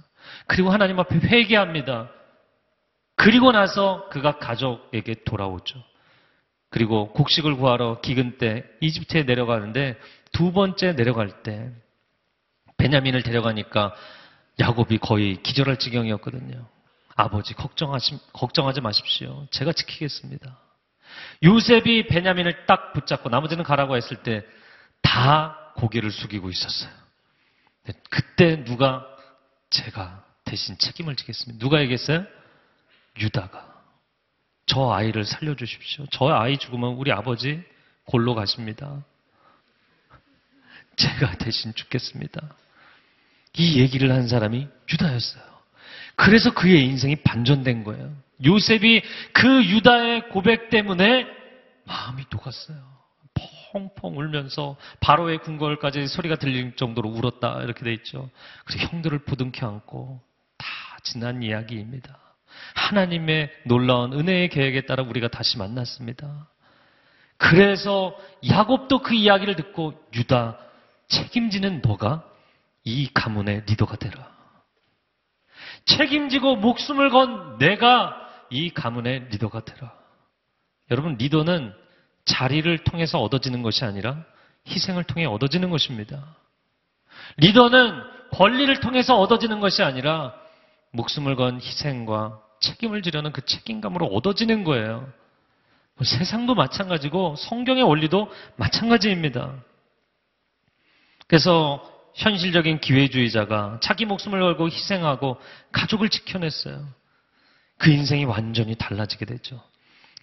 그리고 0.48 0.72
하나님 0.72 1.00
앞에 1.00 1.16
회개합니다. 1.18 2.10
그리고 3.16 3.52
나서 3.52 4.10
그가 4.10 4.40
가족에게 4.40 5.24
돌아오죠. 5.26 5.84
그리고 6.70 7.12
곡식을 7.14 7.58
구하러 7.58 8.00
기근 8.02 8.38
때 8.38 8.64
이집트에 8.80 9.24
내려가는데 9.24 10.00
두 10.32 10.54
번째 10.54 10.96
내려갈 10.96 11.44
때 11.44 11.70
베냐민을 12.78 13.22
데려가니까 13.24 13.94
야곱이 14.60 14.98
거의 15.00 15.42
기절할 15.42 15.78
지경이었거든요. 15.78 16.68
아버지 17.16 17.54
걱정하시, 17.54 18.20
걱정하지 18.34 18.82
마십시오. 18.82 19.48
제가 19.52 19.74
지키겠습니다. 19.74 20.58
요셉이 21.44 22.08
베냐민을 22.08 22.66
딱 22.66 22.94
붙잡고 22.94 23.30
나머지는 23.30 23.64
가라고 23.64 23.96
했을 23.96 24.24
때 24.24 24.46
다 25.12 25.74
고개를 25.76 26.12
숙이고 26.12 26.50
있었어요. 26.50 26.92
그때 28.10 28.64
누가 28.64 29.06
제가 29.70 30.24
대신 30.46 30.78
책임을 30.78 31.16
지겠습니다. 31.16 31.60
누가 31.60 31.82
얘기했어요? 31.82 32.26
유다가. 33.20 33.68
저 34.66 34.92
아이를 34.92 35.26
살려주십시오. 35.26 36.06
저 36.12 36.30
아이 36.30 36.58
죽으면 36.58 36.94
우리 36.94 37.12
아버지 37.12 37.62
골로 38.06 38.36
가십니다. 38.36 39.04
제가 40.96 41.38
대신 41.38 41.74
죽겠습니다. 41.74 42.56
이 43.58 43.80
얘기를 43.80 44.12
한 44.12 44.28
사람이 44.28 44.68
유다였어요. 44.92 45.44
그래서 46.16 46.54
그의 46.54 46.86
인생이 46.86 47.18
반전된 47.18 47.84
거예요. 47.84 48.14
요셉이 48.46 49.02
그 49.34 49.66
유다의 49.66 50.30
고백 50.30 50.70
때문에 50.70 51.26
마음이 51.86 52.24
녹았어요. 52.32 52.78
펑펑 53.74 54.18
울면서 54.18 54.76
바로의 55.00 55.40
궁궐까지 55.40 56.08
소리가 56.08 56.36
들릴 56.36 56.76
정도로 56.76 57.10
울었다 57.10 57.62
이렇게 57.64 57.84
돼 57.84 57.94
있죠. 57.94 58.30
그리고 58.66 58.88
형들을 58.88 59.20
부둥켜 59.20 59.68
안고 59.68 60.22
다 60.58 60.68
지난 61.04 61.42
이야기입니다. 61.42 62.18
하나님의 62.76 63.50
놀라운 63.66 64.14
은혜의 64.14 64.50
계획에 64.50 64.82
따라 64.82 65.04
우리가 65.04 65.30
다시 65.30 65.58
만났습니다. 65.58 66.48
그래서 67.38 68.16
야곱도 68.48 69.00
그 69.00 69.16
이야기를 69.16 69.56
듣고 69.56 69.94
유다 70.14 70.58
책임지는 71.08 71.82
너가 71.82 72.24
이 72.84 73.10
가문의 73.14 73.64
리더가 73.68 73.98
되라. 73.98 74.32
책임지고 75.86 76.58
목숨을 76.58 77.10
건 77.10 77.58
내가 77.58 78.16
이 78.50 78.70
가문의 78.70 79.28
리더가 79.30 79.66
되라. 79.66 79.94
여러분 80.90 81.16
리더는 81.16 81.74
자리를 82.26 82.84
통해서 82.84 83.20
얻어지는 83.22 83.64
것이 83.64 83.86
아니라 83.86 84.24
희생을 84.68 85.04
통해 85.04 85.26
얻어지는 85.26 85.70
것입니다. 85.70 86.36
리더는 87.38 88.02
권리를 88.32 88.80
통해서 88.80 89.18
얻어지는 89.20 89.60
것이 89.60 89.84
아니라 89.84 90.34
목숨을 90.92 91.36
건 91.36 91.60
희생과 91.62 92.42
책임을 92.60 93.02
지려는 93.02 93.32
그 93.32 93.46
책임감으로 93.46 94.06
얻어지는 94.08 94.64
거예요. 94.64 95.12
뭐 95.96 96.06
세상도 96.06 96.56
마찬가지고 96.56 97.36
성경의 97.38 97.84
원리도 97.84 98.32
마찬가지입니다. 98.56 99.56
그래서 101.28 101.82
현실적인 102.14 102.80
기회주의자가 102.80 103.80
자기 103.82 104.06
목숨을 104.06 104.40
걸고 104.40 104.68
희생하고 104.68 105.40
가족을 105.72 106.10
지켜냈어요. 106.10 106.88
그 107.78 107.90
인생이 107.90 108.26
완전히 108.26 108.76
달라지게 108.76 109.26
되죠. 109.26 109.62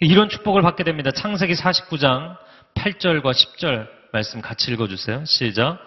이런 0.01 0.29
축복을 0.29 0.63
받게 0.63 0.85
됩니다. 0.85 1.11
창세기 1.11 1.55
49장 1.55 2.37
8절과 2.75 3.33
10절 3.33 3.89
말씀 4.13 4.41
같이 4.41 4.71
읽어주세요. 4.71 5.25
시작. 5.25 5.79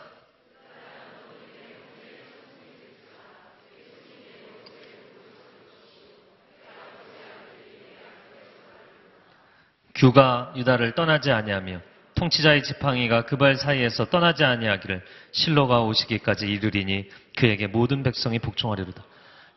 규가 9.95 10.51
유다를 10.55 10.95
떠나지 10.95 11.31
아니하며 11.31 11.90
통치자의 12.21 12.61
지팡이가 12.63 13.25
그발 13.25 13.55
사이에서 13.55 14.05
떠나지 14.05 14.43
아니하기를 14.43 15.03
실로가 15.31 15.81
오시기까지 15.81 16.45
이르리니 16.45 17.09
그에게 17.35 17.65
모든 17.65 18.03
백성이 18.03 18.37
복종하리로다. 18.37 19.03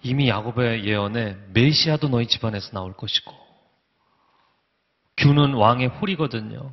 이미 0.03 0.31
야곱의 0.31 0.87
예언에 0.87 1.37
메시아도 1.53 2.09
너희 2.09 2.27
집안에서 2.27 2.71
나올 2.73 2.95
것이고 2.95 3.35
규는 5.19 5.53
왕의 5.53 5.89
홀이거든요. 5.89 6.73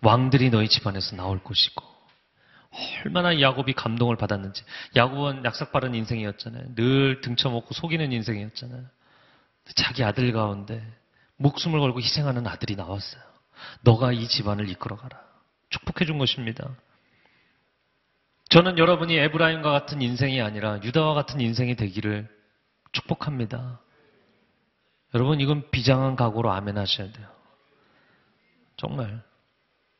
왕들이 0.00 0.50
너희 0.50 0.68
집안에서 0.68 1.16
나올 1.16 1.42
것이고 1.42 1.84
얼마나 3.04 3.40
야곱이 3.40 3.72
감동을 3.72 4.16
받았는지 4.16 4.62
야곱은 4.94 5.44
약삭빠른 5.44 5.96
인생이었잖아요. 5.96 6.76
늘 6.76 7.20
등쳐먹고 7.20 7.74
속이는 7.74 8.12
인생이었잖아요. 8.12 8.84
자기 9.74 10.04
아들 10.04 10.32
가운데 10.32 10.86
목숨을 11.36 11.80
걸고 11.80 12.00
희생하는 12.00 12.46
아들이 12.46 12.76
나왔어요. 12.76 13.20
너가 13.82 14.12
이 14.12 14.28
집안을 14.28 14.68
이끌어가라. 14.68 15.31
축복해 15.72 16.06
준 16.06 16.18
것입니다. 16.18 16.76
저는 18.50 18.78
여러분이 18.78 19.16
에브라임과 19.16 19.70
같은 19.70 20.02
인생이 20.02 20.40
아니라 20.42 20.78
유다와 20.82 21.14
같은 21.14 21.40
인생이 21.40 21.74
되기를 21.74 22.28
축복합니다. 22.92 23.80
여러분 25.14 25.40
이건 25.40 25.70
비장한 25.70 26.16
각오로 26.16 26.52
아멘 26.52 26.76
하셔야 26.78 27.10
돼요. 27.10 27.26
정말. 28.76 29.22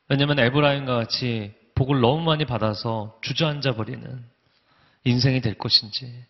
왜냐하면 0.09 0.39
에브라임과 0.39 0.95
같이 0.95 1.55
복을 1.75 2.01
너무 2.01 2.23
많이 2.23 2.45
받아서 2.45 3.19
주저앉아 3.23 3.75
버리는 3.75 4.25
인생이 5.05 5.41
될 5.41 5.55
것인지 5.55 6.27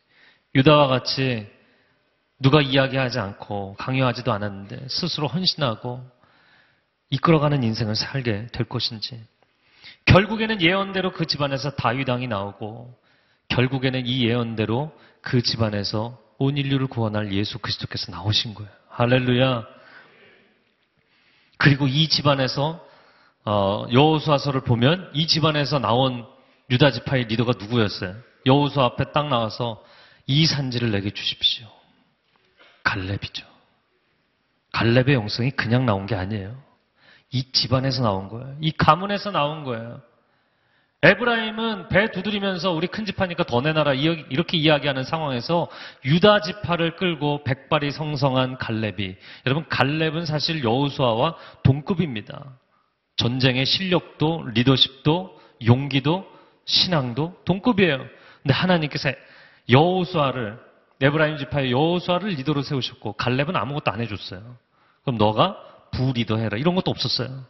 유다와 0.55 0.87
같이 0.87 1.51
누가 2.39 2.61
이야기하지 2.61 3.19
않고 3.19 3.75
강요하지도 3.79 4.33
않았는데 4.33 4.89
스스로 4.89 5.27
헌신하고 5.27 6.09
이끌어가는 7.11 7.63
인생을 7.63 7.97
살게 7.97 8.47
될 8.53 8.69
것인지 8.69 9.23
결국에는 10.07 10.61
예언대로 10.61 11.13
그 11.13 11.27
집안에서 11.27 11.71
다윗 11.71 12.09
왕이 12.09 12.27
나오고 12.27 12.99
결국에는 13.49 14.07
이 14.07 14.27
예언대로 14.27 14.93
그 15.21 15.43
집안에서 15.43 16.19
온 16.39 16.57
인류를 16.57 16.87
구원할 16.89 17.33
예수 17.33 17.59
그리스도께서 17.59 18.11
나오신 18.11 18.55
거예요. 18.55 18.71
할렐루야. 18.89 19.65
그리고 21.59 21.87
이 21.87 22.09
집안에서 22.09 22.85
어, 23.45 23.87
여호수아서를 23.93 24.63
보면 24.63 25.11
이 25.15 25.27
집안에서 25.27 25.79
나온 25.79 26.27
유다 26.71 26.91
지파의 26.93 27.25
리더가 27.25 27.55
누구였어요? 27.59 28.17
여호수 28.47 28.81
앞에 28.81 29.13
딱 29.13 29.29
나와서 29.29 29.83
이 30.27 30.47
산지를 30.47 30.91
내게 30.91 31.11
주십시오. 31.11 31.67
갈렙이죠. 32.85 33.47
갈렙의 34.73 35.15
영성이 35.15 35.51
그냥 35.51 35.87
나온 35.87 36.07
게 36.07 36.15
아니에요. 36.15 36.61
이 37.33 37.51
집안에서 37.51 38.03
나온 38.03 38.29
거예요. 38.29 38.57
이 38.61 38.71
가문에서 38.73 39.31
나온 39.31 39.65
거예요. 39.65 40.01
에브라임은 41.05 41.89
배 41.89 42.13
두드리면서 42.13 42.71
우리 42.71 42.87
큰 42.87 43.05
집하니까 43.05 43.43
더 43.43 43.61
내놔라 43.61 43.95
이렇게 43.95 44.57
이야기하는 44.57 45.03
상황에서 45.03 45.69
유다 46.05 46.43
지파를 46.43 46.95
끌고 46.95 47.43
백발이 47.43 47.91
성성한 47.91 48.59
갈렙이 48.59 49.17
여러분 49.47 49.69
갈렙은 49.69 50.27
사실 50.27 50.63
여우수아와 50.63 51.35
동급입니다. 51.65 52.45
전쟁의 53.17 53.67
실력도 53.67 54.51
리더십도 54.55 55.41
용기도 55.67 56.25
신앙도 56.67 57.41
동급이에요. 57.45 57.99
근데 58.43 58.55
하나님께서 58.55 59.11
여우수아를 59.71 60.59
에브라임 61.01 61.37
지파의 61.39 61.73
여호수아를 61.73 62.29
리더로 62.29 62.63
세우셨고 62.63 63.15
갈렙은 63.15 63.57
아무것도 63.57 63.91
안 63.91 64.01
해줬어요. 64.01 64.57
그럼 65.03 65.19
너가 65.19 65.57
부리더 65.93 66.37
해라 66.39 66.59
이런 66.59 66.75
것도 66.75 66.91
없었어요. 66.91 67.45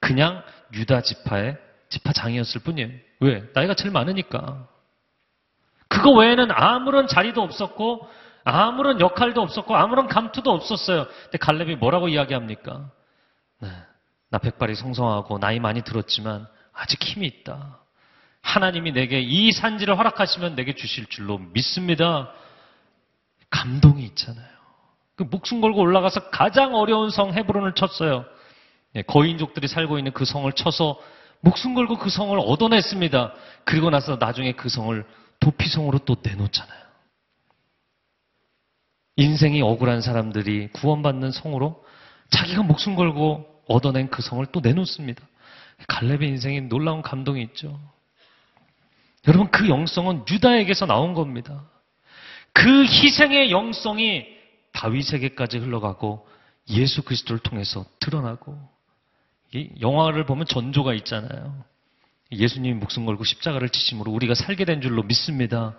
그냥 0.00 0.42
유다 0.74 1.02
지파의 1.02 1.56
지파장이었을 1.88 2.60
뿐이에요. 2.62 2.90
왜? 3.20 3.44
나이가 3.54 3.74
제일 3.74 3.90
많으니까. 3.90 4.68
그거 5.88 6.12
외에는 6.12 6.50
아무런 6.50 7.06
자리도 7.06 7.42
없었고 7.42 8.08
아무런 8.44 9.00
역할도 9.00 9.40
없었고 9.40 9.76
아무런 9.76 10.06
감투도 10.06 10.50
없었어요. 10.50 11.06
근데 11.24 11.38
갈렙이 11.38 11.76
뭐라고 11.76 12.08
이야기합니까? 12.08 12.90
네, 13.60 13.68
나 14.30 14.38
백발이 14.38 14.74
성성하고 14.74 15.38
나이 15.38 15.58
많이 15.58 15.82
들었지만 15.82 16.46
아직 16.72 17.02
힘이 17.02 17.26
있다. 17.26 17.78
하나님이 18.42 18.92
내게 18.92 19.20
이 19.20 19.52
산지를 19.52 19.98
허락하시면 19.98 20.54
내게 20.54 20.74
주실 20.74 21.06
줄로 21.06 21.38
믿습니다. 21.38 22.32
감동이 23.50 24.04
있잖아요. 24.04 24.57
그 25.18 25.24
목숨 25.24 25.60
걸고 25.60 25.80
올라가서 25.80 26.30
가장 26.30 26.76
어려운 26.76 27.10
성 27.10 27.34
헤브론을 27.34 27.74
쳤어요. 27.74 28.24
예, 28.94 29.02
거인족들이 29.02 29.66
살고 29.66 29.98
있는 29.98 30.12
그 30.12 30.24
성을 30.24 30.50
쳐서 30.52 30.96
목숨 31.40 31.74
걸고 31.74 31.98
그 31.98 32.08
성을 32.08 32.38
얻어냈습니다. 32.38 33.34
그리고 33.64 33.90
나서 33.90 34.16
나중에 34.16 34.52
그 34.52 34.68
성을 34.68 35.04
도피성으로 35.40 35.98
또 36.04 36.16
내놓잖아요. 36.22 36.78
인생이 39.16 39.60
억울한 39.60 40.02
사람들이 40.02 40.68
구원받는 40.68 41.32
성으로 41.32 41.84
자기가 42.30 42.62
목숨 42.62 42.94
걸고 42.94 43.44
얻어낸 43.66 44.10
그 44.10 44.22
성을 44.22 44.46
또 44.52 44.60
내놓습니다. 44.60 45.26
갈렙의 45.88 46.28
인생에 46.28 46.60
놀라운 46.60 47.02
감동이 47.02 47.42
있죠. 47.42 47.76
여러분 49.26 49.50
그 49.50 49.68
영성은 49.68 50.26
유다에게서 50.30 50.86
나온 50.86 51.14
겁니다. 51.14 51.64
그 52.52 52.84
희생의 52.84 53.50
영성이 53.50 54.37
다윗에게까지 54.78 55.58
흘러가고 55.58 56.26
예수 56.70 57.02
그리스도를 57.02 57.40
통해서 57.40 57.84
드러나고 57.98 58.56
이 59.52 59.70
영화를 59.80 60.24
보면 60.24 60.46
전조가 60.46 60.94
있잖아요. 60.94 61.64
예수님이 62.30 62.74
목숨 62.74 63.06
걸고 63.06 63.24
십자가를 63.24 63.70
지심으로 63.70 64.12
우리가 64.12 64.34
살게 64.34 64.64
된 64.64 64.80
줄로 64.80 65.02
믿습니다. 65.02 65.74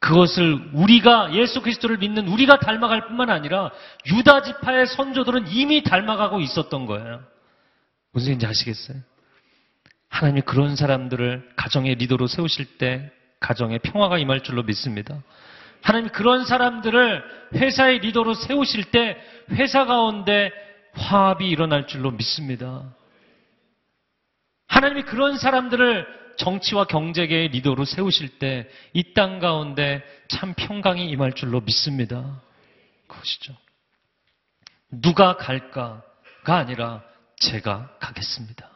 그것을 0.00 0.70
우리가 0.74 1.34
예수 1.34 1.60
그리스도를 1.60 1.98
믿는 1.98 2.28
우리가 2.28 2.60
닮아갈 2.60 3.08
뿐만 3.08 3.30
아니라 3.30 3.72
유다 4.06 4.42
지파의 4.42 4.86
선조들은 4.86 5.48
이미 5.48 5.82
닮아가고 5.82 6.40
있었던 6.40 6.86
거예요. 6.86 7.20
무슨 8.12 8.28
얘기인지 8.28 8.46
아시겠어요? 8.46 8.98
하나님이 10.08 10.42
그런 10.42 10.76
사람들을 10.76 11.50
가정의 11.56 11.96
리더로 11.96 12.28
세우실 12.28 12.78
때 12.78 13.10
가정에 13.40 13.78
평화가 13.78 14.18
임할 14.18 14.42
줄로 14.42 14.62
믿습니다. 14.62 15.20
하나님이 15.82 16.10
그런 16.10 16.44
사람들을 16.44 17.24
회사의 17.54 18.00
리더로 18.00 18.34
세우실 18.34 18.90
때 18.90 19.16
회사 19.52 19.84
가운데 19.84 20.50
화합이 20.94 21.48
일어날 21.48 21.86
줄로 21.86 22.10
믿습니다. 22.10 22.82
하나님이 24.66 25.02
그런 25.02 25.38
사람들을 25.38 26.18
정치와 26.36 26.84
경제계의 26.84 27.48
리더로 27.48 27.84
세우실 27.84 28.38
때 28.38 28.68
이 28.94 29.12
땅 29.14 29.38
가운데 29.40 30.02
참 30.28 30.54
평강이 30.54 31.08
임할 31.10 31.32
줄로 31.32 31.60
믿습니다. 31.60 32.40
그것이죠. 33.08 33.56
누가 34.90 35.36
갈까가 35.36 36.02
아니라 36.56 37.02
제가 37.40 37.90
가겠습니다. 37.98 38.70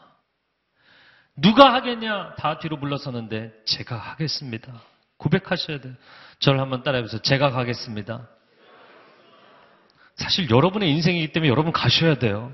누가 1.37 1.73
하겠냐? 1.75 2.35
다 2.35 2.59
뒤로 2.59 2.77
물러서는데 2.77 3.53
제가 3.65 3.97
하겠습니다. 3.97 4.83
고백하셔야 5.17 5.81
돼요. 5.81 5.95
저를 6.39 6.61
한번 6.61 6.83
따라해보세요. 6.83 7.23
제가 7.23 7.51
가겠습니다. 7.51 8.29
사실 10.17 10.51
여러분의 10.51 10.91
인생이기 10.91 11.33
때문에 11.33 11.51
여러분 11.51 11.73
가셔야 11.73 12.17
돼요. 12.17 12.53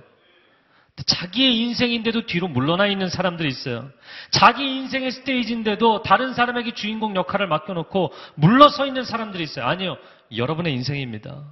자기의 1.06 1.56
인생인데도 1.58 2.26
뒤로 2.26 2.48
물러나 2.48 2.86
있는 2.86 3.08
사람들이 3.08 3.48
있어요. 3.48 3.90
자기 4.30 4.64
인생의 4.64 5.12
스테이지인데도 5.12 6.02
다른 6.02 6.34
사람에게 6.34 6.74
주인공 6.74 7.14
역할을 7.14 7.46
맡겨놓고 7.46 8.12
물러서 8.34 8.86
있는 8.86 9.04
사람들이 9.04 9.44
있어요. 9.44 9.64
아니요. 9.66 9.96
여러분의 10.36 10.72
인생입니다. 10.74 11.44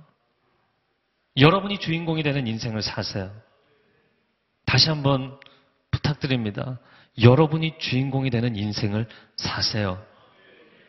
여러분이 1.36 1.78
주인공이 1.78 2.22
되는 2.22 2.46
인생을 2.46 2.82
사세요. 2.82 3.30
다시 4.64 4.88
한번 4.88 5.38
부탁드립니다. 5.90 6.80
여러분이 7.22 7.78
주인공이 7.78 8.30
되는 8.30 8.56
인생을 8.56 9.06
사세요. 9.36 10.02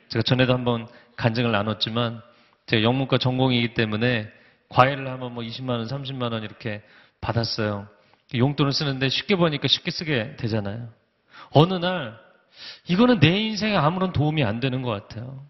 제가 0.09 0.23
전에도 0.23 0.53
한번 0.53 0.87
간증을 1.15 1.51
나눴지만 1.51 2.21
제가 2.67 2.83
영문과 2.83 3.17
전공이기 3.17 3.73
때문에 3.73 4.29
과외를 4.69 5.07
하면 5.09 5.33
뭐 5.33 5.43
20만 5.43 5.69
원, 5.69 5.87
30만 5.87 6.33
원 6.33 6.43
이렇게 6.43 6.81
받았어요. 7.21 7.87
용돈을 8.35 8.73
쓰는데 8.73 9.09
쉽게 9.09 9.35
보니까 9.35 9.67
쉽게 9.67 9.91
쓰게 9.91 10.35
되잖아요. 10.37 10.89
어느 11.51 11.73
날 11.75 12.17
이거는 12.87 13.19
내 13.19 13.39
인생에 13.39 13.75
아무런 13.75 14.11
도움이 14.11 14.43
안 14.43 14.59
되는 14.59 14.81
것 14.81 14.89
같아요. 14.89 15.45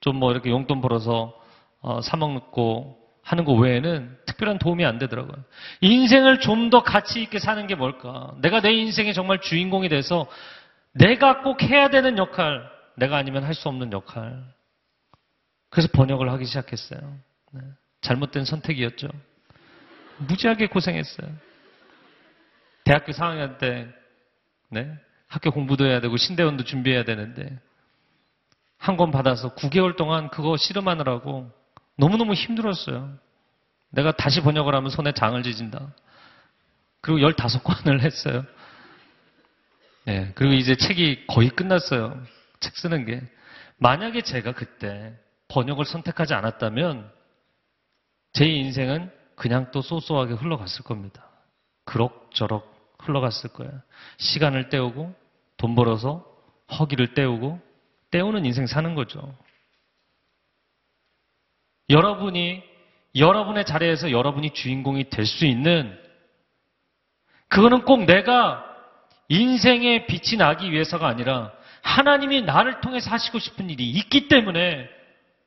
좀 0.00 0.16
뭐 0.16 0.30
이렇게 0.32 0.50
용돈 0.50 0.80
벌어서 0.80 1.32
어, 1.80 2.00
사 2.00 2.16
먹고 2.16 2.98
하는 3.22 3.44
거 3.44 3.52
외에는 3.54 4.16
특별한 4.26 4.58
도움이 4.58 4.84
안 4.84 4.98
되더라고요. 4.98 5.36
인생을 5.80 6.40
좀 6.40 6.70
더 6.70 6.82
가치 6.82 7.22
있게 7.22 7.38
사는 7.38 7.66
게 7.66 7.74
뭘까? 7.74 8.34
내가 8.40 8.60
내 8.60 8.72
인생의 8.72 9.14
정말 9.14 9.40
주인공이 9.40 9.88
돼서 9.88 10.26
내가 10.92 11.42
꼭 11.42 11.62
해야 11.62 11.88
되는 11.90 12.18
역할, 12.18 12.62
내가 13.02 13.16
아니면 13.16 13.42
할 13.42 13.54
수 13.54 13.68
없는 13.68 13.92
역할. 13.92 14.44
그래서 15.70 15.88
번역을 15.92 16.30
하기 16.30 16.44
시작했어요. 16.44 17.18
네. 17.52 17.60
잘못된 18.00 18.44
선택이었죠. 18.44 19.08
무지하게 20.18 20.68
고생했어요. 20.68 21.28
대학교 22.84 23.10
4학년 23.12 23.58
때, 23.58 23.88
네? 24.70 24.92
학교 25.26 25.50
공부도 25.50 25.84
해야 25.86 26.00
되고 26.00 26.16
신대원도 26.16 26.64
준비해야 26.64 27.04
되는데 27.04 27.58
한 28.78 28.96
권 28.96 29.10
받아서 29.10 29.54
9개월 29.54 29.96
동안 29.96 30.28
그거 30.30 30.56
실험하느라고 30.56 31.50
너무너무 31.96 32.34
힘들었어요. 32.34 33.16
내가 33.90 34.12
다시 34.12 34.40
번역을 34.42 34.74
하면 34.74 34.90
손에 34.90 35.12
장을 35.12 35.40
지진다. 35.42 35.92
그리고 37.00 37.28
15권을 37.28 38.00
했어요. 38.00 38.44
네, 40.04 40.32
그리고 40.34 40.54
이제 40.54 40.74
책이 40.76 41.26
거의 41.26 41.48
끝났어요. 41.50 42.22
책 42.62 42.76
쓰는 42.76 43.04
게. 43.04 43.20
만약에 43.76 44.22
제가 44.22 44.52
그때 44.52 45.14
번역을 45.48 45.84
선택하지 45.84 46.32
않았다면 46.32 47.12
제 48.32 48.46
인생은 48.46 49.10
그냥 49.36 49.70
또 49.72 49.82
소소하게 49.82 50.34
흘러갔을 50.34 50.84
겁니다. 50.84 51.28
그럭저럭 51.84 52.96
흘러갔을 53.00 53.52
거예요. 53.52 53.72
시간을 54.18 54.70
때우고 54.70 55.14
돈 55.58 55.74
벌어서 55.74 56.24
허기를 56.78 57.14
때우고 57.14 57.60
때우는 58.10 58.46
인생 58.46 58.66
사는 58.66 58.94
거죠. 58.94 59.36
여러분이 61.90 62.62
여러분의 63.14 63.66
자리에서 63.66 64.10
여러분이 64.10 64.54
주인공이 64.54 65.10
될 65.10 65.26
수 65.26 65.44
있는 65.44 65.98
그거는 67.48 67.84
꼭 67.84 68.04
내가 68.06 68.64
인생의 69.28 70.06
빛이 70.06 70.38
나기 70.38 70.72
위해서가 70.72 71.06
아니라 71.06 71.52
하나님이 71.82 72.42
나를 72.42 72.80
통해서 72.80 73.10
하시고 73.10 73.38
싶은 73.38 73.68
일이 73.70 73.90
있기 73.90 74.28
때문에 74.28 74.88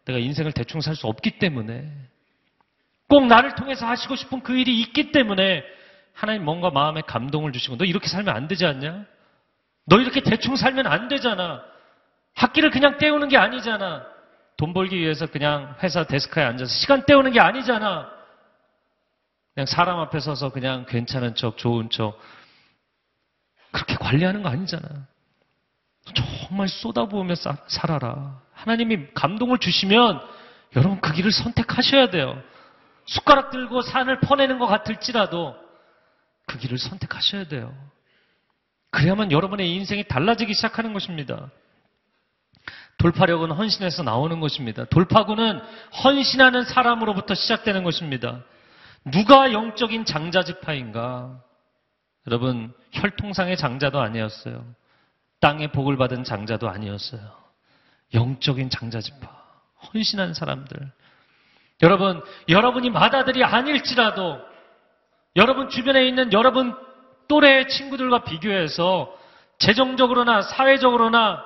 내가 0.05 0.19
인생을 0.19 0.51
대충 0.51 0.81
살 0.81 0.95
수 0.95 1.07
없기 1.07 1.39
때문에 1.39 1.89
꼭 3.07 3.25
나를 3.27 3.55
통해서 3.55 3.85
하시고 3.87 4.15
싶은 4.15 4.41
그 4.41 4.57
일이 4.57 4.79
있기 4.81 5.11
때문에 5.11 5.63
하나님 6.13 6.45
뭔가 6.45 6.69
마음에 6.69 7.01
감동을 7.01 7.51
주시고 7.51 7.77
너 7.77 7.85
이렇게 7.85 8.07
살면 8.07 8.35
안 8.35 8.47
되지 8.47 8.65
않냐? 8.65 9.05
너 9.85 9.99
이렇게 9.99 10.21
대충 10.21 10.55
살면 10.55 10.87
안 10.87 11.07
되잖아. 11.07 11.63
학기를 12.33 12.71
그냥 12.71 12.97
때우는 12.97 13.29
게 13.29 13.37
아니잖아. 13.37 14.05
돈 14.57 14.73
벌기 14.73 14.97
위해서 14.97 15.27
그냥 15.27 15.75
회사 15.83 16.05
데스크에 16.05 16.43
앉아서 16.43 16.71
시간 16.71 17.05
때우는 17.05 17.31
게 17.31 17.39
아니잖아. 17.39 18.09
그냥 19.53 19.65
사람 19.67 19.99
앞에 19.99 20.19
서서 20.19 20.51
그냥 20.51 20.85
괜찮은 20.85 21.35
척, 21.35 21.57
좋은 21.57 21.89
척. 21.89 22.19
그렇게 23.71 23.95
관리하는 23.95 24.41
거 24.41 24.49
아니잖아. 24.49 25.07
정말 26.13 26.67
쏟아부으며 26.67 27.35
살아라. 27.67 28.39
하나님이 28.53 29.07
감동을 29.13 29.57
주시면 29.57 30.21
여러분 30.75 31.01
그 31.01 31.13
길을 31.13 31.31
선택하셔야 31.31 32.09
돼요. 32.09 32.41
숟가락 33.05 33.51
들고 33.51 33.81
산을 33.81 34.19
퍼내는 34.19 34.59
것 34.59 34.67
같을지라도 34.67 35.55
그 36.45 36.57
길을 36.57 36.77
선택하셔야 36.77 37.47
돼요. 37.47 37.73
그래야만 38.91 39.31
여러분의 39.31 39.73
인생이 39.75 40.07
달라지기 40.07 40.53
시작하는 40.53 40.93
것입니다. 40.93 41.49
돌파력은 42.97 43.51
헌신에서 43.51 44.03
나오는 44.03 44.39
것입니다. 44.39 44.85
돌파구는 44.85 45.59
헌신하는 46.03 46.63
사람으로부터 46.63 47.33
시작되는 47.33 47.83
것입니다. 47.83 48.41
누가 49.11 49.51
영적인 49.51 50.05
장자지파인가? 50.05 51.41
여러분, 52.27 52.73
혈통상의 52.93 53.57
장자도 53.57 53.99
아니었어요. 53.99 54.65
땅의 55.39 55.71
복을 55.71 55.97
받은 55.97 56.23
장자도 56.23 56.69
아니었어요. 56.69 57.21
영적인 58.13 58.69
장자지파. 58.69 59.27
헌신한 59.93 60.33
사람들. 60.33 60.91
여러분, 61.83 62.21
여러분이 62.47 62.89
맏아들이 62.89 63.43
아닐지라도 63.43 64.39
여러분 65.35 65.69
주변에 65.69 66.07
있는 66.07 66.31
여러분 66.31 66.75
또래 67.27 67.67
친구들과 67.67 68.23
비교해서 68.23 69.13
재정적으로나 69.59 70.41
사회적으로나 70.41 71.43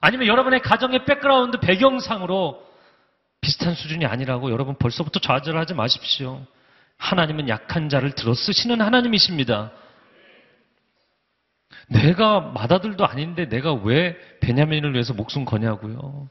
아니면 0.00 0.28
여러분의 0.28 0.60
가정의 0.60 1.04
백그라운드 1.04 1.58
배경상으로 1.58 2.64
비슷한 3.40 3.74
수준이 3.74 4.06
아니라고 4.06 4.50
여러분 4.50 4.76
벌써부터 4.76 5.18
좌절하지 5.20 5.74
마십시오. 5.74 6.44
하나님은 6.98 7.48
약한 7.48 7.88
자를 7.88 8.12
들어 8.12 8.34
쓰시는 8.34 8.80
하나님이십니다. 8.80 9.72
내가 11.90 12.40
마다들도 12.40 13.04
아닌데 13.04 13.48
내가 13.48 13.72
왜 13.74 14.16
베냐민을 14.40 14.92
위해서 14.92 15.12
목숨 15.12 15.44
거냐고요. 15.44 16.28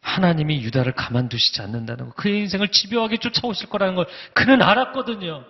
하나님이 0.00 0.62
유다를 0.62 0.92
가만두시지 0.92 1.60
않는다는 1.60 2.06
거. 2.06 2.14
그의 2.14 2.40
인생을 2.40 2.68
집요하게 2.68 3.18
쫓아오실 3.18 3.68
거라는 3.68 3.96
걸 3.96 4.06
그는 4.34 4.62
알았거든요. 4.62 5.44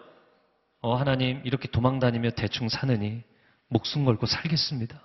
어, 0.81 0.95
하나님, 0.97 1.43
이렇게 1.45 1.69
도망 1.69 1.99
다니며 1.99 2.31
대충 2.31 2.69
사느니 2.69 3.23
목숨 3.69 4.05
걸고 4.05 4.27
살겠습니다. 4.27 5.01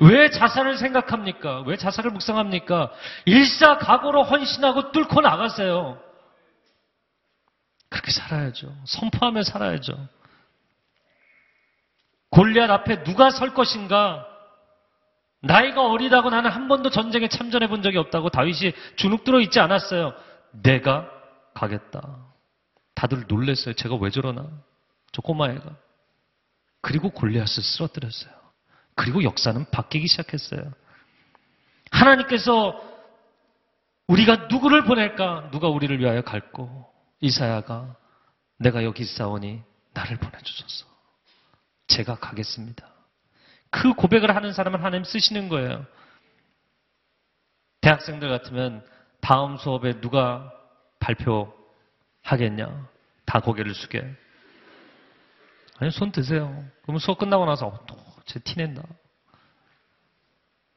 왜 0.00 0.30
자살을 0.30 0.76
생각합니까? 0.78 1.62
왜 1.62 1.76
자살을 1.76 2.10
묵상합니까? 2.10 2.92
일사각오로 3.24 4.24
헌신하고 4.24 4.92
뚫고 4.92 5.20
나갔어요. 5.20 5.98
그렇게 7.88 8.10
살아야죠. 8.10 8.74
선포하며 8.84 9.44
살아야죠. 9.44 10.08
골리앗 12.32 12.70
앞에 12.70 13.04
누가 13.04 13.30
설 13.30 13.54
것인가? 13.54 14.26
나이가 15.42 15.86
어리다고 15.86 16.30
나는 16.30 16.50
한 16.50 16.66
번도 16.66 16.90
전쟁에 16.90 17.28
참전해 17.28 17.68
본 17.68 17.82
적이 17.82 17.98
없다고 17.98 18.30
다윗이 18.30 18.72
주눅 18.96 19.22
들어 19.24 19.40
있지 19.40 19.60
않았어요. 19.60 20.14
내가 20.62 21.08
가겠다. 21.54 22.18
다들 22.94 23.24
놀랬어요. 23.28 23.74
제가 23.74 23.96
왜 23.96 24.10
저러나? 24.10 24.48
저 25.12 25.20
꼬마애가. 25.20 25.76
그리고 26.80 27.10
골리앗을 27.10 27.62
쓰러뜨렸어요. 27.62 28.32
그리고 28.94 29.22
역사는 29.24 29.66
바뀌기 29.70 30.06
시작했어요. 30.06 30.72
하나님께서 31.90 32.80
우리가 34.06 34.46
누구를 34.50 34.84
보낼까? 34.84 35.50
누가 35.50 35.68
우리를 35.68 35.98
위하여 35.98 36.22
갈고 36.22 36.86
이사야가 37.20 37.96
내가 38.58 38.84
여기 38.84 39.02
있사오니 39.02 39.62
나를 39.92 40.16
보내주소서. 40.16 40.91
제가 41.92 42.16
가겠습니다. 42.16 42.86
그 43.70 43.94
고백을 43.94 44.34
하는 44.34 44.52
사람은 44.52 44.80
하나님 44.80 45.04
쓰시는 45.04 45.48
거예요. 45.48 45.86
대학생들 47.80 48.28
같으면 48.28 48.86
다음 49.20 49.56
수업에 49.56 50.00
누가 50.00 50.52
발표하겠냐? 51.00 52.88
다 53.26 53.40
고개를 53.40 53.74
숙여. 53.74 54.02
아니, 55.78 55.90
손 55.90 56.12
드세요. 56.12 56.64
그러면 56.82 57.00
수업 57.00 57.18
끝나고 57.18 57.44
나서, 57.44 57.66
어, 57.66 57.86
또, 57.86 57.96
제 58.24 58.38
티낸다. 58.38 58.82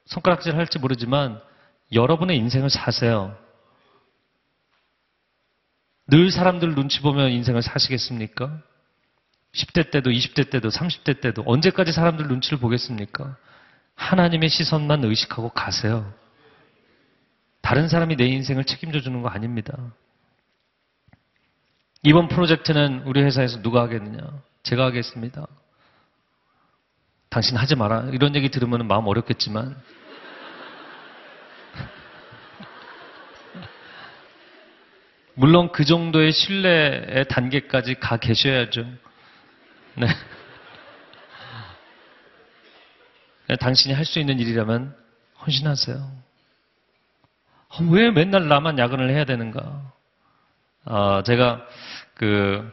손가락질 0.05 0.55
할지 0.55 0.79
모르지만, 0.79 1.41
여러분의 1.91 2.37
인생을 2.37 2.69
사세요. 2.69 3.37
늘 6.07 6.31
사람들 6.31 6.75
눈치 6.75 7.01
보며 7.01 7.27
인생을 7.27 7.61
사시겠습니까? 7.61 8.61
10대 9.55 9.89
때도, 9.89 10.11
20대 10.11 10.49
때도, 10.49 10.69
30대 10.69 11.21
때도, 11.21 11.43
언제까지 11.45 11.93
사람들 11.93 12.27
눈치를 12.27 12.59
보겠습니까? 12.59 13.37
하나님의 13.95 14.49
시선만 14.49 15.05
의식하고 15.05 15.49
가세요. 15.49 16.13
다른 17.61 17.87
사람이 17.87 18.17
내 18.17 18.25
인생을 18.25 18.65
책임져 18.65 18.99
주는 18.99 19.21
거 19.21 19.29
아닙니다. 19.29 19.77
이번 22.03 22.27
프로젝트는 22.27 23.03
우리 23.05 23.23
회사에서 23.23 23.61
누가 23.61 23.83
하겠느냐? 23.83 24.19
제가 24.63 24.83
하겠습니다. 24.85 25.47
당신 27.29 27.55
하지 27.57 27.75
마라. 27.75 28.09
이런 28.11 28.35
얘기 28.35 28.49
들으면 28.49 28.87
마음 28.87 29.07
어렵겠지만. 29.07 29.75
물론 35.33 35.71
그 35.71 35.85
정도의 35.85 36.33
신뢰의 36.33 37.25
단계까지 37.29 37.95
가 37.95 38.17
계셔야죠. 38.17 39.04
네. 39.97 40.07
네, 43.47 43.55
당신이 43.55 43.93
할 43.93 44.05
수 44.05 44.19
있는 44.19 44.39
일이라면 44.39 44.95
헌신하세요. 45.41 45.95
아, 47.69 47.77
왜 47.91 48.11
맨날 48.11 48.47
나만 48.47 48.79
야근을 48.79 49.09
해야 49.09 49.25
되는가? 49.25 49.93
아, 50.85 51.23
제가 51.25 51.65
그 52.15 52.71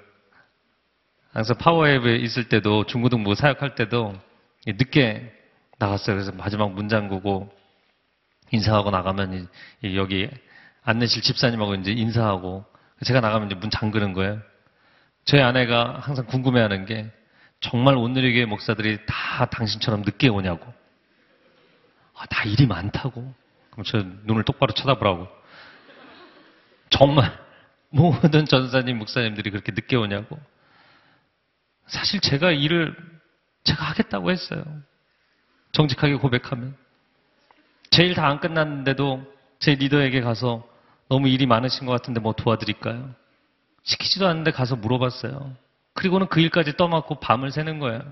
항상 1.32 1.56
파워앱에 1.58 2.16
있을 2.16 2.48
때도 2.48 2.86
중고등부 2.86 3.34
사역할 3.34 3.74
때도 3.74 4.14
늦게 4.66 5.32
나갔어요. 5.78 6.16
그래서 6.16 6.32
마지막 6.32 6.72
문 6.72 6.88
잠그고 6.88 7.52
인사하고 8.50 8.90
나가면 8.90 9.48
여기 9.94 10.28
안내실 10.82 11.22
집사님하고 11.22 11.74
이제 11.76 11.92
인사하고 11.92 12.64
제가 13.04 13.20
나가면 13.20 13.50
이제 13.50 13.54
문 13.54 13.70
잠그는 13.70 14.12
거예요. 14.12 14.40
저희 15.24 15.40
아내가 15.40 15.98
항상 16.00 16.26
궁금해하는 16.26 16.84
게 16.86 17.10
정말 17.60 17.96
오늘의 17.96 18.44
목사들이 18.46 18.98
다 19.06 19.46
당신처럼 19.46 20.02
늦게 20.02 20.28
오냐고. 20.28 20.72
아, 22.14 22.26
다 22.26 22.44
일이 22.44 22.66
많다고. 22.66 23.32
그럼 23.70 23.84
저 23.84 24.02
눈을 24.24 24.44
똑바로 24.44 24.72
쳐다보라고. 24.72 25.28
정말 26.90 27.32
모든 27.90 28.44
전사님, 28.46 28.98
목사님들이 28.98 29.50
그렇게 29.50 29.72
늦게 29.72 29.96
오냐고. 29.96 30.38
사실 31.86 32.20
제가 32.20 32.50
일을 32.50 32.96
제가 33.64 33.84
하겠다고 33.84 34.30
했어요. 34.30 34.64
정직하게 35.72 36.16
고백하면. 36.16 36.76
제일 37.90 38.14
다 38.14 38.26
안 38.26 38.40
끝났는데도 38.40 39.22
제 39.58 39.74
리더에게 39.74 40.20
가서 40.22 40.66
너무 41.08 41.28
일이 41.28 41.46
많으신 41.46 41.86
것 41.86 41.92
같은데 41.92 42.20
뭐 42.20 42.32
도와드릴까요? 42.32 43.14
시키지도 43.82 44.26
않는데 44.26 44.50
가서 44.50 44.76
물어봤어요. 44.76 45.56
그리고는 45.94 46.28
그 46.28 46.40
일까지 46.40 46.76
떠맡고 46.76 47.20
밤을 47.20 47.50
새는 47.50 47.78
거예요. 47.78 48.02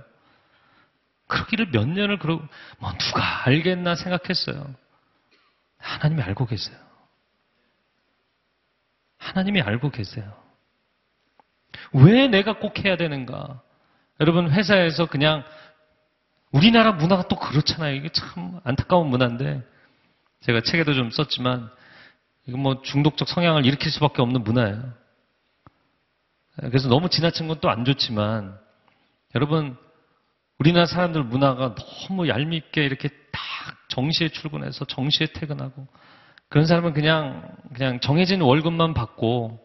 그러기를 1.26 1.70
몇 1.70 1.88
년을 1.88 2.18
그러고, 2.18 2.44
뭐 2.78 2.92
누가 2.98 3.46
알겠나 3.46 3.94
생각했어요. 3.94 4.74
하나님이 5.78 6.22
알고 6.22 6.46
계세요. 6.46 6.76
하나님이 9.18 9.62
알고 9.62 9.90
계세요. 9.90 10.34
왜 11.92 12.26
내가 12.26 12.58
꼭 12.58 12.84
해야 12.84 12.96
되는가? 12.96 13.62
여러분, 14.18 14.50
회사에서 14.50 15.06
그냥 15.06 15.44
우리나라 16.50 16.92
문화가 16.92 17.28
또 17.28 17.36
그렇잖아요. 17.36 17.94
이게 17.94 18.08
참 18.10 18.60
안타까운 18.64 19.06
문화인데, 19.08 19.62
제가 20.40 20.62
책에도 20.62 20.94
좀 20.94 21.10
썼지만, 21.10 21.70
이건 22.46 22.60
뭐 22.60 22.82
중독적 22.82 23.28
성향을 23.28 23.64
일으킬 23.66 23.90
수밖에 23.92 24.20
없는 24.20 24.42
문화예요. 24.42 24.99
그래서 26.56 26.88
너무 26.88 27.08
지나친 27.08 27.48
건 27.48 27.60
또 27.60 27.68
안 27.70 27.84
좋지만, 27.84 28.58
여러분, 29.34 29.76
우리나라 30.58 30.86
사람들 30.86 31.22
문화가 31.24 31.74
너무 31.74 32.28
얄밉게 32.28 32.84
이렇게 32.84 33.08
딱 33.32 33.40
정시에 33.88 34.28
출근해서 34.28 34.84
정시에 34.84 35.28
퇴근하고, 35.28 35.86
그런 36.48 36.66
사람은 36.66 36.92
그냥, 36.92 37.56
그냥 37.74 38.00
정해진 38.00 38.40
월급만 38.40 38.94
받고, 38.94 39.58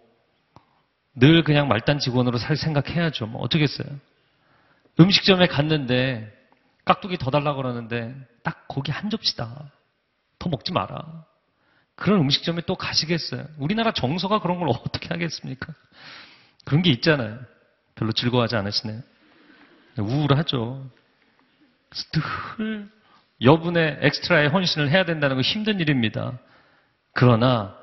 늘 1.15 1.43
그냥 1.43 1.67
말단 1.67 1.99
직원으로 1.99 2.37
살 2.37 2.57
생각해야죠. 2.57 3.27
뭐 3.27 3.41
어떻겠어요? 3.41 3.87
음식점에 4.99 5.47
갔는데, 5.47 6.31
깍두기 6.85 7.17
더 7.17 7.31
달라고 7.31 7.57
그러는데, 7.57 8.15
딱 8.43 8.67
고기 8.67 8.91
한 8.91 9.09
접시다. 9.09 9.71
더 10.39 10.49
먹지 10.49 10.71
마라. 10.73 11.25
그런 11.95 12.19
음식점에 12.19 12.61
또 12.67 12.75
가시겠어요? 12.75 13.45
우리나라 13.57 13.91
정서가 13.91 14.39
그런 14.39 14.59
걸 14.59 14.69
어떻게 14.85 15.07
하겠습니까? 15.09 15.73
그런 16.65 16.81
게 16.81 16.89
있잖아요. 16.91 17.39
별로 17.95 18.11
즐거워하지 18.11 18.55
않으시네요. 18.55 19.01
우울하죠. 19.99 20.89
늘 22.57 22.89
여분의 23.41 23.99
엑스트라의 24.01 24.49
헌신을 24.49 24.89
해야 24.89 25.05
된다는 25.05 25.35
거 25.37 25.41
힘든 25.41 25.79
일입니다. 25.79 26.37
그러나 27.13 27.75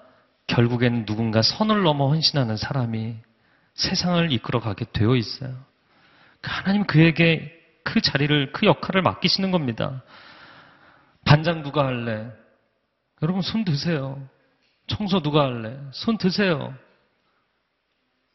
결국에는 0.47 1.07
누군가 1.07 1.41
선을 1.43 1.83
넘어 1.83 2.09
헌신하는 2.09 2.57
사람이 2.57 3.17
세상을 3.75 4.33
이끌어 4.33 4.61
가게 4.61 4.85
되어 4.93 5.17
있어요. 5.17 5.55
하나님 6.43 6.85
그에게 6.85 7.59
그 7.85 8.01
자리를, 8.01 8.53
그 8.53 8.67
역할을 8.67 9.03
맡기시는 9.03 9.51
겁니다. 9.51 10.03
반장 11.25 11.63
누가 11.63 11.87
할래? 11.87 12.31
여러분 13.23 13.43
손 13.43 13.65
드세요. 13.65 14.21
청소 14.89 15.21
누가 15.21 15.45
할래? 15.45 15.79
손 15.93 16.19
드세요. 16.19 16.75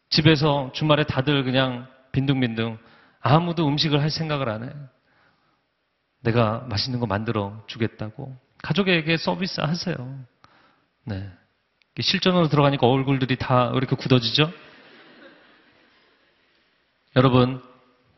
집에서 0.09 0.71
주말에 0.73 1.03
다들 1.03 1.43
그냥 1.43 1.87
빈둥빈둥 2.11 2.77
아무도 3.19 3.67
음식을 3.67 4.01
할 4.01 4.09
생각을 4.09 4.49
안 4.49 4.63
해. 4.63 4.73
내가 6.21 6.65
맛있는 6.69 6.99
거 6.99 7.05
만들어 7.05 7.63
주겠다고. 7.67 8.35
가족에게 8.63 9.17
서비스 9.17 9.61
하세요. 9.61 10.25
네. 11.03 11.29
실전으로 11.99 12.47
들어가니까 12.47 12.87
얼굴들이 12.87 13.37
다 13.37 13.71
이렇게 13.75 13.95
굳어지죠? 13.95 14.51
여러분, 17.15 17.63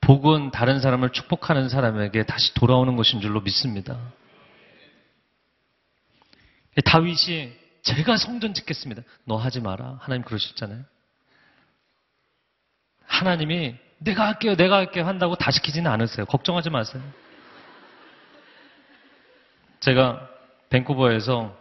복은 0.01 0.51
다른 0.51 0.79
사람을 0.79 1.11
축복하는 1.11 1.69
사람에게 1.69 2.25
다시 2.25 2.53
돌아오는 2.53 2.95
것인 2.95 3.21
줄로 3.21 3.41
믿습니다. 3.41 3.97
다윗이 6.85 7.53
제가 7.83 8.17
성전 8.17 8.53
짓겠습니다. 8.53 9.03
너 9.25 9.37
하지 9.37 9.61
마라. 9.61 9.97
하나님 10.01 10.23
그러셨잖아요. 10.23 10.83
하나님이 13.09 13.75
내가 13.97 14.25
할게요, 14.25 14.55
내가 14.55 14.77
할게요 14.77 15.05
한다고 15.05 15.35
다 15.35 15.51
시키지는 15.51 15.91
않으세요. 15.91 16.25
걱정하지 16.25 16.69
마세요. 16.69 17.03
제가 19.81 20.29
밴쿠버에서 20.69 21.57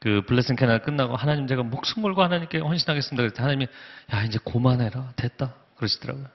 그 0.00 0.22
Blessing 0.26 0.56
Canada 0.56 0.80
끝나고 0.82 1.16
하나님 1.16 1.46
제가 1.46 1.62
목숨 1.62 2.02
걸고 2.02 2.22
하나님께 2.22 2.58
헌신하겠습니다. 2.58 3.22
그랬더니 3.22 3.42
하나님이 3.42 3.66
야 4.12 4.24
이제 4.24 4.38
고만해라 4.42 5.12
됐다 5.16 5.54
그러시더라고요. 5.76 6.26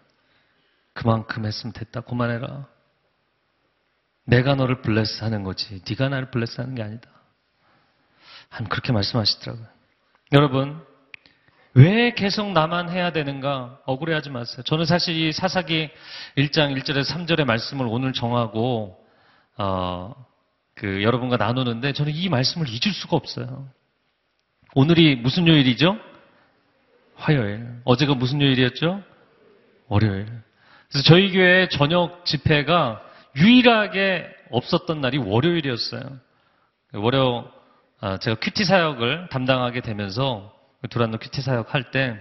그만큼 0.93 1.45
했으면 1.45 1.74
됐다. 1.74 2.01
그만해라. 2.01 2.68
내가 4.26 4.56
너를 4.56 4.82
bless 4.82 5.24
하는 5.24 5.43
거지. 5.43 5.82
네가 5.89 6.10
나를 6.10 6.30
bless 6.32 6.62
하는 6.62 6.76
게 6.76 6.84
아니다. 6.84 7.10
한 8.49 8.68
그렇게 8.70 8.91
말씀하시더라고요. 8.91 9.66
여러분, 10.34 10.86
왜 11.76 12.13
계속 12.13 12.51
나만 12.51 12.89
해야 12.89 13.11
되는가 13.11 13.80
억울해하지 13.86 14.30
마세요. 14.30 14.61
저는 14.63 14.86
사실 14.86 15.15
이 15.15 15.32
사사기 15.32 15.89
1장 16.38 16.80
1절에서 16.80 17.03
3절의 17.15 17.45
말씀을 17.45 17.88
오늘 17.89 18.13
정하고 18.13 19.03
어, 19.57 20.13
그 20.76 21.01
여러분과 21.01 21.38
나누는데 21.38 21.93
저는 21.93 22.13
이 22.13 22.30
말씀을 22.30 22.67
잊을 22.69 22.93
수가 22.93 23.17
없어요. 23.17 23.67
오늘이 24.76 25.15
무슨 25.15 25.47
요일이죠? 25.47 25.97
화요일. 27.15 27.67
어제가 27.86 28.13
무슨 28.13 28.41
요일이었죠? 28.41 29.01
월요일. 29.88 30.26
그래서 30.89 31.03
저희 31.07 31.32
교회 31.32 31.67
저녁 31.69 32.24
집회가 32.26 33.01
유일하게 33.36 34.28
없었던 34.51 35.01
날이 35.01 35.17
월요일이었어요. 35.17 36.01
월요 36.93 37.51
아, 37.99 38.17
제가 38.17 38.38
QT 38.39 38.66
사역을 38.65 39.30
담당하게 39.30 39.82
되면서 39.82 40.53
두란노 40.90 41.18
QT 41.18 41.41
사역 41.42 41.74
할 41.74 41.92
때 41.92 42.20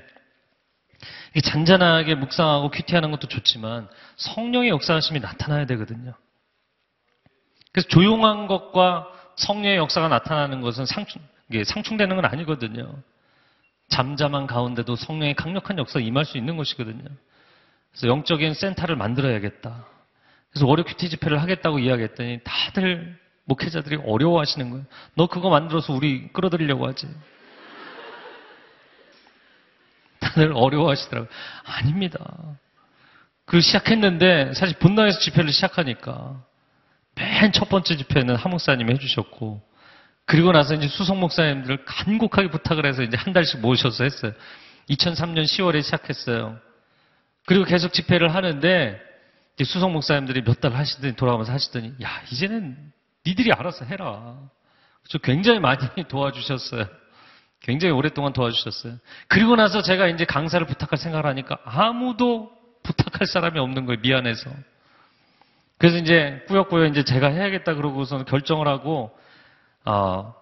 잔잔하게 1.42 2.14
묵상하고 2.14 2.70
QT하는 2.70 3.10
것도 3.10 3.26
좋지만 3.26 3.88
성령의 4.16 4.68
역사하심이 4.70 5.20
나타나야 5.20 5.66
되거든요. 5.66 6.14
그래서 7.72 7.88
조용한 7.88 8.46
것과 8.46 9.08
성령의 9.36 9.78
역사가 9.78 10.08
나타나는 10.08 10.60
것은 10.60 10.84
상충, 10.84 11.22
상충되는 11.64 12.14
건 12.16 12.24
아니거든요. 12.26 12.94
잠잠한 13.88 14.46
가운데도 14.46 14.94
성령의 14.96 15.34
강력한 15.34 15.78
역사가 15.78 16.00
임할 16.00 16.24
수 16.24 16.36
있는 16.36 16.56
것이거든요. 16.56 17.04
그래서 17.90 18.08
영적인 18.08 18.54
센터를 18.54 18.96
만들어야겠다. 18.96 19.86
그래서 20.50 20.66
월요 20.66 20.84
큐티 20.84 21.08
집회를 21.08 21.40
하겠다고 21.40 21.78
이야기했더니 21.78 22.40
다들 22.44 23.18
목회자들이 23.44 23.96
어려워하시는 24.04 24.70
거예요. 24.70 24.84
너 25.14 25.26
그거 25.26 25.48
만들어서 25.48 25.94
우리 25.94 26.28
끌어들이려고 26.28 26.86
하지. 26.86 27.08
다들 30.34 30.52
어려워하시더라고요. 30.54 31.28
아닙니다. 31.64 32.18
그 33.44 33.60
시작했는데 33.60 34.54
사실 34.54 34.78
본당에서 34.78 35.18
집회를 35.20 35.52
시작하니까 35.52 36.42
맨 37.14 37.52
첫 37.52 37.68
번째 37.68 37.96
집회는 37.96 38.36
하 38.36 38.48
목사님이 38.48 38.92
해주셨고 38.94 39.60
그리고 40.24 40.52
나서 40.52 40.74
이제 40.74 40.88
수석 40.88 41.18
목사님들을 41.18 41.84
간곡하게 41.84 42.48
부탁을 42.48 42.86
해서 42.86 43.02
이제 43.02 43.16
한 43.16 43.32
달씩 43.32 43.60
모셔서 43.60 44.04
했어요. 44.04 44.32
2003년 44.88 45.44
10월에 45.44 45.82
시작했어요. 45.82 46.58
그리고 47.46 47.64
계속 47.64 47.92
집회를 47.92 48.34
하는데 48.34 48.98
수석 49.64 49.90
목사님들이 49.92 50.42
몇 50.42 50.60
달 50.60 50.72
하시더니 50.72 51.14
돌아오면서 51.14 51.52
하시더니 51.52 51.94
야 52.02 52.22
이제는 52.30 52.92
니들이 53.26 53.52
알아서 53.52 53.84
해라. 53.84 54.38
저 55.08 55.18
굉장히 55.18 55.58
많이 55.60 55.78
도와주셨어요. 56.08 56.86
굉장히 57.62 57.94
오랫동안 57.94 58.32
도와주셨어요. 58.32 58.94
그리고 59.28 59.56
나서 59.56 59.82
제가 59.82 60.08
이제 60.08 60.24
강사를 60.24 60.66
부탁할 60.66 60.98
생각을 60.98 61.26
하니까 61.26 61.58
아무도 61.64 62.50
부탁할 62.82 63.26
사람이 63.26 63.58
없는 63.58 63.86
거예요. 63.86 64.00
미안해서. 64.00 64.50
그래서 65.78 65.96
이제 65.96 66.44
꾸역꾸역 66.48 66.90
이제 66.90 67.04
제가 67.04 67.28
해야겠다 67.28 67.74
그러고서는 67.74 68.24
결정을 68.24 68.68
하고, 68.68 69.16
어, 69.84 70.34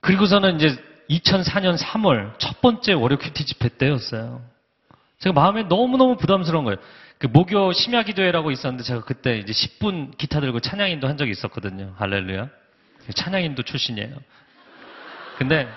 그리고서는 0.00 0.56
이제 0.56 0.76
2004년 1.10 1.76
3월 1.76 2.38
첫 2.38 2.60
번째 2.60 2.92
월요 2.92 3.18
큐티 3.18 3.44
집회 3.44 3.68
때였어요. 3.68 4.42
제가 5.18 5.32
마음에 5.32 5.64
너무너무 5.64 6.16
부담스러운 6.16 6.64
거예요. 6.64 6.78
그 7.18 7.26
목요 7.26 7.72
심야 7.72 8.04
기도회라고 8.04 8.52
있었는데 8.52 8.84
제가 8.84 9.00
그때 9.02 9.38
이제 9.38 9.52
10분 9.52 10.16
기타 10.16 10.40
들고 10.40 10.60
찬양인도 10.60 11.08
한 11.08 11.16
적이 11.16 11.32
있었거든요. 11.32 11.94
할렐루야. 11.96 12.48
찬양인도 13.14 13.62
출신이에요. 13.64 14.16
근데 15.38 15.68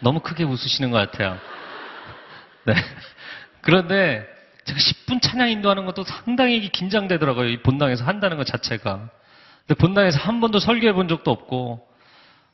너무 0.00 0.20
크게 0.20 0.44
웃으시는 0.44 0.90
것 0.90 0.98
같아요. 0.98 1.38
네. 2.64 2.74
그런데 3.60 4.26
제가 4.64 4.78
10분 4.78 5.20
찬양 5.22 5.50
인도하는 5.50 5.86
것도 5.86 6.04
상당히 6.04 6.68
긴장되더라고요. 6.68 7.48
이 7.48 7.62
본당에서 7.62 8.04
한다는 8.04 8.36
것 8.36 8.46
자체가. 8.46 9.10
근데 9.66 9.78
본당에서 9.78 10.18
한 10.18 10.40
번도 10.40 10.58
설교해 10.58 10.92
본 10.92 11.08
적도 11.08 11.30
없고. 11.30 11.86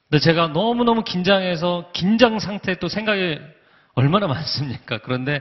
근데 0.09 0.21
제가 0.21 0.49
너무너무 0.49 1.05
긴장해서 1.05 1.91
긴장 1.93 2.39
상태에 2.39 2.77
또 2.77 2.89
생각이 2.89 3.39
얼마나 3.95 4.27
많습니까? 4.27 4.99
그런데 4.99 5.41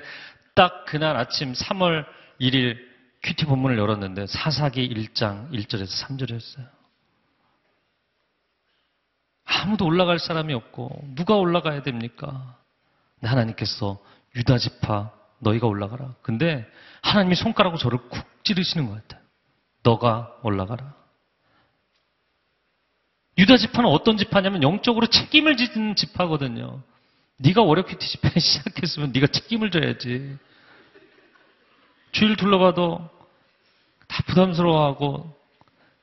딱 0.56 0.86
그날 0.86 1.16
아침 1.16 1.54
3월 1.54 2.06
1일 2.42 2.78
큐티 3.24 3.46
본문을 3.46 3.78
열었는데 3.78 4.28
사사기 4.28 4.88
1장 4.90 5.52
1절에서 5.52 6.08
3절이었어요. 6.08 6.77
아무도 9.48 9.86
올라갈 9.86 10.20
사람이 10.20 10.54
없고 10.54 11.14
누가 11.16 11.36
올라가야 11.36 11.82
됩니까? 11.82 12.58
하나님께서 13.24 13.98
유다 14.36 14.58
지파 14.58 15.12
너희가 15.40 15.68
올라가라. 15.68 16.14
근데 16.22 16.66
하나님이 17.02 17.36
손가락으로 17.36 17.80
저를 17.80 17.98
쿡 18.10 18.26
찌르시는 18.44 18.88
것 18.88 18.96
같아요. 18.96 19.26
너가 19.84 20.36
올라가라. 20.44 20.94
유다 23.38 23.58
지파는 23.58 23.90
어떤 23.90 24.18
지파냐면 24.18 24.64
영적으로 24.64 25.08
책임을 25.08 25.58
지는 25.58 25.96
지파거든요. 25.96 26.82
네가 27.38 27.62
월요큐티 27.62 28.06
집회 28.06 28.32
시작했으면 28.40 29.12
네가 29.14 29.28
책임을 29.28 29.72
져야지. 29.72 30.38
주일 32.12 32.36
둘러봐도 32.36 33.10
다 34.08 34.24
부담스러워하고 34.28 35.38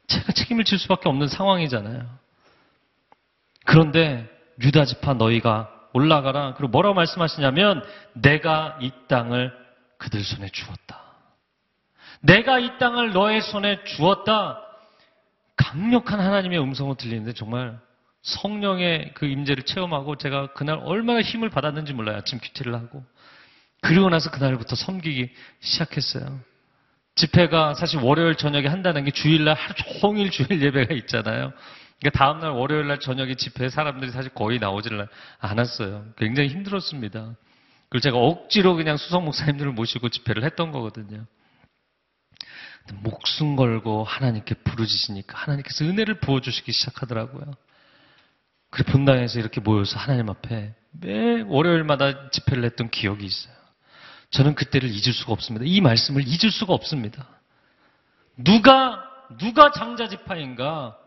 제가 0.06 0.32
책임을 0.32 0.64
질 0.64 0.78
수밖에 0.78 1.08
없는 1.08 1.28
상황이잖아요. 1.28 2.23
그런데 3.64 4.28
유다 4.62 4.84
지파 4.84 5.14
너희가 5.14 5.70
올라가라. 5.92 6.54
그리고 6.54 6.70
뭐라고 6.70 6.94
말씀하시냐면 6.94 7.84
내가 8.12 8.78
이 8.80 8.90
땅을 9.08 9.52
그들 9.98 10.22
손에 10.22 10.48
주었다. 10.48 11.02
내가 12.20 12.58
이 12.58 12.78
땅을 12.78 13.12
너의 13.12 13.42
손에 13.42 13.84
주었다. 13.84 14.60
강력한 15.56 16.20
하나님의 16.20 16.60
음성을 16.60 16.94
들리는데 16.96 17.32
정말 17.32 17.78
성령의 18.22 19.12
그 19.14 19.26
임재를 19.26 19.64
체험하고 19.64 20.16
제가 20.16 20.52
그날 20.54 20.80
얼마나 20.82 21.20
힘을 21.20 21.50
받았는지 21.50 21.92
몰라요. 21.92 22.16
아침 22.16 22.38
큐티를 22.40 22.74
하고. 22.74 23.04
그리고 23.80 24.08
나서 24.08 24.30
그날부터 24.30 24.76
섬기기 24.76 25.30
시작했어요. 25.60 26.40
집회가 27.16 27.74
사실 27.74 28.00
월요일 28.00 28.34
저녁에 28.34 28.66
한다는 28.66 29.04
게 29.04 29.10
주일날 29.10 29.54
하루 29.54 29.74
종일 30.00 30.30
주일 30.30 30.60
예배가 30.60 30.94
있잖아요. 30.94 31.52
그러니까 32.00 32.18
다음날 32.18 32.50
월요일 32.50 32.88
날 32.88 33.00
저녁에 33.00 33.34
집회에 33.34 33.68
사람들이 33.68 34.10
사실 34.10 34.32
거의 34.32 34.58
나오질 34.58 35.06
않았어요. 35.38 36.06
굉장히 36.16 36.48
힘들었습니다. 36.50 37.34
그리고 37.88 38.02
제가 38.02 38.18
억지로 38.18 38.74
그냥 38.74 38.96
수석 38.96 39.22
목사님들을 39.24 39.72
모시고 39.72 40.08
집회를 40.08 40.44
했던 40.44 40.72
거거든요. 40.72 41.26
목숨 43.02 43.56
걸고 43.56 44.04
하나님께 44.04 44.56
부르짖으니까 44.56 45.38
하나님께서 45.38 45.84
은혜를 45.84 46.20
부어주시기 46.20 46.72
시작하더라고요. 46.72 47.54
그리고 48.70 48.92
본당에서 48.92 49.38
이렇게 49.38 49.60
모여서 49.60 49.98
하나님 49.98 50.28
앞에 50.28 50.74
매 50.90 51.42
월요일마다 51.42 52.30
집회를 52.30 52.64
했던 52.64 52.90
기억이 52.90 53.24
있어요. 53.24 53.54
저는 54.30 54.54
그때를 54.54 54.90
잊을 54.90 55.12
수가 55.12 55.32
없습니다. 55.32 55.64
이 55.66 55.80
말씀을 55.80 56.24
잊을 56.26 56.50
수가 56.50 56.74
없습니다. 56.74 57.26
누가 58.36 59.02
누가 59.38 59.70
장자 59.70 60.08
지파인가 60.08 60.98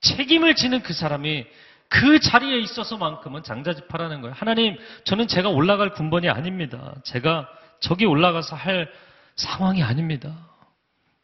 책임을 0.00 0.54
지는 0.54 0.82
그 0.82 0.92
사람이 0.92 1.46
그 1.88 2.18
자리에 2.18 2.58
있어서만큼은 2.58 3.42
장자지파라는 3.42 4.20
거예요. 4.20 4.34
하나님, 4.36 4.76
저는 5.04 5.28
제가 5.28 5.48
올라갈 5.48 5.92
군번이 5.92 6.28
아닙니다. 6.28 6.94
제가 7.04 7.48
저기 7.80 8.06
올라가서 8.06 8.56
할 8.56 8.90
상황이 9.36 9.82
아닙니다. 9.82 10.34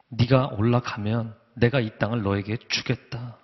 네가 0.09 0.51
올라가면 0.59 1.35
내가 1.55 1.81
이 1.81 1.91
땅을 1.99 2.23
너에게 2.23 2.59
주겠다. 2.68 3.37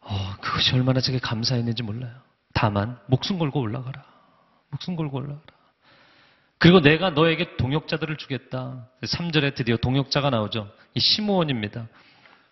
어, 0.00 0.34
그것이 0.40 0.74
얼마나 0.74 1.00
제게 1.00 1.18
감사했는지 1.18 1.82
몰라요. 1.82 2.12
다만 2.52 2.98
목숨 3.06 3.38
걸고 3.38 3.60
올라가라. 3.60 4.04
목숨 4.70 4.96
걸고 4.96 5.18
올라가라. 5.18 5.40
그리고 6.58 6.80
내가 6.80 7.10
너에게 7.10 7.56
동역자들을 7.56 8.16
주겠다. 8.16 8.86
3절에 9.02 9.54
드디어 9.54 9.76
동역자가 9.76 10.30
나오죠. 10.30 10.70
이 10.94 11.00
시므온입니다. 11.00 11.88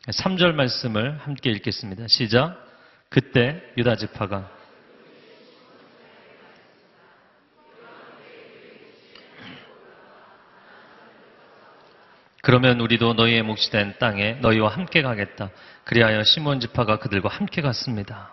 3절 0.09 0.53
말씀을 0.55 1.19
함께 1.19 1.51
읽겠습니다. 1.51 2.07
시작. 2.09 2.57
그때 3.11 3.61
유다 3.77 3.97
지파가 3.97 4.51
그러면 12.43 12.81
우리도 12.81 13.15
너희의 13.15 13.43
몫이 13.43 13.71
된 13.71 13.95
땅에 13.99 14.35
너희와 14.41 14.71
함께 14.71 15.03
가겠다. 15.03 15.51
그리하여 15.85 16.25
시몬 16.25 16.61
지파가 16.61 16.99
그들과 16.99 17.29
함께 17.29 17.61
갔습니다. 17.61 18.33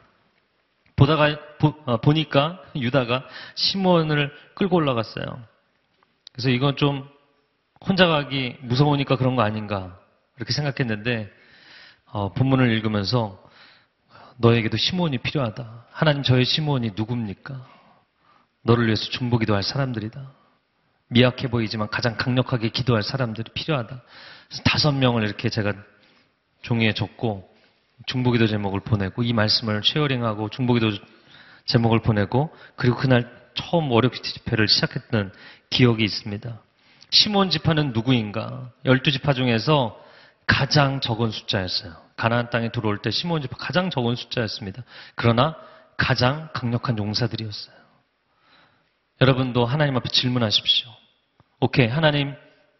보다가 0.95 1.37
보, 1.59 1.73
어, 1.85 1.97
보니까 1.97 2.61
유다가 2.75 3.27
시몬을 3.55 4.33
끌고 4.55 4.77
올라갔어요. 4.77 5.25
그래서 6.31 6.49
이건 6.49 6.77
좀 6.77 7.07
혼자 7.85 8.07
가기 8.07 8.57
무서우니까 8.61 9.17
그런 9.17 9.35
거 9.35 9.41
아닌가 9.41 9.99
이렇게 10.37 10.53
생각했는데 10.53 11.31
어, 12.11 12.33
본문을 12.33 12.71
읽으면서 12.71 13.41
너에게도 14.37 14.77
시몬이 14.77 15.17
필요하다. 15.17 15.85
하나님 15.91 16.23
저의 16.23 16.45
시몬이 16.45 16.91
누굽니까? 16.95 17.65
너를 18.63 18.85
위해서 18.85 19.05
중보기도 19.09 19.55
할 19.55 19.63
사람들이다. 19.63 20.31
미약해 21.09 21.49
보이지만 21.49 21.89
가장 21.89 22.17
강력하게 22.17 22.69
기도할 22.69 23.01
사람들이 23.03 23.51
필요하다. 23.53 24.01
그래서 24.47 24.63
다섯 24.63 24.91
명을 24.91 25.23
이렇게 25.23 25.49
제가 25.49 25.73
종이에 26.61 26.93
적고 26.93 27.49
중보기도 28.05 28.47
제목을 28.47 28.81
보내고 28.81 29.23
이 29.23 29.33
말씀을 29.33 29.81
쉐어링하고 29.83 30.49
중보기도 30.49 30.91
제목을 31.65 32.01
보내고 32.01 32.53
그리고 32.75 32.97
그날 32.97 33.31
처음 33.55 33.91
월요일 33.91 34.13
집회를 34.13 34.67
시작했던 34.67 35.33
기억이 35.69 36.03
있습니다. 36.03 36.61
시몬 37.09 37.49
지파는 37.49 37.93
누구인가? 37.93 38.69
열두 38.85 39.11
지파 39.11 39.33
중에서 39.33 39.97
가장 40.47 41.01
적은 41.01 41.29
숫자였어요. 41.29 41.93
가나안 42.15 42.49
땅에 42.49 42.71
들어올 42.71 42.97
때 42.99 43.11
시몬 43.11 43.41
지파 43.41 43.57
가장 43.57 43.89
적은 43.91 44.15
숫자였습니다. 44.15 44.83
그러나 45.15 45.55
가장 45.97 46.49
강력한 46.53 46.97
용사들이었어요. 46.97 47.75
여러분도 49.21 49.65
하나님 49.65 49.95
앞에 49.97 50.09
질문하십시오. 50.09 50.89
오케이, 51.59 51.87
하나님 51.87 52.35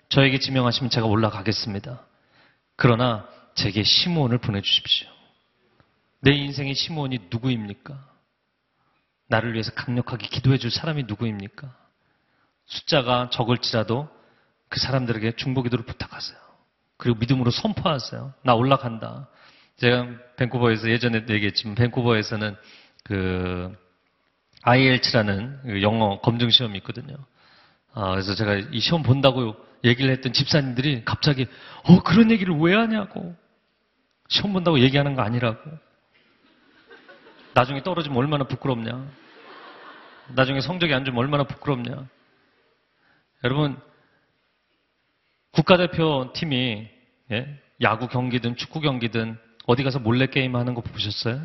저에게 0.10 0.40
지명하시면 0.40 0.90
제가 0.90 1.06
올라가겠습니다. 1.08 2.04
그러나 2.76 3.28
제게 3.56 3.84
시몬을 3.84 4.38
보내주십시오. 4.38 5.08
내 6.22 6.32
인생의 6.32 6.76
시몬이 6.76 7.20
누구입니까? 7.30 7.98
나를 9.28 9.54
위해서 9.54 9.72
강력하게 9.74 10.28
기도해 10.28 10.58
줄 10.58 10.72
사람이 10.72 11.04
누구입니까? 11.04 11.76
숫자가 12.66 13.30
적을지라도 13.32 14.10
그 14.70 14.80
사람들에게 14.80 15.36
중보 15.36 15.64
기도를 15.64 15.86
부탁하세요. 15.86 16.47
그리고 16.98 17.18
믿음으로 17.20 17.52
선포하세요. 17.52 18.34
나 18.44 18.56
올라간다. 18.56 19.28
제가 19.78 20.08
밴쿠버에서 20.38 20.90
예전에 20.90 21.26
얘기했지만 21.30 21.76
밴쿠버에서는 21.76 22.56
그 23.04 23.76
IELTS라는 24.64 25.60
그 25.64 25.82
영어 25.82 26.20
검증 26.20 26.50
시험이 26.50 26.80
있거든요. 26.80 27.16
아, 27.94 28.12
그래서 28.12 28.36
제가 28.36 28.56
이 28.72 28.80
시험 28.80 29.04
본다고 29.04 29.56
얘기를 29.84 30.12
했던 30.12 30.34
집사님들이 30.34 31.04
갑자기 31.06 31.48
어 31.84 32.04
그런 32.04 32.32
얘기를 32.32 32.56
왜 32.58 32.76
하냐고 32.76 33.36
시험 34.28 34.54
본다고 34.54 34.80
얘기하는 34.80 35.16
거 35.16 35.22
아니라고 35.22 35.60
나중에 37.54 37.82
떨어지면 37.84 38.18
얼마나 38.18 38.44
부끄럽냐 38.44 39.08
나중에 40.30 40.62
성적이 40.62 40.94
안 40.94 41.06
좋으면 41.06 41.20
얼마나 41.20 41.44
부끄럽냐 41.44 42.08
여러분 43.44 43.80
국가대표 45.52 46.32
팀이 46.34 46.88
예? 47.32 47.62
야구 47.82 48.08
경기든 48.08 48.56
축구 48.56 48.80
경기든 48.80 49.38
어디 49.66 49.84
가서 49.84 50.00
몰래 50.00 50.28
게임 50.28 50.56
하는 50.56 50.74
거 50.74 50.82
보셨어요? 50.82 51.42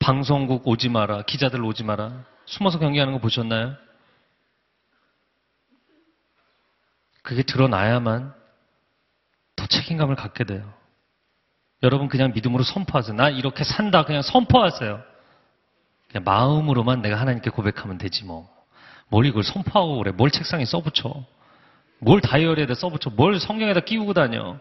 방송국 0.00 0.66
오지 0.66 0.88
마라, 0.88 1.22
기자들 1.22 1.62
오지 1.62 1.84
마라, 1.84 2.24
숨어서 2.46 2.78
경기하는 2.78 3.12
거 3.12 3.18
보셨나요? 3.18 3.76
그게 7.22 7.42
드러나야만 7.42 8.32
더 9.54 9.66
책임감을 9.66 10.16
갖게 10.16 10.44
돼요. 10.44 10.72
여러분 11.82 12.08
그냥 12.08 12.32
믿음으로 12.32 12.64
선포하세요. 12.64 13.14
나 13.14 13.28
이렇게 13.28 13.64
산다 13.64 14.04
그냥 14.04 14.22
선포하세요. 14.22 15.02
그냥 16.10 16.24
마음으로만 16.24 17.02
내가 17.02 17.20
하나님께 17.20 17.50
고백하면 17.50 17.98
되지 17.98 18.24
뭐. 18.24 18.48
뭘 19.08 19.26
이걸 19.26 19.42
선포하고 19.42 19.98
그래. 19.98 20.12
뭘 20.12 20.30
책상에 20.30 20.64
써붙여. 20.64 21.24
뭘 21.98 22.20
다이어리에다 22.20 22.74
써붙여. 22.74 23.10
뭘 23.10 23.40
성경에다 23.40 23.80
끼우고 23.80 24.14
다녀. 24.14 24.58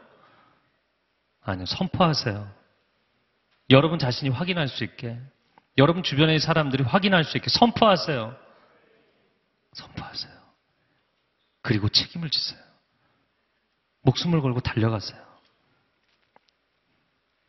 아니요. 1.41 1.65
선포하세요. 1.65 2.47
여러분 3.69 3.99
자신이 3.99 4.29
확인할 4.29 4.67
수 4.67 4.83
있게. 4.83 5.19
여러분 5.77 6.03
주변의 6.03 6.39
사람들이 6.39 6.83
확인할 6.83 7.23
수 7.23 7.37
있게 7.37 7.49
선포하세요. 7.49 8.35
선포하세요. 9.73 10.33
그리고 11.61 11.89
책임을 11.89 12.29
지세요. 12.29 12.59
목숨을 14.01 14.41
걸고 14.41 14.61
달려가세요. 14.61 15.27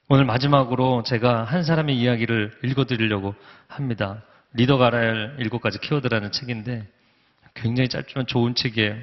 오늘 0.08 0.24
마지막으로 0.24 1.02
제가 1.04 1.44
한 1.44 1.62
사람의 1.62 1.96
이야기를 1.96 2.60
읽어드리려고 2.64 3.34
합니다. 3.68 4.22
리더가 4.54 4.86
알아야 4.88 5.08
할 5.08 5.36
일곱 5.38 5.60
가지 5.60 5.78
키워드라는 5.78 6.32
책인데 6.32 6.86
굉장히 7.54 7.88
짧지만 7.88 8.26
좋은 8.26 8.54
책이에요. 8.54 8.96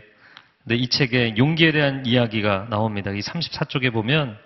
근데 0.63 0.75
이 0.75 0.89
책에 0.89 1.35
용기에 1.37 1.71
대한 1.71 2.05
이야기가 2.05 2.67
나옵니다. 2.69 3.11
이 3.11 3.19
34쪽에 3.19 3.93
보면 3.93 4.37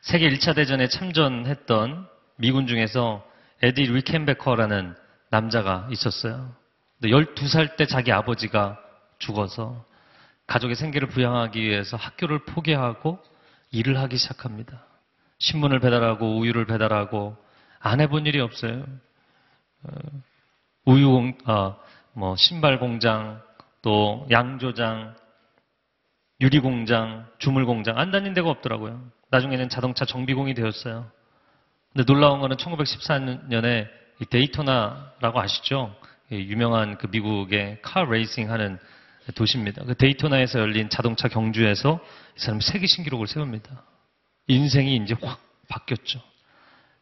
세계 0.00 0.30
1차 0.30 0.54
대전에 0.54 0.88
참전했던 0.88 2.08
미군 2.36 2.66
중에서 2.66 3.26
에디 3.62 3.82
리켄베커라는 3.82 4.94
남자가 5.28 5.86
있었어요. 5.90 6.54
근데 6.98 7.14
12살 7.14 7.76
때 7.76 7.86
자기 7.86 8.12
아버지가 8.12 8.78
죽어서 9.18 9.84
가족의 10.46 10.76
생계를 10.76 11.08
부양하기 11.08 11.62
위해서 11.62 11.96
학교를 11.96 12.40
포기하고 12.40 13.18
일을 13.70 13.98
하기 13.98 14.16
시작합니다. 14.16 14.84
신문을 15.38 15.80
배달하고 15.80 16.38
우유를 16.38 16.66
배달하고 16.66 17.36
안 17.78 18.00
해본 18.00 18.26
일이 18.26 18.40
없어요. 18.40 18.84
어, 19.82 19.90
우유 20.86 21.10
공, 21.10 21.38
아, 21.44 21.76
뭐 22.12 22.36
신발 22.36 22.78
공장, 22.78 23.40
또 23.82 24.26
양조장, 24.30 25.16
유리 26.40 26.60
공장, 26.60 27.26
주물 27.38 27.66
공장 27.66 27.98
안 27.98 28.10
다닌 28.10 28.34
데가 28.34 28.48
없더라고요. 28.48 29.02
나중에는 29.30 29.68
자동차 29.68 30.04
정비공이 30.04 30.54
되었어요. 30.54 31.10
근데 31.92 32.04
놀라운 32.04 32.40
거는 32.40 32.56
1914년에 32.56 33.88
데이토나라고 34.30 35.40
아시죠? 35.40 35.94
유명한 36.30 36.96
그 36.98 37.08
미국의 37.10 37.80
car 37.82 38.04
racing 38.04 38.50
하는 38.50 38.78
도시입니다. 39.34 39.84
그 39.84 39.94
데이토나에서 39.96 40.60
열린 40.60 40.88
자동차 40.88 41.28
경주에서 41.28 42.00
이 42.36 42.40
사람이 42.40 42.62
세계 42.62 42.86
신기록을 42.86 43.26
세웁니다. 43.26 43.82
인생이 44.46 44.96
이제 44.96 45.14
확 45.22 45.40
바뀌었죠. 45.68 46.20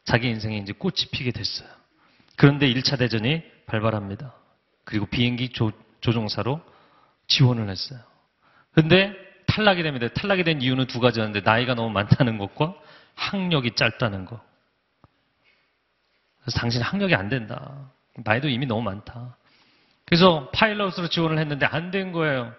자기 0.04 0.28
인생이 0.28 0.58
이제 0.58 0.72
꽃이 0.72 1.06
피게 1.12 1.32
됐어요. 1.32 1.68
그런데 2.38 2.72
1차 2.72 2.98
대전이 2.98 3.42
발발합니다. 3.66 4.32
그리고 4.84 5.06
비행기 5.06 5.50
조, 5.50 5.72
조종사로 6.00 6.62
지원을 7.26 7.68
했어요. 7.68 7.98
근데 8.72 9.12
탈락이 9.46 9.82
됩니다. 9.82 10.06
탈락이 10.14 10.44
된 10.44 10.62
이유는 10.62 10.86
두 10.86 11.00
가지였는데 11.00 11.40
나이가 11.40 11.74
너무 11.74 11.90
많다는 11.90 12.38
것과 12.38 12.74
학력이 13.16 13.74
짧다는 13.74 14.24
것. 14.24 14.40
그래서 16.42 16.60
당신 16.60 16.80
학력이 16.80 17.14
안 17.16 17.28
된다. 17.28 17.90
나이도 18.14 18.48
이미 18.48 18.66
너무 18.66 18.82
많다. 18.82 19.36
그래서 20.06 20.48
파일럿으로 20.54 21.08
지원을 21.08 21.38
했는데 21.38 21.66
안 21.66 21.90
된 21.90 22.12
거예요. 22.12 22.54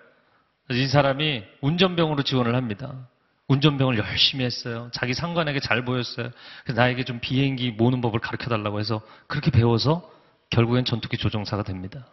이 0.72 0.88
사람이 0.88 1.46
운전병으로 1.62 2.24
지원을 2.24 2.54
합니다. 2.54 3.08
운전병을 3.50 3.98
열심히 3.98 4.46
했어요. 4.46 4.90
자기 4.94 5.14
상관에게 5.14 5.60
잘 5.60 5.84
보였어요. 5.84 6.30
그래서 6.64 6.80
나에게 6.80 7.04
좀 7.04 7.20
비행기 7.20 7.72
모는 7.72 8.00
법을 8.00 8.20
가르쳐 8.20 8.48
달라고 8.48 8.80
해서 8.80 9.02
그렇게 9.28 9.52
배워서 9.52 10.10
결국엔 10.52 10.86
전투기 10.86 11.18
조종사가 11.18 11.64
됩니다. 11.64 12.06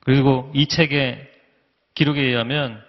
그리고 0.00 0.50
이 0.54 0.66
책의 0.66 1.30
기록에 1.94 2.22
의하면 2.22 2.82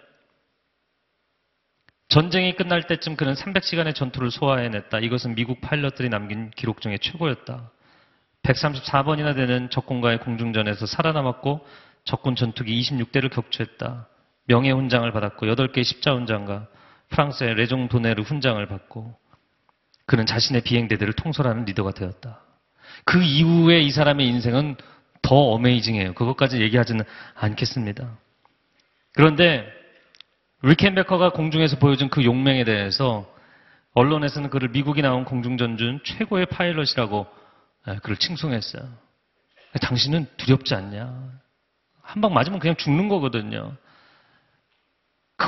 전쟁이 2.07 2.55
끝날 2.55 2.87
때쯤 2.87 3.17
그는 3.17 3.33
300시간의 3.33 3.93
전투를 3.93 4.31
소화해냈다. 4.31 4.99
이것은 4.99 5.35
미국 5.35 5.61
파일럿들이 5.61 6.09
남긴 6.09 6.49
기록 6.51 6.81
중에 6.81 6.97
최고였다. 6.97 7.69
134번이나 8.43 9.35
되는 9.35 9.69
적군과의 9.69 10.19
공중전에서 10.21 10.85
살아남았고 10.85 11.65
적군 12.05 12.35
전투기 12.35 12.79
26대를 12.81 13.29
격추했다. 13.29 14.07
명예 14.45 14.71
훈장을 14.71 15.11
받았고 15.11 15.45
8개의 15.45 15.83
십자 15.83 16.13
훈장과 16.13 16.67
프랑스의 17.09 17.55
레종 17.55 17.87
도네르 17.87 18.21
훈장을 18.23 18.63
받고 18.67 19.15
그는 20.05 20.25
자신의 20.25 20.61
비행대들을 20.61 21.13
통솔하는 21.13 21.65
리더가 21.65 21.91
되었다. 21.91 22.41
그 23.05 23.21
이후에 23.21 23.81
이 23.81 23.91
사람의 23.91 24.27
인생은 24.27 24.75
더 25.21 25.35
어메이징해요. 25.35 26.13
그것까지 26.13 26.61
얘기하지는 26.61 27.05
않겠습니다. 27.35 28.17
그런데 29.13 29.65
리켄베커가 30.61 31.31
공중에서 31.31 31.77
보여준 31.77 32.09
그 32.09 32.23
용맹에 32.23 32.63
대해서 32.63 33.31
언론에서는 33.93 34.49
그를 34.49 34.69
미국이 34.69 35.01
나온 35.01 35.25
공중전준 35.25 36.01
최고의 36.03 36.47
파일럿이라고 36.47 37.27
예, 37.87 37.95
그를 38.03 38.17
칭송했어요. 38.17 38.83
당신은 39.81 40.27
두렵지 40.37 40.73
않냐? 40.75 41.39
한 42.01 42.21
방 42.21 42.33
맞으면 42.33 42.59
그냥 42.59 42.75
죽는 42.75 43.07
거거든요. 43.07 43.75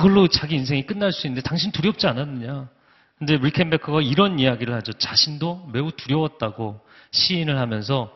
그걸로 0.01 0.27
자기 0.27 0.55
인생이 0.55 0.87
끝날 0.87 1.11
수 1.11 1.27
있는데 1.27 1.47
당신 1.47 1.71
두렵지 1.71 2.07
않았느냐? 2.07 2.67
근데 3.19 3.37
리켄베커가 3.37 4.01
이런 4.01 4.39
이야기를 4.39 4.73
하죠. 4.77 4.93
자신도 4.93 5.69
매우 5.71 5.91
두려웠다고 5.91 6.81
시인을 7.11 7.59
하면서 7.59 8.11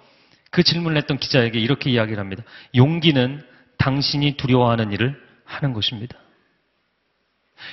그 0.49 0.63
질문을 0.63 0.97
했던 0.97 1.19
기자에게 1.19 1.59
이렇게 1.59 1.91
이야기를 1.91 2.19
합니다. 2.19 2.43
용기는 2.75 3.45
당신이 3.77 4.35
두려워하는 4.35 4.93
일을 4.93 5.21
하는 5.45 5.73
것입니다. 5.73 6.17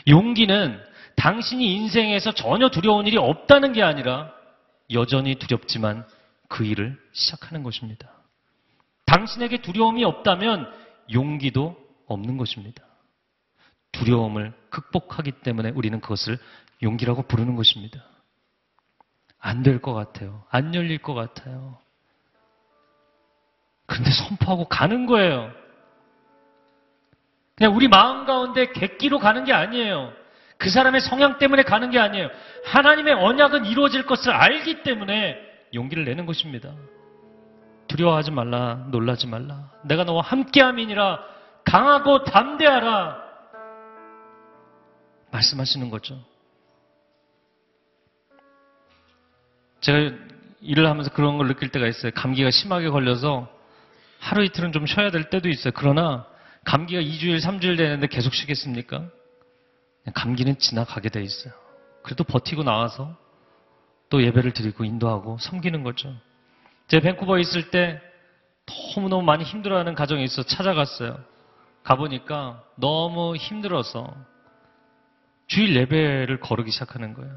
용기는 0.07 0.79
당신이 1.17 1.75
인생에서 1.75 2.33
전혀 2.33 2.69
두려운 2.69 3.07
일이 3.07 3.17
없다는 3.17 3.73
게 3.73 3.83
아니라 3.83 4.31
여전히 4.93 5.37
두렵지만 5.37 6.05
그 6.49 6.67
일을 6.67 6.99
시작하는 7.13 7.63
것입니다. 7.63 8.11
당신에게 9.07 9.63
두려움이 9.63 10.05
없다면 10.05 10.71
용기도 11.15 11.79
없는 12.09 12.37
것입니다. 12.37 12.83
두려움을 13.93 14.53
극복하기 14.71 15.33
때문에 15.43 15.71
우리는 15.75 16.01
그것을 16.01 16.39
용기라고 16.83 17.23
부르는 17.23 17.55
것입니다. 17.57 18.01
안 19.39 19.63
될 19.63 19.81
것 19.81 19.93
같아요. 19.93 20.45
안 20.51 20.75
열릴 20.75 20.99
것 20.99 21.15
같아요. 21.15 21.79
그런데 23.87 24.11
선포하고 24.11 24.65
가는 24.67 25.07
거예요. 25.07 25.51
그냥 27.57 27.75
우리 27.77 27.89
마음 27.89 28.25
가운데 28.25 28.73
객기로 28.73 29.19
가는 29.19 29.45
게 29.45 29.53
아니에요. 29.53 30.13
그 30.59 30.71
사람의 30.71 31.01
성향 31.01 31.39
때문에 31.39 31.63
가는 31.65 31.91
게 31.91 31.99
아니에요. 31.99 32.29
하나님의 32.67 33.15
언약은 33.15 33.67
이루어질 33.67 34.07
것을 34.07 34.31
알기 34.33 34.83
때문에 34.85 35.37
용기를 35.75 36.05
내는 36.05 36.25
것입니다. 36.25 36.73
두려워하지 37.89 38.31
말라, 38.31 38.87
놀라지 38.91 39.27
말라. 39.27 39.71
내가 39.85 40.05
너와 40.05 40.23
함께함이니라 40.23 41.19
강하고 41.65 42.25
담대하라. 42.25 43.22
말씀하시는 45.33 45.91
거죠. 45.91 46.23
제가 49.81 50.17
일을 50.61 50.87
하면서 50.87 51.11
그런 51.11 51.39
걸 51.39 51.49
느낄 51.49 51.71
때가 51.71 51.89
있어요. 51.89 52.13
감기가 52.15 52.51
심하게 52.51 52.89
걸려서 52.89 53.49
하루 54.21 54.45
이틀은 54.45 54.73
좀 54.73 54.87
쉬어야 54.87 55.11
될 55.11 55.29
때도 55.29 55.49
있어요. 55.49 55.73
그러나 55.75 56.25
감기가 56.65 57.03
2주일, 57.03 57.41
3주일 57.41 57.77
되는데 57.77 58.07
계속 58.07 58.33
쉬겠습니까? 58.35 59.09
감기는 60.15 60.59
지나가게 60.59 61.09
돼 61.09 61.23
있어요. 61.23 61.53
그래도 62.03 62.23
버티고 62.23 62.63
나와서 62.63 63.17
또 64.09 64.23
예배를 64.23 64.53
드리고 64.53 64.85
인도하고 64.85 65.39
섬기는 65.39 65.83
거죠. 65.83 66.15
제 66.87 67.01
밴쿠버에 67.01 67.41
있을 67.41 67.71
때 67.71 68.01
너무너무 68.95 69.23
많이 69.23 69.43
힘들어하는 69.45 69.95
가정이 69.95 70.23
있어 70.25 70.45
찾아갔어요. 70.45 71.19
가보니까 71.83 72.63
너무 72.77 73.35
힘들어서 73.35 74.15
주일 75.53 75.77
예배를 75.77 76.41
거르기 76.41 76.71
시작하는 76.71 77.13
거예요. 77.13 77.31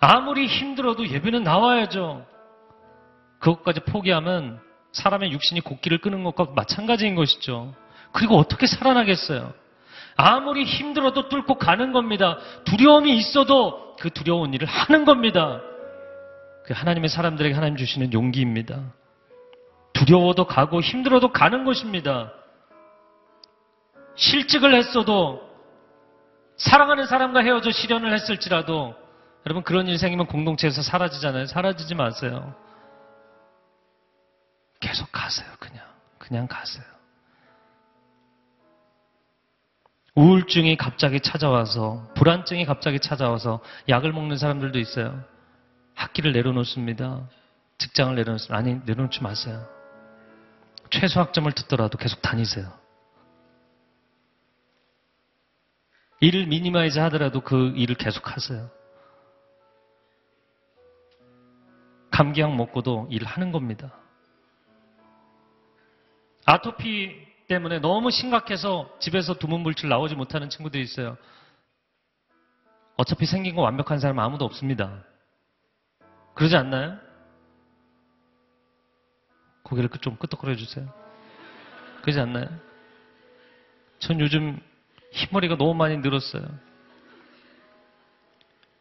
아무리 0.00 0.46
힘들어도 0.46 1.08
예배는 1.08 1.44
나와야죠. 1.44 2.26
그것까지 3.38 3.80
포기하면 3.80 4.60
사람의 4.90 5.30
육신이 5.30 5.60
곡기를 5.60 5.98
끄는 5.98 6.24
것과 6.24 6.52
마찬가지인 6.56 7.14
것이죠. 7.14 7.72
그리고 8.10 8.36
어떻게 8.36 8.66
살아나겠어요? 8.66 9.54
아무리 10.16 10.64
힘들어도 10.64 11.28
뚫고 11.28 11.54
가는 11.54 11.92
겁니다. 11.92 12.38
두려움이 12.64 13.16
있어도 13.16 13.94
그 14.00 14.10
두려운 14.10 14.52
일을 14.52 14.66
하는 14.66 15.04
겁니다. 15.04 15.60
그 16.64 16.74
하나님의 16.74 17.10
사람들에게 17.10 17.54
하나님 17.54 17.76
주시는 17.76 18.12
용기입니다. 18.12 18.92
두려워도 19.92 20.48
가고 20.48 20.80
힘들어도 20.80 21.30
가는 21.30 21.64
것입니다. 21.64 22.32
실직을 24.16 24.74
했어도 24.74 25.51
사랑하는 26.62 27.06
사람과 27.06 27.40
헤어져 27.40 27.72
실현을 27.72 28.12
했을지라도 28.14 28.94
여러분 29.44 29.64
그런 29.64 29.88
일 29.88 29.98
생기면 29.98 30.26
공동체에서 30.26 30.80
사라지잖아요. 30.82 31.46
사라지지 31.46 31.96
마세요. 31.96 32.54
계속 34.78 35.10
가세요. 35.10 35.48
그냥 35.58 35.84
그냥 36.18 36.46
가세요. 36.46 36.84
우울증이 40.14 40.76
갑자기 40.76 41.20
찾아와서 41.20 42.06
불안증이 42.14 42.64
갑자기 42.64 43.00
찾아와서 43.00 43.60
약을 43.88 44.12
먹는 44.12 44.36
사람들도 44.36 44.78
있어요. 44.78 45.24
학기를 45.94 46.32
내려놓습니다. 46.32 47.28
직장을 47.78 48.14
내려놓습니다. 48.14 48.56
아니 48.56 48.74
내려놓지 48.84 49.20
마세요. 49.22 49.66
최소 50.90 51.18
학점을 51.20 51.50
듣더라도 51.52 51.98
계속 51.98 52.22
다니세요. 52.22 52.81
일을 56.22 56.46
미니마이즈 56.46 57.00
하더라도 57.00 57.40
그 57.40 57.72
일을 57.74 57.96
계속 57.96 58.36
하세요. 58.36 58.70
감기약 62.12 62.54
먹고도 62.54 63.08
일을 63.10 63.26
하는 63.26 63.50
겁니다. 63.50 63.92
아토피 66.46 67.26
때문에 67.48 67.80
너무 67.80 68.12
심각해서 68.12 68.88
집에서 69.00 69.34
두문불출 69.34 69.88
나오지 69.88 70.14
못하는 70.14 70.48
친구들이 70.48 70.84
있어요. 70.84 71.16
어차피 72.96 73.26
생긴 73.26 73.56
거 73.56 73.62
완벽한 73.62 73.98
사람 73.98 74.20
아무도 74.20 74.44
없습니다. 74.44 75.02
그러지 76.34 76.54
않나요? 76.54 76.98
고개를 79.64 79.90
좀 80.00 80.16
끄덕거려 80.18 80.54
주세요. 80.54 80.88
그러지 82.02 82.20
않나요? 82.20 82.46
전 83.98 84.20
요즘 84.20 84.60
흰머리가 85.12 85.56
너무 85.56 85.74
많이 85.74 85.96
늘었어요. 85.98 86.44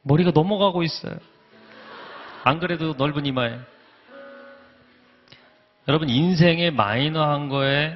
머리가 0.03 0.31
넘어가고 0.31 0.83
있어요. 0.83 1.17
안 2.43 2.59
그래도 2.59 2.93
넓은 2.93 3.25
이마에. 3.25 3.59
여러분, 5.87 6.09
인생의 6.09 6.71
마이너한 6.71 7.49
거에 7.49 7.95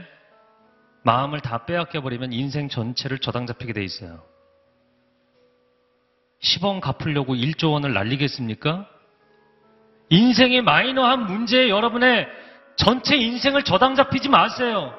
마음을 1.04 1.40
다 1.40 1.66
빼앗겨버리면 1.66 2.34
인생 2.34 2.68
전체를 2.68 3.20
저당 3.20 3.46
잡히게 3.46 3.74
돼 3.74 3.84
있어요. 3.84 4.24
10원 6.42 6.82
갚으려고 6.82 7.36
1조 7.36 7.72
원을 7.72 7.94
날리겠습니까? 7.94 8.88
인생의 10.10 10.62
마이너한 10.62 11.26
문제에 11.26 11.70
여러분의 11.70 12.28
전체 12.76 13.16
인생을 13.16 13.64
저당 13.64 13.96
잡히지 13.96 14.30
마세요. 14.30 14.94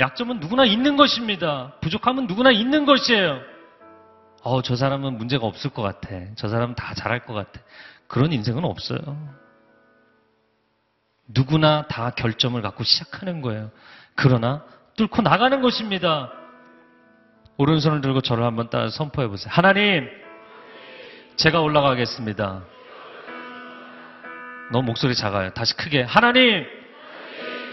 약점은 0.00 0.40
누구나 0.40 0.64
있는 0.64 0.96
것입니다. 0.96 1.74
부족함은 1.82 2.26
누구나 2.26 2.50
있는 2.50 2.86
것이에요. 2.86 3.40
어, 4.42 4.62
저 4.62 4.74
사람은 4.74 5.18
문제가 5.18 5.46
없을 5.46 5.70
것 5.70 5.82
같아. 5.82 6.08
저 6.36 6.48
사람은 6.48 6.74
다 6.74 6.94
잘할 6.94 7.26
것 7.26 7.34
같아. 7.34 7.60
그런 8.06 8.32
인생은 8.32 8.64
없어요. 8.64 8.98
누구나 11.28 11.86
다 11.86 12.10
결점을 12.10 12.60
갖고 12.60 12.82
시작하는 12.82 13.42
거예요. 13.42 13.70
그러나 14.16 14.64
뚫고 14.96 15.22
나가는 15.22 15.60
것입니다. 15.60 16.32
오른손을 17.58 18.00
들고 18.00 18.22
저를 18.22 18.42
한번 18.44 18.70
따라 18.70 18.88
선포해 18.88 19.28
보세요. 19.28 19.52
하나님, 19.52 20.08
제가 21.36 21.60
올라가겠습니다. 21.60 22.62
너무 24.72 24.86
목소리 24.86 25.14
작아요. 25.14 25.50
다시 25.52 25.76
크게. 25.76 26.02
하나님, 26.02 26.64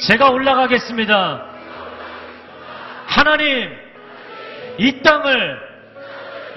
제가 0.02 0.30
올라가겠습니다. 0.30 1.57
하나님, 3.28 3.78
이 4.78 5.02
땅을 5.02 5.60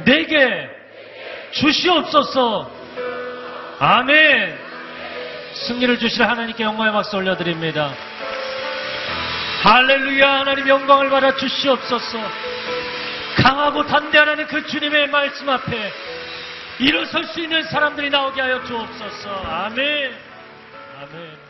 내게 0.04 0.70
주시옵소서. 1.50 2.70
아멘. 3.80 4.56
승리를 5.52 5.98
주실 5.98 6.22
하나님께 6.22 6.62
영광의 6.62 6.92
박수 6.92 7.16
올려드립니다. 7.16 7.92
할렐루야 9.62 10.40
하나님 10.40 10.68
영광을 10.68 11.10
받아 11.10 11.34
주시옵소서. 11.34 12.18
강하고 13.36 13.84
담대한 13.86 14.28
하나님 14.28 14.46
그 14.46 14.64
주님의 14.66 15.08
말씀 15.08 15.48
앞에 15.48 15.92
일어설 16.78 17.24
수 17.24 17.40
있는 17.40 17.64
사람들이 17.64 18.10
나오게 18.10 18.40
하여 18.40 18.64
주옵소서. 18.64 19.28
아멘. 19.44 20.14
아멘. 21.02 21.49